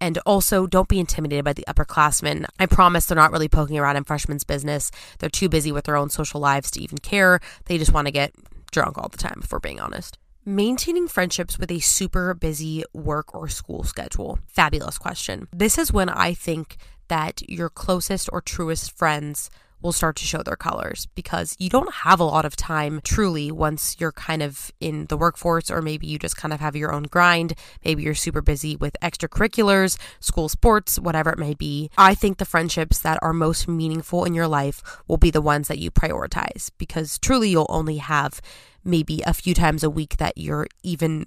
And 0.00 0.18
also, 0.26 0.66
don't 0.66 0.88
be 0.88 0.98
intimidated 0.98 1.44
by 1.44 1.52
the 1.52 1.64
upperclassmen. 1.68 2.46
I 2.58 2.66
promise 2.66 3.06
they're 3.06 3.16
not 3.16 3.30
really 3.30 3.48
poking 3.48 3.78
around 3.78 3.96
in 3.96 4.04
freshmen's 4.04 4.44
business. 4.44 4.90
They're 5.18 5.30
too 5.30 5.48
busy 5.48 5.70
with 5.72 5.84
their 5.84 5.96
own 5.96 6.10
social 6.10 6.40
lives 6.40 6.70
to 6.72 6.80
even 6.80 6.98
care. 6.98 7.40
They 7.66 7.78
just 7.78 7.92
want 7.92 8.08
to 8.08 8.12
get 8.12 8.34
drunk 8.72 8.98
all 8.98 9.08
the 9.08 9.16
time, 9.16 9.40
if 9.42 9.52
we're 9.52 9.60
being 9.60 9.80
honest. 9.80 10.18
Maintaining 10.46 11.08
friendships 11.08 11.58
with 11.58 11.70
a 11.70 11.80
super 11.80 12.34
busy 12.34 12.84
work 12.92 13.34
or 13.34 13.48
school 13.48 13.82
schedule. 13.82 14.38
Fabulous 14.46 14.98
question. 14.98 15.48
This 15.56 15.78
is 15.78 15.90
when 15.90 16.10
I 16.10 16.34
think 16.34 16.76
that 17.08 17.48
your 17.48 17.70
closest 17.70 18.28
or 18.30 18.42
truest 18.42 18.94
friends 18.94 19.48
will 19.80 19.92
start 19.92 20.16
to 20.16 20.24
show 20.24 20.42
their 20.42 20.56
colors 20.56 21.06
because 21.14 21.56
you 21.58 21.70
don't 21.70 21.94
have 21.94 22.20
a 22.20 22.24
lot 22.24 22.44
of 22.44 22.56
time 22.56 23.00
truly 23.04 23.50
once 23.50 23.96
you're 23.98 24.12
kind 24.12 24.42
of 24.42 24.70
in 24.80 25.06
the 25.06 25.16
workforce 25.16 25.70
or 25.70 25.80
maybe 25.80 26.06
you 26.06 26.18
just 26.18 26.36
kind 26.36 26.52
of 26.52 26.60
have 26.60 26.76
your 26.76 26.92
own 26.92 27.04
grind. 27.04 27.54
Maybe 27.82 28.02
you're 28.02 28.14
super 28.14 28.42
busy 28.42 28.76
with 28.76 28.98
extracurriculars, 29.02 29.98
school 30.20 30.50
sports, 30.50 30.98
whatever 30.98 31.30
it 31.30 31.38
may 31.38 31.54
be. 31.54 31.90
I 31.96 32.14
think 32.14 32.36
the 32.36 32.44
friendships 32.44 32.98
that 32.98 33.18
are 33.22 33.32
most 33.32 33.66
meaningful 33.66 34.24
in 34.24 34.34
your 34.34 34.48
life 34.48 34.82
will 35.08 35.16
be 35.16 35.30
the 35.30 35.40
ones 35.40 35.68
that 35.68 35.78
you 35.78 35.90
prioritize 35.90 36.70
because 36.76 37.18
truly 37.18 37.48
you'll 37.48 37.66
only 37.70 37.96
have 37.96 38.42
maybe 38.84 39.22
a 39.26 39.34
few 39.34 39.54
times 39.54 39.82
a 39.82 39.90
week 39.90 40.16
that 40.18 40.36
you're 40.38 40.66
even 40.82 41.26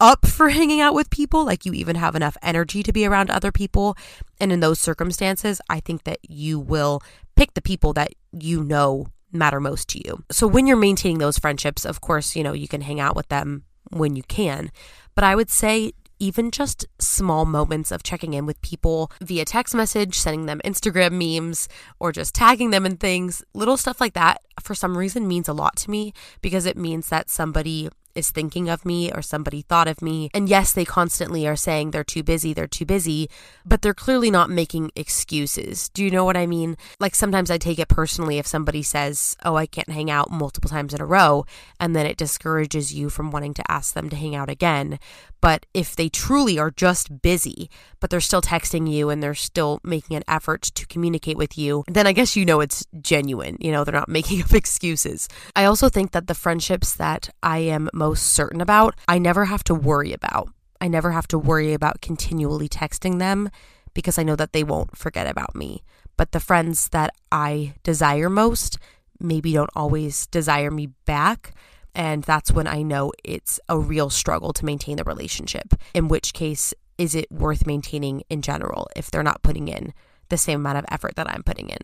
up 0.00 0.26
for 0.26 0.48
hanging 0.48 0.80
out 0.80 0.94
with 0.94 1.10
people, 1.10 1.44
like 1.44 1.66
you 1.66 1.72
even 1.72 1.96
have 1.96 2.16
enough 2.16 2.36
energy 2.42 2.82
to 2.82 2.92
be 2.92 3.06
around 3.06 3.30
other 3.30 3.52
people. 3.52 3.96
And 4.40 4.50
in 4.50 4.60
those 4.60 4.80
circumstances, 4.80 5.60
I 5.68 5.80
think 5.80 6.04
that 6.04 6.18
you 6.22 6.58
will 6.58 7.02
pick 7.36 7.54
the 7.54 7.62
people 7.62 7.92
that 7.92 8.14
you 8.32 8.64
know 8.64 9.08
matter 9.32 9.60
most 9.60 9.88
to 9.90 10.06
you. 10.06 10.24
So 10.30 10.46
when 10.46 10.66
you're 10.66 10.76
maintaining 10.76 11.18
those 11.18 11.38
friendships, 11.38 11.84
of 11.84 12.00
course, 12.00 12.34
you 12.34 12.42
know, 12.42 12.52
you 12.52 12.66
can 12.66 12.80
hang 12.80 12.98
out 12.98 13.14
with 13.14 13.28
them 13.28 13.64
when 13.90 14.16
you 14.16 14.22
can. 14.22 14.72
But 15.14 15.24
I 15.24 15.36
would 15.36 15.50
say 15.50 15.92
even 16.20 16.50
just 16.50 16.86
small 16.98 17.44
moments 17.44 17.90
of 17.90 18.02
checking 18.02 18.34
in 18.34 18.46
with 18.46 18.60
people 18.62 19.10
via 19.20 19.44
text 19.44 19.74
message, 19.74 20.16
sending 20.18 20.46
them 20.46 20.60
Instagram 20.64 21.12
memes, 21.12 21.68
or 21.98 22.12
just 22.12 22.34
tagging 22.34 22.70
them 22.70 22.86
in 22.86 22.96
things, 22.96 23.42
little 23.54 23.76
stuff 23.76 24.00
like 24.00 24.14
that, 24.14 24.40
for 24.60 24.74
some 24.74 24.96
reason 24.96 25.26
means 25.26 25.48
a 25.48 25.52
lot 25.52 25.76
to 25.76 25.90
me 25.90 26.12
because 26.42 26.66
it 26.66 26.76
means 26.76 27.08
that 27.08 27.30
somebody 27.30 27.88
is 28.14 28.30
thinking 28.30 28.68
of 28.68 28.84
me 28.84 29.10
or 29.12 29.22
somebody 29.22 29.62
thought 29.62 29.88
of 29.88 30.02
me. 30.02 30.30
And 30.34 30.48
yes, 30.48 30.72
they 30.72 30.84
constantly 30.84 31.46
are 31.46 31.56
saying 31.56 31.90
they're 31.90 32.04
too 32.04 32.22
busy, 32.22 32.52
they're 32.52 32.66
too 32.66 32.84
busy, 32.84 33.30
but 33.64 33.82
they're 33.82 33.94
clearly 33.94 34.30
not 34.30 34.50
making 34.50 34.90
excuses. 34.96 35.88
Do 35.90 36.04
you 36.04 36.10
know 36.10 36.24
what 36.24 36.36
I 36.36 36.46
mean? 36.46 36.76
Like 36.98 37.14
sometimes 37.14 37.50
I 37.50 37.58
take 37.58 37.78
it 37.78 37.88
personally 37.88 38.38
if 38.38 38.46
somebody 38.46 38.82
says, 38.82 39.36
Oh, 39.44 39.56
I 39.56 39.66
can't 39.66 39.90
hang 39.90 40.10
out 40.10 40.30
multiple 40.30 40.70
times 40.70 40.94
in 40.94 41.00
a 41.00 41.06
row, 41.06 41.44
and 41.78 41.94
then 41.94 42.06
it 42.06 42.16
discourages 42.16 42.92
you 42.92 43.10
from 43.10 43.30
wanting 43.30 43.54
to 43.54 43.70
ask 43.70 43.94
them 43.94 44.10
to 44.10 44.16
hang 44.16 44.34
out 44.34 44.50
again. 44.50 44.98
But 45.40 45.66
if 45.72 45.96
they 45.96 46.08
truly 46.08 46.58
are 46.58 46.70
just 46.70 47.22
busy, 47.22 47.70
but 47.98 48.10
they're 48.10 48.20
still 48.20 48.42
texting 48.42 48.90
you 48.90 49.08
and 49.08 49.22
they're 49.22 49.34
still 49.34 49.80
making 49.82 50.16
an 50.16 50.24
effort 50.28 50.62
to 50.62 50.86
communicate 50.86 51.36
with 51.36 51.56
you, 51.56 51.84
then 51.88 52.06
I 52.06 52.12
guess 52.12 52.36
you 52.36 52.44
know 52.44 52.60
it's 52.60 52.84
genuine. 53.00 53.56
You 53.60 53.72
know, 53.72 53.84
they're 53.84 53.94
not 53.94 54.08
making 54.20 54.42
up 54.42 54.52
excuses. 54.52 55.28
I 55.56 55.64
also 55.64 55.88
think 55.88 56.12
that 56.12 56.26
the 56.26 56.34
friendships 56.34 56.94
that 56.94 57.30
I 57.42 57.58
am 57.58 57.88
most 57.94 58.32
certain 58.32 58.60
about, 58.60 58.94
I 59.08 59.18
never 59.18 59.46
have 59.46 59.64
to 59.64 59.74
worry 59.74 60.12
about. 60.12 60.50
I 60.80 60.88
never 60.88 61.12
have 61.12 61.28
to 61.28 61.38
worry 61.38 61.72
about 61.72 62.00
continually 62.00 62.68
texting 62.68 63.18
them 63.18 63.50
because 63.94 64.18
I 64.18 64.22
know 64.22 64.36
that 64.36 64.52
they 64.52 64.64
won't 64.64 64.96
forget 64.96 65.26
about 65.26 65.54
me. 65.54 65.82
But 66.16 66.32
the 66.32 66.40
friends 66.40 66.88
that 66.90 67.14
I 67.32 67.74
desire 67.82 68.28
most 68.28 68.78
maybe 69.18 69.52
don't 69.52 69.70
always 69.76 70.26
desire 70.26 70.70
me 70.70 70.88
back. 71.04 71.54
And 71.94 72.22
that's 72.22 72.52
when 72.52 72.66
I 72.66 72.82
know 72.82 73.12
it's 73.24 73.60
a 73.68 73.78
real 73.78 74.10
struggle 74.10 74.52
to 74.52 74.64
maintain 74.64 74.96
the 74.96 75.04
relationship. 75.04 75.74
In 75.94 76.08
which 76.08 76.32
case, 76.32 76.72
is 76.98 77.14
it 77.14 77.30
worth 77.30 77.66
maintaining 77.66 78.22
in 78.28 78.42
general 78.42 78.88
if 78.94 79.10
they're 79.10 79.22
not 79.22 79.42
putting 79.42 79.68
in 79.68 79.94
the 80.28 80.36
same 80.36 80.60
amount 80.60 80.78
of 80.78 80.84
effort 80.90 81.16
that 81.16 81.30
I'm 81.30 81.42
putting 81.42 81.68
in? 81.68 81.78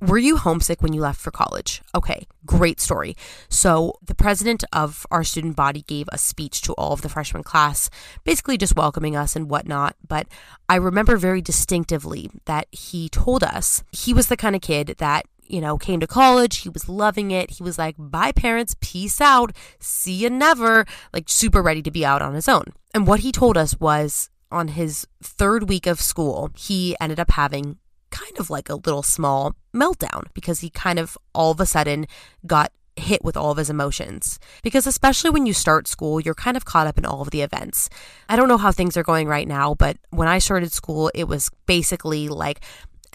Were 0.00 0.18
you 0.18 0.36
homesick 0.36 0.82
when 0.82 0.92
you 0.92 1.00
left 1.00 1.18
for 1.18 1.30
college? 1.30 1.80
Okay, 1.94 2.26
great 2.44 2.80
story. 2.80 3.16
So, 3.48 3.94
the 4.02 4.14
president 4.14 4.62
of 4.70 5.06
our 5.10 5.24
student 5.24 5.56
body 5.56 5.84
gave 5.86 6.06
a 6.12 6.18
speech 6.18 6.60
to 6.62 6.74
all 6.74 6.92
of 6.92 7.00
the 7.00 7.08
freshman 7.08 7.42
class, 7.42 7.88
basically 8.22 8.58
just 8.58 8.76
welcoming 8.76 9.16
us 9.16 9.34
and 9.34 9.48
whatnot. 9.48 9.96
But 10.06 10.26
I 10.68 10.74
remember 10.74 11.16
very 11.16 11.40
distinctively 11.40 12.30
that 12.44 12.66
he 12.72 13.08
told 13.08 13.42
us 13.42 13.84
he 13.90 14.12
was 14.12 14.26
the 14.26 14.36
kind 14.36 14.54
of 14.54 14.60
kid 14.60 14.96
that 14.98 15.24
you 15.48 15.60
know, 15.60 15.78
came 15.78 16.00
to 16.00 16.06
college. 16.06 16.58
He 16.58 16.68
was 16.68 16.88
loving 16.88 17.30
it. 17.30 17.52
He 17.52 17.62
was 17.62 17.78
like, 17.78 17.94
bye, 17.98 18.32
parents, 18.32 18.76
peace 18.80 19.20
out, 19.20 19.54
see 19.78 20.12
you 20.12 20.30
never, 20.30 20.86
like 21.12 21.28
super 21.28 21.62
ready 21.62 21.82
to 21.82 21.90
be 21.90 22.04
out 22.04 22.22
on 22.22 22.34
his 22.34 22.48
own. 22.48 22.64
And 22.94 23.06
what 23.06 23.20
he 23.20 23.32
told 23.32 23.56
us 23.56 23.78
was 23.78 24.30
on 24.50 24.68
his 24.68 25.06
third 25.22 25.68
week 25.68 25.86
of 25.86 26.00
school, 26.00 26.50
he 26.56 26.96
ended 27.00 27.20
up 27.20 27.30
having 27.32 27.78
kind 28.10 28.38
of 28.38 28.50
like 28.50 28.68
a 28.68 28.76
little 28.76 29.02
small 29.02 29.54
meltdown 29.74 30.24
because 30.32 30.60
he 30.60 30.70
kind 30.70 30.98
of 30.98 31.18
all 31.34 31.50
of 31.50 31.60
a 31.60 31.66
sudden 31.66 32.06
got 32.46 32.72
hit 32.96 33.22
with 33.22 33.36
all 33.36 33.50
of 33.50 33.58
his 33.58 33.70
emotions. 33.70 34.38
Because 34.62 34.86
especially 34.86 35.30
when 35.30 35.46
you 35.46 35.52
start 35.52 35.86
school, 35.86 36.18
you're 36.20 36.34
kind 36.34 36.56
of 36.56 36.64
caught 36.64 36.86
up 36.86 36.98
in 36.98 37.04
all 37.04 37.20
of 37.20 37.30
the 37.30 37.42
events. 37.42 37.90
I 38.28 38.36
don't 38.36 38.48
know 38.48 38.56
how 38.56 38.72
things 38.72 38.96
are 38.96 39.02
going 39.02 39.28
right 39.28 39.46
now, 39.46 39.74
but 39.74 39.98
when 40.10 40.28
I 40.28 40.38
started 40.38 40.72
school, 40.72 41.10
it 41.14 41.24
was 41.24 41.50
basically 41.66 42.28
like 42.28 42.60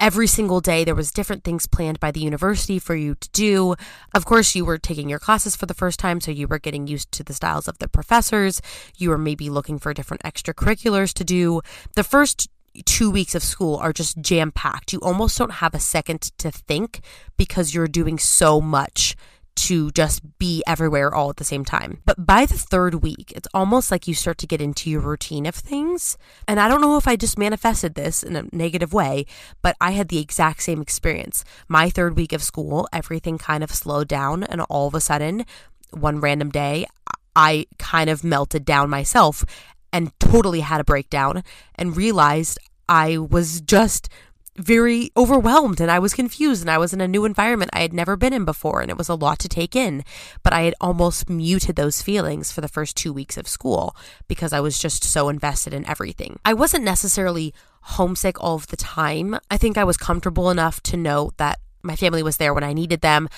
every 0.02 0.26
single 0.26 0.60
day 0.60 0.84
there 0.84 0.96
was 0.96 1.12
different 1.12 1.44
things 1.44 1.68
planned 1.68 2.00
by 2.00 2.10
the 2.10 2.20
university 2.20 2.80
for 2.80 2.96
you 2.96 3.14
to 3.16 3.30
do. 3.30 3.76
Of 4.16 4.26
course 4.26 4.56
you 4.56 4.66
were 4.66 4.80
taking 4.80 5.08
your 5.08 5.20
classes 5.20 5.56
for 5.56 5.68
the 5.68 5.76
first 5.76 6.00
time 6.00 6.20
so 6.20 6.32
you 6.32 6.48
were 6.48 6.60
getting 6.60 6.88
used 6.88 7.12
to 7.14 7.24
the 7.24 7.36
styles 7.36 7.68
of 7.68 7.78
the 7.78 7.88
professors. 7.88 8.62
You 8.98 9.12
were 9.12 9.18
maybe 9.20 9.50
looking 9.50 9.78
for 9.78 9.94
different 9.94 10.24
extracurriculars 10.24 11.14
to 11.14 11.24
do. 11.24 11.62
The 11.96 12.04
first 12.04 12.50
two 12.86 13.12
weeks 13.12 13.36
of 13.36 13.44
school 13.44 13.76
are 13.78 13.94
just 13.94 14.22
jam 14.22 14.50
packed 14.50 14.94
you 14.94 15.00
almost 15.00 15.38
don't 15.38 15.56
have 15.56 15.74
a 15.76 15.80
second 15.80 16.22
to 16.38 16.50
think 16.50 17.02
because 17.36 17.74
you're 17.74 17.88
doing 17.88 18.18
so 18.18 18.62
much 18.62 19.16
to 19.62 19.92
just 19.92 20.22
be 20.40 20.64
everywhere 20.66 21.14
all 21.14 21.30
at 21.30 21.38
the 21.38 21.44
same 21.44 21.64
time. 21.64 22.02
But 22.06 22.26
by 22.26 22.46
the 22.46 22.58
third 22.58 22.96
week, 22.96 23.32
it's 23.36 23.48
almost 23.54 23.92
like 23.92 24.08
you 24.08 24.16
start 24.16 24.40
to 24.40 24.48
get 24.48 24.60
into 24.62 24.90
your 24.90 25.02
routine 25.02 25.46
of 25.46 25.54
things. 25.54 26.18
And 26.48 26.60
I 26.60 26.68
don't 26.68 26.82
know 26.82 26.98
if 26.98 27.08
I 27.08 27.16
just 27.16 27.38
manifested 27.38 27.94
this 27.94 28.24
in 28.24 28.36
a 28.36 28.46
negative 28.52 28.92
way, 28.92 29.26
but 29.62 29.76
I 29.80 29.92
had 29.92 30.08
the 30.08 30.20
exact 30.20 30.64
same 30.64 30.82
experience. 30.82 31.46
My 31.68 31.90
third 31.92 32.18
week 32.18 32.34
of 32.34 32.42
school, 32.42 32.88
everything 32.92 33.38
kind 33.38 33.64
of 33.64 33.72
slowed 33.72 34.08
down, 34.08 34.44
and 34.44 34.62
all 34.62 34.88
of 34.88 34.96
a 34.96 35.02
sudden, 35.02 35.46
one 35.92 36.20
random 36.20 36.50
day, 36.50 36.88
I 37.36 37.68
kind 37.78 38.10
of 38.10 38.24
melted 38.24 38.66
down 38.66 38.90
myself 38.90 39.46
and 39.94 40.18
totally 40.20 40.62
had 40.62 40.82
a 40.82 40.86
breakdown 40.86 41.44
and 41.76 41.96
realized 41.96 42.58
I 42.90 43.18
was 43.18 43.62
just 43.62 44.10
very 44.58 45.12
overwhelmed 45.16 45.80
and 45.80 45.90
I 45.90 46.00
was 46.00 46.14
confused 46.14 46.62
and 46.62 46.70
I 46.70 46.78
was 46.78 46.94
in 46.94 47.02
a 47.02 47.08
new 47.08 47.24
environment 47.26 47.72
I 47.74 47.82
had 47.82 47.94
never 47.94 48.18
been 48.18 48.34
in 48.34 48.44
before 48.44 48.82
and 48.82 48.92
it 48.92 48.98
was 48.98 49.10
a 49.10 49.16
lot 49.16 49.40
to 49.40 49.50
take 49.50 49.76
in. 49.76 50.04
But 50.44 50.54
I 50.54 50.62
had 50.62 50.76
almost 50.82 51.30
muted 51.30 51.76
those 51.76 52.02
feelings 52.02 52.52
for 52.52 52.62
the 52.62 52.68
first 52.68 52.98
two 52.98 53.14
weeks 53.14 53.38
of 53.38 53.48
school 53.48 53.96
because 54.28 54.54
I 54.54 54.60
was 54.60 54.78
just 54.78 55.04
so 55.04 55.30
invested 55.30 55.74
in 55.74 55.88
everything. 55.88 56.40
I 56.44 56.54
wasn't 56.54 56.84
necessarily 56.84 57.54
homesick 57.82 58.42
all 58.42 58.56
of 58.56 58.68
the 58.68 58.78
time. 58.78 59.40
I 59.50 59.58
think 59.58 59.78
I 59.78 59.84
was 59.84 59.98
comfortable 59.98 60.50
enough 60.50 60.82
to 60.84 60.98
know 60.98 61.32
that 61.38 61.60
my 61.82 61.96
family 61.96 62.22
was 62.22 62.38
there 62.38 62.54
when 62.54 62.64
I 62.64 62.74
needed 62.74 63.02
them. 63.02 63.30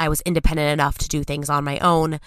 I 0.00 0.08
was 0.08 0.22
independent 0.22 0.72
enough 0.72 0.98
to 0.98 1.08
do 1.08 1.22
things 1.22 1.48
on 1.48 1.64
my 1.64 1.78
own 1.78 2.18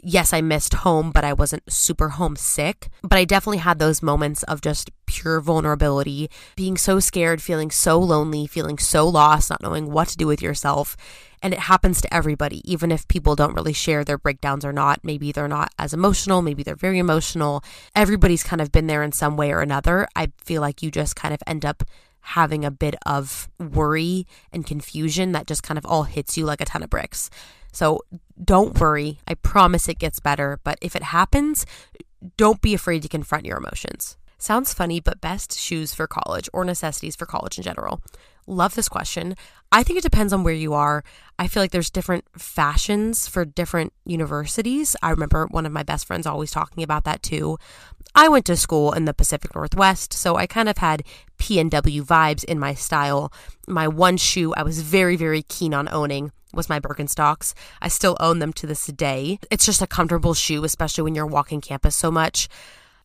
yes, 0.00 0.32
I 0.32 0.40
missed 0.40 0.74
home, 0.74 1.10
but 1.10 1.24
I 1.24 1.32
wasn't 1.32 1.70
super 1.72 2.10
homesick. 2.10 2.88
But 3.02 3.18
I 3.18 3.24
definitely 3.24 3.58
had 3.58 3.78
those 3.78 4.02
moments 4.02 4.42
of 4.44 4.60
just 4.60 4.90
pure 5.06 5.40
vulnerability, 5.40 6.30
being 6.56 6.76
so 6.76 7.00
scared, 7.00 7.42
feeling 7.42 7.70
so 7.70 7.98
lonely, 7.98 8.46
feeling 8.46 8.78
so 8.78 9.08
lost, 9.08 9.50
not 9.50 9.62
knowing 9.62 9.90
what 9.90 10.08
to 10.08 10.16
do 10.16 10.26
with 10.26 10.42
yourself. 10.42 10.96
And 11.42 11.54
it 11.54 11.60
happens 11.60 12.00
to 12.00 12.12
everybody, 12.12 12.62
even 12.70 12.90
if 12.90 13.06
people 13.06 13.36
don't 13.36 13.54
really 13.54 13.72
share 13.72 14.04
their 14.04 14.18
breakdowns 14.18 14.64
or 14.64 14.72
not. 14.72 15.00
Maybe 15.04 15.30
they're 15.30 15.48
not 15.48 15.72
as 15.78 15.94
emotional, 15.94 16.42
maybe 16.42 16.62
they're 16.62 16.74
very 16.74 16.98
emotional. 16.98 17.62
Everybody's 17.94 18.42
kind 18.42 18.60
of 18.60 18.72
been 18.72 18.88
there 18.88 19.02
in 19.02 19.12
some 19.12 19.36
way 19.36 19.52
or 19.52 19.60
another. 19.60 20.08
I 20.16 20.32
feel 20.44 20.60
like 20.60 20.82
you 20.82 20.90
just 20.90 21.14
kind 21.14 21.32
of 21.32 21.40
end 21.46 21.64
up 21.64 21.84
having 22.28 22.64
a 22.64 22.70
bit 22.70 22.94
of 23.06 23.48
worry 23.58 24.26
and 24.52 24.66
confusion 24.66 25.32
that 25.32 25.46
just 25.46 25.62
kind 25.62 25.78
of 25.78 25.86
all 25.86 26.02
hits 26.02 26.36
you 26.36 26.44
like 26.44 26.60
a 26.60 26.64
ton 26.66 26.82
of 26.82 26.90
bricks. 26.90 27.30
So 27.72 28.00
don't 28.42 28.78
worry. 28.78 29.18
I 29.26 29.34
promise 29.34 29.88
it 29.88 29.98
gets 29.98 30.20
better. 30.20 30.60
But 30.62 30.78
if 30.82 30.94
it 30.94 31.02
happens, 31.02 31.64
don't 32.36 32.60
be 32.60 32.74
afraid 32.74 33.02
to 33.02 33.08
confront 33.08 33.46
your 33.46 33.56
emotions. 33.56 34.16
Sounds 34.36 34.72
funny, 34.74 35.00
but 35.00 35.20
best 35.20 35.58
shoes 35.58 35.94
for 35.94 36.06
college 36.06 36.48
or 36.52 36.64
necessities 36.64 37.16
for 37.16 37.26
college 37.26 37.58
in 37.58 37.64
general. 37.64 38.00
Love 38.46 38.74
this 38.74 38.88
question. 38.88 39.34
I 39.70 39.82
think 39.82 39.98
it 39.98 40.02
depends 40.02 40.32
on 40.32 40.42
where 40.42 40.54
you 40.54 40.72
are. 40.72 41.04
I 41.38 41.48
feel 41.48 41.62
like 41.62 41.72
there's 41.72 41.90
different 41.90 42.24
fashions 42.36 43.28
for 43.28 43.44
different 43.44 43.92
universities. 44.06 44.96
I 45.02 45.10
remember 45.10 45.46
one 45.50 45.66
of 45.66 45.72
my 45.72 45.82
best 45.82 46.06
friends 46.06 46.26
always 46.26 46.50
talking 46.50 46.82
about 46.82 47.04
that 47.04 47.22
too. 47.22 47.58
I 48.18 48.26
went 48.26 48.46
to 48.46 48.56
school 48.56 48.92
in 48.94 49.04
the 49.04 49.14
Pacific 49.14 49.54
Northwest, 49.54 50.12
so 50.12 50.34
I 50.34 50.48
kind 50.48 50.68
of 50.68 50.78
had 50.78 51.04
PNW 51.38 52.02
vibes 52.02 52.42
in 52.42 52.58
my 52.58 52.74
style. 52.74 53.32
My 53.68 53.86
one 53.86 54.16
shoe 54.16 54.52
I 54.56 54.64
was 54.64 54.82
very, 54.82 55.14
very 55.14 55.42
keen 55.42 55.72
on 55.72 55.88
owning 55.88 56.32
was 56.52 56.68
my 56.68 56.80
Birkenstocks. 56.80 57.54
I 57.80 57.86
still 57.86 58.16
own 58.18 58.40
them 58.40 58.52
to 58.54 58.66
this 58.66 58.86
day. 58.86 59.38
It's 59.52 59.64
just 59.64 59.82
a 59.82 59.86
comfortable 59.86 60.34
shoe, 60.34 60.64
especially 60.64 61.04
when 61.04 61.14
you're 61.14 61.28
walking 61.28 61.60
campus 61.60 61.94
so 61.94 62.10
much. 62.10 62.48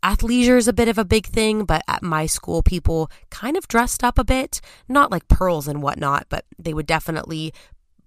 Athleisure 0.03 0.57
is 0.57 0.67
a 0.67 0.73
bit 0.73 0.87
of 0.87 0.97
a 0.97 1.05
big 1.05 1.27
thing, 1.27 1.63
but 1.63 1.83
at 1.87 2.01
my 2.01 2.25
school, 2.25 2.63
people 2.63 3.11
kind 3.29 3.55
of 3.55 3.67
dressed 3.67 4.03
up 4.03 4.17
a 4.17 4.23
bit. 4.23 4.61
Not 4.89 5.11
like 5.11 5.27
pearls 5.27 5.67
and 5.67 5.83
whatnot, 5.83 6.25
but 6.27 6.43
they 6.57 6.73
would 6.73 6.87
definitely 6.87 7.53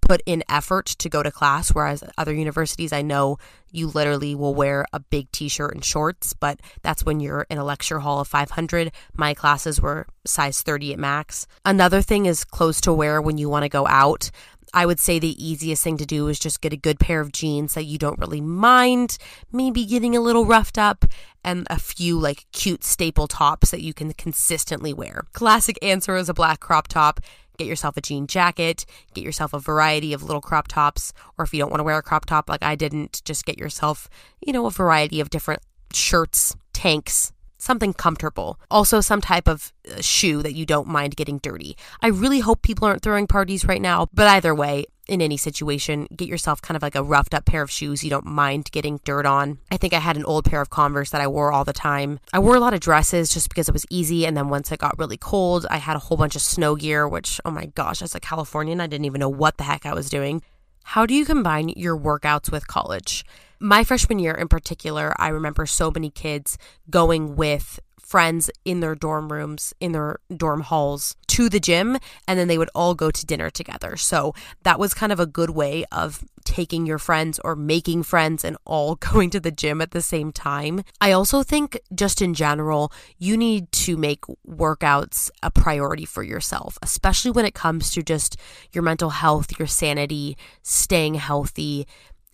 put 0.06 0.22
in 0.24 0.44
effort 0.48 0.86
to 0.86 1.08
go 1.08 1.22
to 1.22 1.30
class. 1.30 1.70
Whereas 1.70 2.04
other 2.16 2.32
universities, 2.32 2.92
I 2.92 3.02
know 3.02 3.38
you 3.70 3.88
literally 3.88 4.34
will 4.34 4.54
wear 4.54 4.86
a 4.92 5.00
big 5.00 5.30
t 5.32 5.48
shirt 5.48 5.74
and 5.74 5.84
shorts, 5.84 6.32
but 6.32 6.60
that's 6.82 7.04
when 7.04 7.20
you're 7.20 7.46
in 7.50 7.58
a 7.58 7.64
lecture 7.64 7.98
hall 7.98 8.20
of 8.20 8.28
500. 8.28 8.92
My 9.16 9.34
classes 9.34 9.80
were 9.80 10.06
size 10.24 10.62
30 10.62 10.92
at 10.92 10.98
max. 10.98 11.46
Another 11.64 12.02
thing 12.02 12.26
is 12.26 12.44
clothes 12.44 12.80
to 12.82 12.92
wear 12.92 13.20
when 13.20 13.38
you 13.38 13.48
want 13.48 13.64
to 13.64 13.68
go 13.68 13.86
out. 13.86 14.30
I 14.74 14.84
would 14.84 15.00
say 15.00 15.18
the 15.18 15.42
easiest 15.42 15.82
thing 15.82 15.96
to 15.98 16.06
do 16.06 16.28
is 16.28 16.38
just 16.38 16.60
get 16.60 16.72
a 16.72 16.76
good 16.76 16.98
pair 16.98 17.20
of 17.20 17.32
jeans 17.32 17.74
that 17.74 17.84
you 17.84 17.98
don't 17.98 18.18
really 18.18 18.40
mind, 18.40 19.16
maybe 19.50 19.86
getting 19.86 20.14
a 20.16 20.20
little 20.20 20.44
roughed 20.44 20.76
up, 20.76 21.04
and 21.42 21.66
a 21.70 21.78
few 21.78 22.18
like 22.18 22.46
cute 22.52 22.84
staple 22.84 23.26
tops 23.28 23.70
that 23.70 23.80
you 23.80 23.94
can 23.94 24.12
consistently 24.12 24.92
wear. 24.92 25.22
Classic 25.32 25.78
answer 25.80 26.16
is 26.16 26.28
a 26.28 26.34
black 26.34 26.60
crop 26.60 26.88
top. 26.88 27.20
Get 27.56 27.66
yourself 27.66 27.96
a 27.96 28.00
jean 28.00 28.26
jacket, 28.26 28.84
get 29.14 29.24
yourself 29.24 29.52
a 29.52 29.58
variety 29.58 30.12
of 30.12 30.22
little 30.22 30.42
crop 30.42 30.68
tops, 30.68 31.12
or 31.38 31.44
if 31.44 31.54
you 31.54 31.60
don't 31.60 31.70
want 31.70 31.80
to 31.80 31.84
wear 31.84 31.98
a 31.98 32.02
crop 32.02 32.26
top 32.26 32.48
like 32.48 32.62
I 32.62 32.74
didn't, 32.74 33.22
just 33.24 33.44
get 33.44 33.58
yourself, 33.58 34.08
you 34.44 34.52
know, 34.52 34.66
a 34.66 34.70
variety 34.70 35.20
of 35.20 35.30
different 35.30 35.62
shirts, 35.92 36.56
tanks, 36.72 37.32
something 37.66 37.92
comfortable. 37.92 38.58
Also, 38.70 39.00
some 39.00 39.20
type 39.20 39.46
of 39.48 39.72
uh, 39.90 40.00
shoe 40.00 40.42
that 40.42 40.54
you 40.54 40.64
don't 40.64 40.88
mind 40.88 41.16
getting 41.16 41.38
dirty. 41.38 41.76
I 42.00 42.08
really 42.08 42.40
hope 42.40 42.62
people 42.62 42.86
aren't 42.88 43.02
throwing 43.02 43.26
parties 43.26 43.64
right 43.64 43.82
now, 43.82 44.06
but 44.14 44.26
either 44.28 44.54
way, 44.54 44.86
in 45.08 45.22
any 45.22 45.36
situation, 45.36 46.08
get 46.16 46.28
yourself 46.28 46.60
kind 46.60 46.76
of 46.76 46.82
like 46.82 46.94
a 46.94 47.02
roughed 47.02 47.34
up 47.34 47.44
pair 47.44 47.62
of 47.62 47.70
shoes 47.70 48.02
you 48.02 48.10
don't 48.10 48.26
mind 48.26 48.70
getting 48.72 48.98
dirt 49.04 49.26
on. 49.26 49.58
I 49.70 49.76
think 49.76 49.92
I 49.92 49.98
had 50.00 50.16
an 50.16 50.24
old 50.24 50.44
pair 50.44 50.60
of 50.60 50.70
Converse 50.70 51.10
that 51.10 51.20
I 51.20 51.28
wore 51.28 51.52
all 51.52 51.64
the 51.64 51.72
time. 51.72 52.18
I 52.32 52.38
wore 52.38 52.56
a 52.56 52.60
lot 52.60 52.74
of 52.74 52.80
dresses 52.80 53.32
just 53.32 53.48
because 53.48 53.68
it 53.68 53.72
was 53.72 53.86
easy. 53.90 54.26
And 54.26 54.36
then 54.36 54.48
once 54.48 54.72
it 54.72 54.80
got 54.80 54.98
really 54.98 55.16
cold, 55.16 55.66
I 55.70 55.76
had 55.76 55.96
a 55.96 56.00
whole 56.00 56.16
bunch 56.16 56.34
of 56.34 56.42
snow 56.42 56.74
gear, 56.74 57.06
which, 57.06 57.40
oh 57.44 57.50
my 57.50 57.66
gosh, 57.66 58.02
as 58.02 58.14
a 58.14 58.20
Californian, 58.20 58.80
I 58.80 58.86
didn't 58.86 59.04
even 59.04 59.20
know 59.20 59.28
what 59.28 59.58
the 59.58 59.64
heck 59.64 59.86
I 59.86 59.94
was 59.94 60.10
doing. 60.10 60.42
How 60.90 61.04
do 61.04 61.14
you 61.14 61.24
combine 61.24 61.70
your 61.70 61.98
workouts 61.98 62.52
with 62.52 62.68
college? 62.68 63.26
My 63.58 63.82
freshman 63.82 64.20
year 64.20 64.34
in 64.34 64.46
particular, 64.46 65.12
I 65.20 65.28
remember 65.28 65.66
so 65.66 65.90
many 65.90 66.10
kids 66.10 66.58
going 66.88 67.34
with 67.34 67.80
friends 68.06 68.48
in 68.64 68.78
their 68.78 68.94
dorm 68.94 69.32
rooms, 69.32 69.74
in 69.80 69.90
their 69.90 70.18
dorm 70.34 70.60
halls 70.60 71.16
to 71.26 71.48
the 71.48 71.58
gym, 71.58 71.98
and 72.28 72.38
then 72.38 72.46
they 72.46 72.56
would 72.56 72.70
all 72.72 72.94
go 72.94 73.10
to 73.10 73.26
dinner 73.26 73.50
together. 73.50 73.96
So 73.96 74.32
that 74.62 74.78
was 74.78 74.94
kind 74.94 75.10
of 75.10 75.18
a 75.18 75.26
good 75.26 75.50
way 75.50 75.84
of 75.90 76.24
taking 76.44 76.86
your 76.86 76.98
friends 76.98 77.40
or 77.44 77.56
making 77.56 78.04
friends 78.04 78.44
and 78.44 78.56
all 78.64 78.94
going 79.12 79.30
to 79.30 79.40
the 79.40 79.50
gym 79.50 79.82
at 79.82 79.90
the 79.90 80.00
same 80.00 80.30
time. 80.30 80.84
I 81.00 81.10
also 81.10 81.42
think, 81.42 81.80
just 81.92 82.22
in 82.22 82.32
general, 82.32 82.92
you 83.18 83.36
need 83.36 83.72
to 83.72 83.96
make 83.96 84.24
workouts 84.48 85.28
a 85.42 85.50
priority 85.50 86.04
for 86.04 86.22
yourself, 86.22 86.78
especially 86.82 87.32
when 87.32 87.44
it 87.44 87.54
comes 87.54 87.90
to 87.92 88.02
just 88.04 88.36
your 88.72 88.82
mental 88.82 89.10
health, 89.10 89.58
your 89.58 89.66
sanity, 89.66 90.38
staying 90.62 91.14
healthy. 91.14 91.88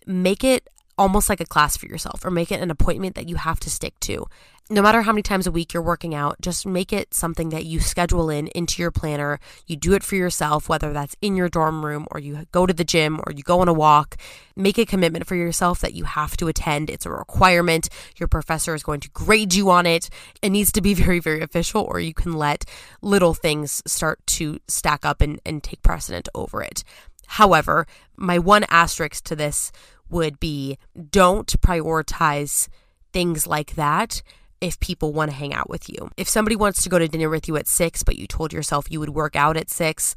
Make 0.05 0.43
it 0.43 0.69
almost 0.97 1.29
like 1.29 1.41
a 1.41 1.45
class 1.45 1.75
for 1.75 1.87
yourself 1.87 2.23
or 2.23 2.31
make 2.31 2.51
it 2.51 2.61
an 2.61 2.69
appointment 2.69 3.15
that 3.15 3.27
you 3.27 3.35
have 3.35 3.59
to 3.61 3.69
stick 3.69 3.99
to. 4.01 4.25
No 4.73 4.81
matter 4.81 5.03
how 5.03 5.11
many 5.11 5.21
times 5.21 5.45
a 5.45 5.51
week 5.51 5.71
you're 5.71 5.83
working 5.83 6.15
out, 6.15 6.41
just 6.41 6.65
make 6.65 6.91
it 6.91 7.13
something 7.13 7.49
that 7.49 7.63
you 7.63 7.79
schedule 7.79 8.31
in 8.31 8.47
into 8.55 8.81
your 8.81 8.89
planner. 8.89 9.39
You 9.67 9.75
do 9.75 9.93
it 9.93 10.01
for 10.01 10.15
yourself, 10.15 10.67
whether 10.67 10.91
that's 10.91 11.15
in 11.21 11.35
your 11.35 11.47
dorm 11.47 11.85
room 11.85 12.07
or 12.09 12.19
you 12.19 12.47
go 12.51 12.65
to 12.65 12.73
the 12.73 12.83
gym 12.83 13.19
or 13.19 13.33
you 13.33 13.43
go 13.43 13.59
on 13.59 13.67
a 13.67 13.73
walk. 13.73 14.17
Make 14.55 14.79
a 14.79 14.85
commitment 14.87 15.27
for 15.27 15.35
yourself 15.35 15.79
that 15.81 15.93
you 15.93 16.05
have 16.05 16.35
to 16.37 16.47
attend. 16.47 16.89
It's 16.89 17.05
a 17.05 17.11
requirement. 17.11 17.87
Your 18.17 18.27
professor 18.27 18.73
is 18.73 18.81
going 18.81 19.01
to 19.01 19.11
grade 19.11 19.53
you 19.53 19.69
on 19.69 19.85
it. 19.85 20.09
It 20.41 20.49
needs 20.49 20.71
to 20.71 20.81
be 20.81 20.93
very, 20.95 21.19
very 21.19 21.41
official, 21.41 21.83
or 21.83 21.99
you 21.99 22.15
can 22.15 22.33
let 22.33 22.65
little 22.99 23.35
things 23.35 23.83
start 23.85 24.25
to 24.25 24.57
stack 24.67 25.05
up 25.05 25.21
and, 25.21 25.39
and 25.45 25.61
take 25.61 25.83
precedent 25.83 26.29
over 26.33 26.63
it. 26.63 26.83
However, 27.27 27.85
my 28.17 28.39
one 28.39 28.65
asterisk 28.71 29.23
to 29.25 29.35
this 29.35 29.71
would 30.09 30.39
be 30.39 30.79
don't 31.11 31.61
prioritize 31.61 32.69
things 33.11 33.45
like 33.45 33.75
that 33.75 34.23
if 34.63 34.79
people 34.79 35.11
want 35.11 35.29
to 35.29 35.35
hang 35.35 35.53
out 35.53 35.69
with 35.69 35.89
you. 35.89 36.09
If 36.15 36.29
somebody 36.29 36.55
wants 36.55 36.83
to 36.83 36.89
go 36.89 36.97
to 36.97 37.07
dinner 37.09 37.29
with 37.29 37.49
you 37.49 37.57
at 37.57 37.67
six, 37.67 38.01
but 38.01 38.17
you 38.17 38.25
told 38.27 38.53
yourself 38.53 38.89
you 38.89 39.01
would 39.01 39.09
work 39.09 39.35
out 39.35 39.57
at 39.57 39.69
six, 39.69 40.15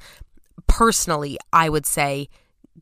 personally, 0.68 1.36
I 1.53 1.68
would 1.68 1.84
say 1.84 2.28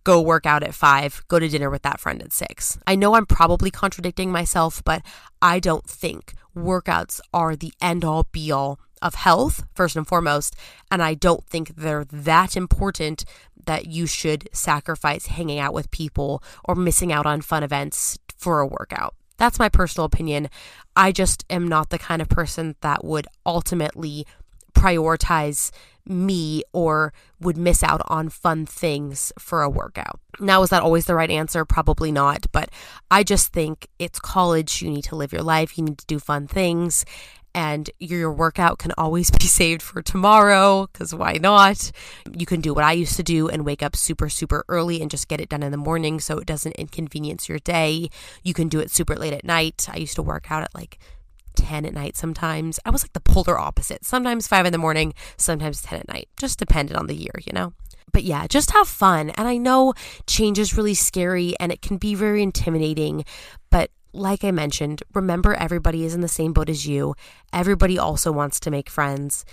go 0.04 0.20
work 0.20 0.44
out 0.44 0.62
at 0.62 0.74
five, 0.74 1.22
go 1.28 1.38
to 1.38 1.48
dinner 1.48 1.70
with 1.70 1.80
that 1.80 2.00
friend 2.00 2.20
at 2.20 2.34
six. 2.34 2.78
I 2.86 2.96
know 2.96 3.14
I'm 3.14 3.24
probably 3.24 3.70
contradicting 3.70 4.30
myself, 4.30 4.84
but 4.84 5.00
I 5.40 5.58
don't 5.58 5.88
think 5.88 6.34
workouts 6.54 7.18
are 7.32 7.56
the 7.56 7.72
end 7.80 8.04
all 8.04 8.26
be 8.30 8.52
all 8.52 8.78
of 9.00 9.14
health, 9.14 9.64
first 9.74 9.96
and 9.96 10.06
foremost. 10.06 10.54
And 10.90 11.02
I 11.02 11.14
don't 11.14 11.46
think 11.46 11.76
they're 11.76 12.04
that 12.04 12.58
important 12.58 13.24
that 13.64 13.86
you 13.86 14.06
should 14.06 14.50
sacrifice 14.52 15.26
hanging 15.26 15.58
out 15.58 15.72
with 15.72 15.90
people 15.90 16.42
or 16.66 16.74
missing 16.74 17.10
out 17.10 17.24
on 17.24 17.40
fun 17.40 17.62
events 17.62 18.18
for 18.36 18.60
a 18.60 18.66
workout. 18.66 19.14
That's 19.37 19.59
my 19.59 19.68
personal 19.68 20.07
opinion. 20.07 20.49
I 20.97 21.12
just 21.12 21.45
am 21.51 21.68
not 21.68 21.91
the 21.91 21.99
kind 21.99 22.22
of 22.22 22.28
person 22.28 22.76
that 22.80 23.05
would 23.05 23.26
ultimately 23.45 24.26
prioritize 24.74 25.70
me 26.07 26.62
or 26.72 27.12
would 27.41 27.57
miss 27.57 27.82
out 27.82 28.03
on 28.07 28.28
fun 28.28 28.66
things 28.66 29.32
for 29.39 29.62
a 29.62 29.70
workout. 29.70 30.20
Now, 30.39 30.62
is 30.62 30.70
that 30.70 30.82
always 30.82 31.07
the 31.07 31.14
right 31.14 31.30
answer? 31.30 31.64
Probably 31.64 32.12
not, 32.12 32.47
but 32.53 32.70
I 33.11 33.22
just 33.22 33.53
think 33.53 33.89
it's 33.99 34.18
college. 34.18 34.82
You 34.82 34.91
need 34.91 35.05
to 35.05 35.16
live 35.16 35.32
your 35.32 35.43
life, 35.43 35.78
you 35.78 35.85
need 35.85 35.99
to 35.99 36.07
do 36.07 36.18
fun 36.18 36.47
things 36.47 37.05
and 37.55 37.90
your 37.98 38.32
workout 38.32 38.78
can 38.78 38.92
always 38.98 39.30
be 39.38 39.46
saved 39.46 39.82
for 39.82 40.02
tomorrow 40.02 40.88
because 40.92 41.14
why 41.14 41.34
not? 41.34 41.92
You 42.36 42.46
can 42.46 42.61
do 42.61 42.74
what 42.74 42.84
I 42.84 42.92
used 42.92 43.16
to 43.16 43.22
do 43.22 43.48
and 43.48 43.64
wake 43.64 43.82
up 43.82 43.96
super, 43.96 44.28
super 44.28 44.64
early 44.68 45.00
and 45.00 45.11
just 45.11 45.28
get 45.28 45.40
it 45.40 45.48
done 45.48 45.62
in 45.62 45.72
the 45.72 45.78
morning 45.78 46.20
so 46.20 46.38
it 46.38 46.46
doesn't 46.46 46.72
inconvenience 46.72 47.48
your 47.48 47.59
day. 47.59 48.11
You 48.42 48.55
can 48.55 48.68
do 48.68 48.80
it 48.80 48.90
super 48.90 49.14
late 49.16 49.32
at 49.32 49.44
night. 49.44 49.88
I 49.90 49.96
used 49.96 50.16
to 50.16 50.22
work 50.22 50.50
out 50.50 50.62
at 50.62 50.74
like 50.74 50.98
10 51.57 51.86
at 51.86 51.94
night 51.94 52.16
sometimes. 52.16 52.80
I 52.84 52.90
was 52.90 53.05
like 53.05 53.12
the 53.12 53.20
polar 53.20 53.59
opposite. 53.59 54.05
Sometimes 54.05 54.48
5 54.48 54.66
in 54.66 54.72
the 54.72 54.78
morning, 54.78 55.14
sometimes 55.36 55.82
10 55.82 56.00
at 56.00 56.09
night. 56.09 56.28
Just 56.36 56.59
depended 56.59 56.96
on 56.96 57.07
the 57.07 57.14
year, 57.14 57.34
you 57.44 57.52
know? 57.52 57.72
But 58.12 58.22
yeah, 58.22 58.46
just 58.46 58.70
have 58.70 58.86
fun. 58.86 59.30
And 59.30 59.48
I 59.48 59.57
know 59.57 59.92
change 60.26 60.59
is 60.59 60.76
really 60.76 60.94
scary 60.94 61.55
and 61.59 61.72
it 61.72 61.82
can 61.82 61.96
be 61.96 62.14
very 62.14 62.42
intimidating, 62.42 63.24
like 64.14 64.44
I 64.44 64.50
mentioned, 64.52 65.02
remember 65.12 65.54
everybody 65.54 66.04
is 66.04 66.14
in 66.14 66.20
the 66.20 66.28
same 66.28 66.52
boat 66.52 66.70
as 66.70 66.86
you. 66.86 67.14
Everybody 67.52 67.98
also 67.98 68.32
wants 68.32 68.60
to 68.60 68.70
make 68.70 68.88
friends. 68.88 69.44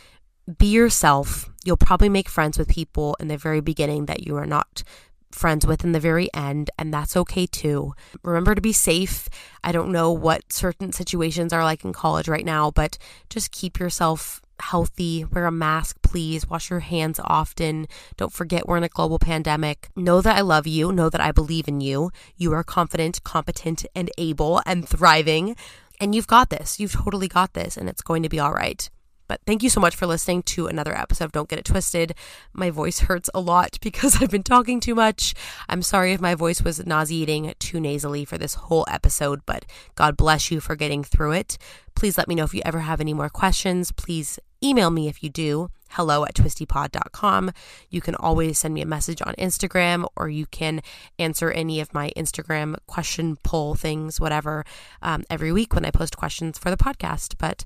Be 0.57 0.68
yourself. 0.68 1.49
You'll 1.66 1.78
probably 1.78 2.09
make 2.09 2.30
friends 2.30 2.57
with 2.57 2.68
people 2.68 3.16
in 3.20 3.28
the 3.28 3.38
very 3.38 3.59
beginning 3.59 4.05
that 4.05 4.26
you 4.26 4.38
are 4.38 4.45
not 4.45 4.84
friends 5.32 5.66
with 5.66 5.84
in 5.84 5.93
the 5.93 5.99
very 5.99 6.32
end, 6.34 6.70
and 6.78 6.93
that's 6.93 7.16
okay 7.16 7.45
too. 7.45 7.93
Remember 8.24 8.53
to 8.53 8.62
be 8.62 8.74
safe. 8.74 9.30
I 9.64 9.72
don't 9.72 9.91
know 9.91 10.12
what 10.12 10.51
certain 10.51 10.91
situations 10.91 11.53
are 11.53 11.64
like 11.64 11.84
in 11.84 11.93
college 11.93 12.28
right 12.28 12.45
now, 12.45 12.72
but 12.72 12.97
just 13.30 13.51
keep 13.51 13.80
yourself 13.80 14.41
healthy, 14.62 15.26
wear 15.26 15.45
a 15.45 15.51
mask, 15.51 16.01
please, 16.01 16.47
wash 16.47 16.70
your 16.70 16.80
hands 16.80 17.20
often. 17.24 17.88
Don't 18.18 18.34
forget 18.34 18.68
we're 18.68 18.78
in 18.78 18.84
a 18.84 18.89
global 18.89 19.20
pandemic. 19.20 19.89
Know 19.95 20.22
that 20.22 20.38
I 20.38 20.41
love 20.41 20.68
you, 20.68 20.91
know 20.91 21.09
that 21.09 21.22
I 21.22 21.32
believe 21.32 21.68
in 21.68 21.82
you. 21.82 22.12
You 22.38 22.53
are 22.53 22.64
confident, 22.64 23.24
competent, 23.24 23.86
and 23.95 24.09
able 24.18 24.62
and 24.66 24.88
thriving. 24.88 25.55
And 25.99 26.16
you've 26.16 26.28
got 26.28 26.49
this. 26.49 26.80
You've 26.80 26.93
totally 26.93 27.28
got 27.28 27.53
this, 27.53 27.78
and 27.78 27.88
it's 27.89 28.01
going 28.01 28.24
to 28.24 28.30
be 28.30 28.39
all 28.39 28.53
right. 28.53 28.89
But 29.32 29.39
thank 29.47 29.64
you 29.64 29.70
so 29.70 29.80
much 29.80 29.95
for 29.95 30.07
listening 30.07 30.43
to 30.43 30.68
another 30.68 30.93
episode 30.93 31.24
of 31.24 31.32
Don't 31.32 31.47
Get 31.47 31.57
It 31.57 31.64
Twisted. 31.64 32.16
My 32.51 32.70
voice 32.70 32.99
hurts 32.99 33.30
a 33.34 33.39
lot 33.39 33.78
because 33.80 34.18
I've 34.22 34.30
been 34.30 34.43
talking 34.43 34.82
too 34.82 34.93
much. 34.93 35.34
I'm 35.70 35.82
sorry 35.82 36.12
if 36.12 36.20
my 36.20 36.36
voice 36.36 36.62
was 36.62 36.86
nauseating 36.86 37.53
too 37.57 37.80
nasally 37.80 38.26
for 38.26 38.38
this 38.38 38.55
whole 38.55 38.86
episode, 38.89 39.45
but 39.45 39.66
God 39.95 40.18
bless 40.18 40.51
you 40.51 40.59
for 40.59 40.76
getting 40.76 41.01
through 41.01 41.32
it. 41.32 41.57
Please 41.95 42.18
let 42.18 42.28
me 42.28 42.36
know 42.36 42.43
if 42.43 42.53
you 42.53 42.62
ever 42.66 42.80
have 42.80 42.99
any 42.99 43.14
more 43.14 43.30
questions. 43.30 43.93
Please 43.93 44.38
email 44.64 44.89
me 44.89 45.07
if 45.07 45.24
you 45.24 45.30
do 45.30 45.70
hello 45.91 46.24
at 46.24 46.34
twistypod.com. 46.34 47.51
You 47.89 48.01
can 48.01 48.16
always 48.16 48.59
send 48.59 48.74
me 48.74 48.82
a 48.82 48.86
message 48.86 49.22
on 49.26 49.34
Instagram 49.36 50.07
or 50.16 50.30
you 50.30 50.45
can 50.45 50.82
answer 51.20 51.51
any 51.51 51.80
of 51.80 51.93
my 51.93 52.12
Instagram 52.16 52.76
question 52.88 53.38
poll 53.43 53.76
things, 53.76 54.20
whatever, 54.20 54.66
um, 55.01 55.24
every 55.30 55.51
week 55.51 55.74
when 55.74 55.86
I 55.86 55.91
post 55.91 56.18
questions 56.18 56.57
for 56.57 56.70
the 56.70 56.78
podcast. 56.78 57.36
But 57.38 57.64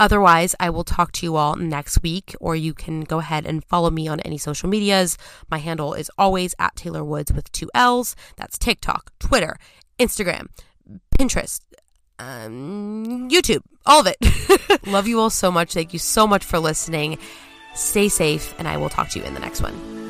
Otherwise, 0.00 0.54
I 0.60 0.70
will 0.70 0.84
talk 0.84 1.10
to 1.10 1.26
you 1.26 1.34
all 1.34 1.56
next 1.56 2.04
week, 2.04 2.36
or 2.40 2.54
you 2.54 2.72
can 2.72 3.00
go 3.00 3.18
ahead 3.18 3.44
and 3.44 3.64
follow 3.64 3.90
me 3.90 4.06
on 4.06 4.20
any 4.20 4.38
social 4.38 4.68
medias. 4.68 5.18
My 5.50 5.58
handle 5.58 5.92
is 5.92 6.08
always 6.16 6.54
at 6.60 6.76
Taylor 6.76 7.02
Woods 7.02 7.32
with 7.32 7.50
two 7.50 7.68
L's. 7.74 8.14
That's 8.36 8.58
TikTok, 8.58 9.10
Twitter, 9.18 9.56
Instagram, 9.98 10.50
Pinterest, 11.18 11.60
um, 12.18 13.28
YouTube, 13.30 13.62
all 13.86 14.00
of 14.00 14.06
it. 14.06 14.86
Love 14.86 15.06
you 15.06 15.20
all 15.20 15.30
so 15.30 15.50
much. 15.50 15.74
Thank 15.74 15.92
you 15.92 15.98
so 15.98 16.26
much 16.26 16.44
for 16.44 16.58
listening. 16.58 17.18
Stay 17.74 18.08
safe, 18.08 18.54
and 18.58 18.66
I 18.66 18.76
will 18.76 18.88
talk 18.88 19.08
to 19.10 19.18
you 19.18 19.24
in 19.24 19.34
the 19.34 19.40
next 19.40 19.62
one. 19.62 20.07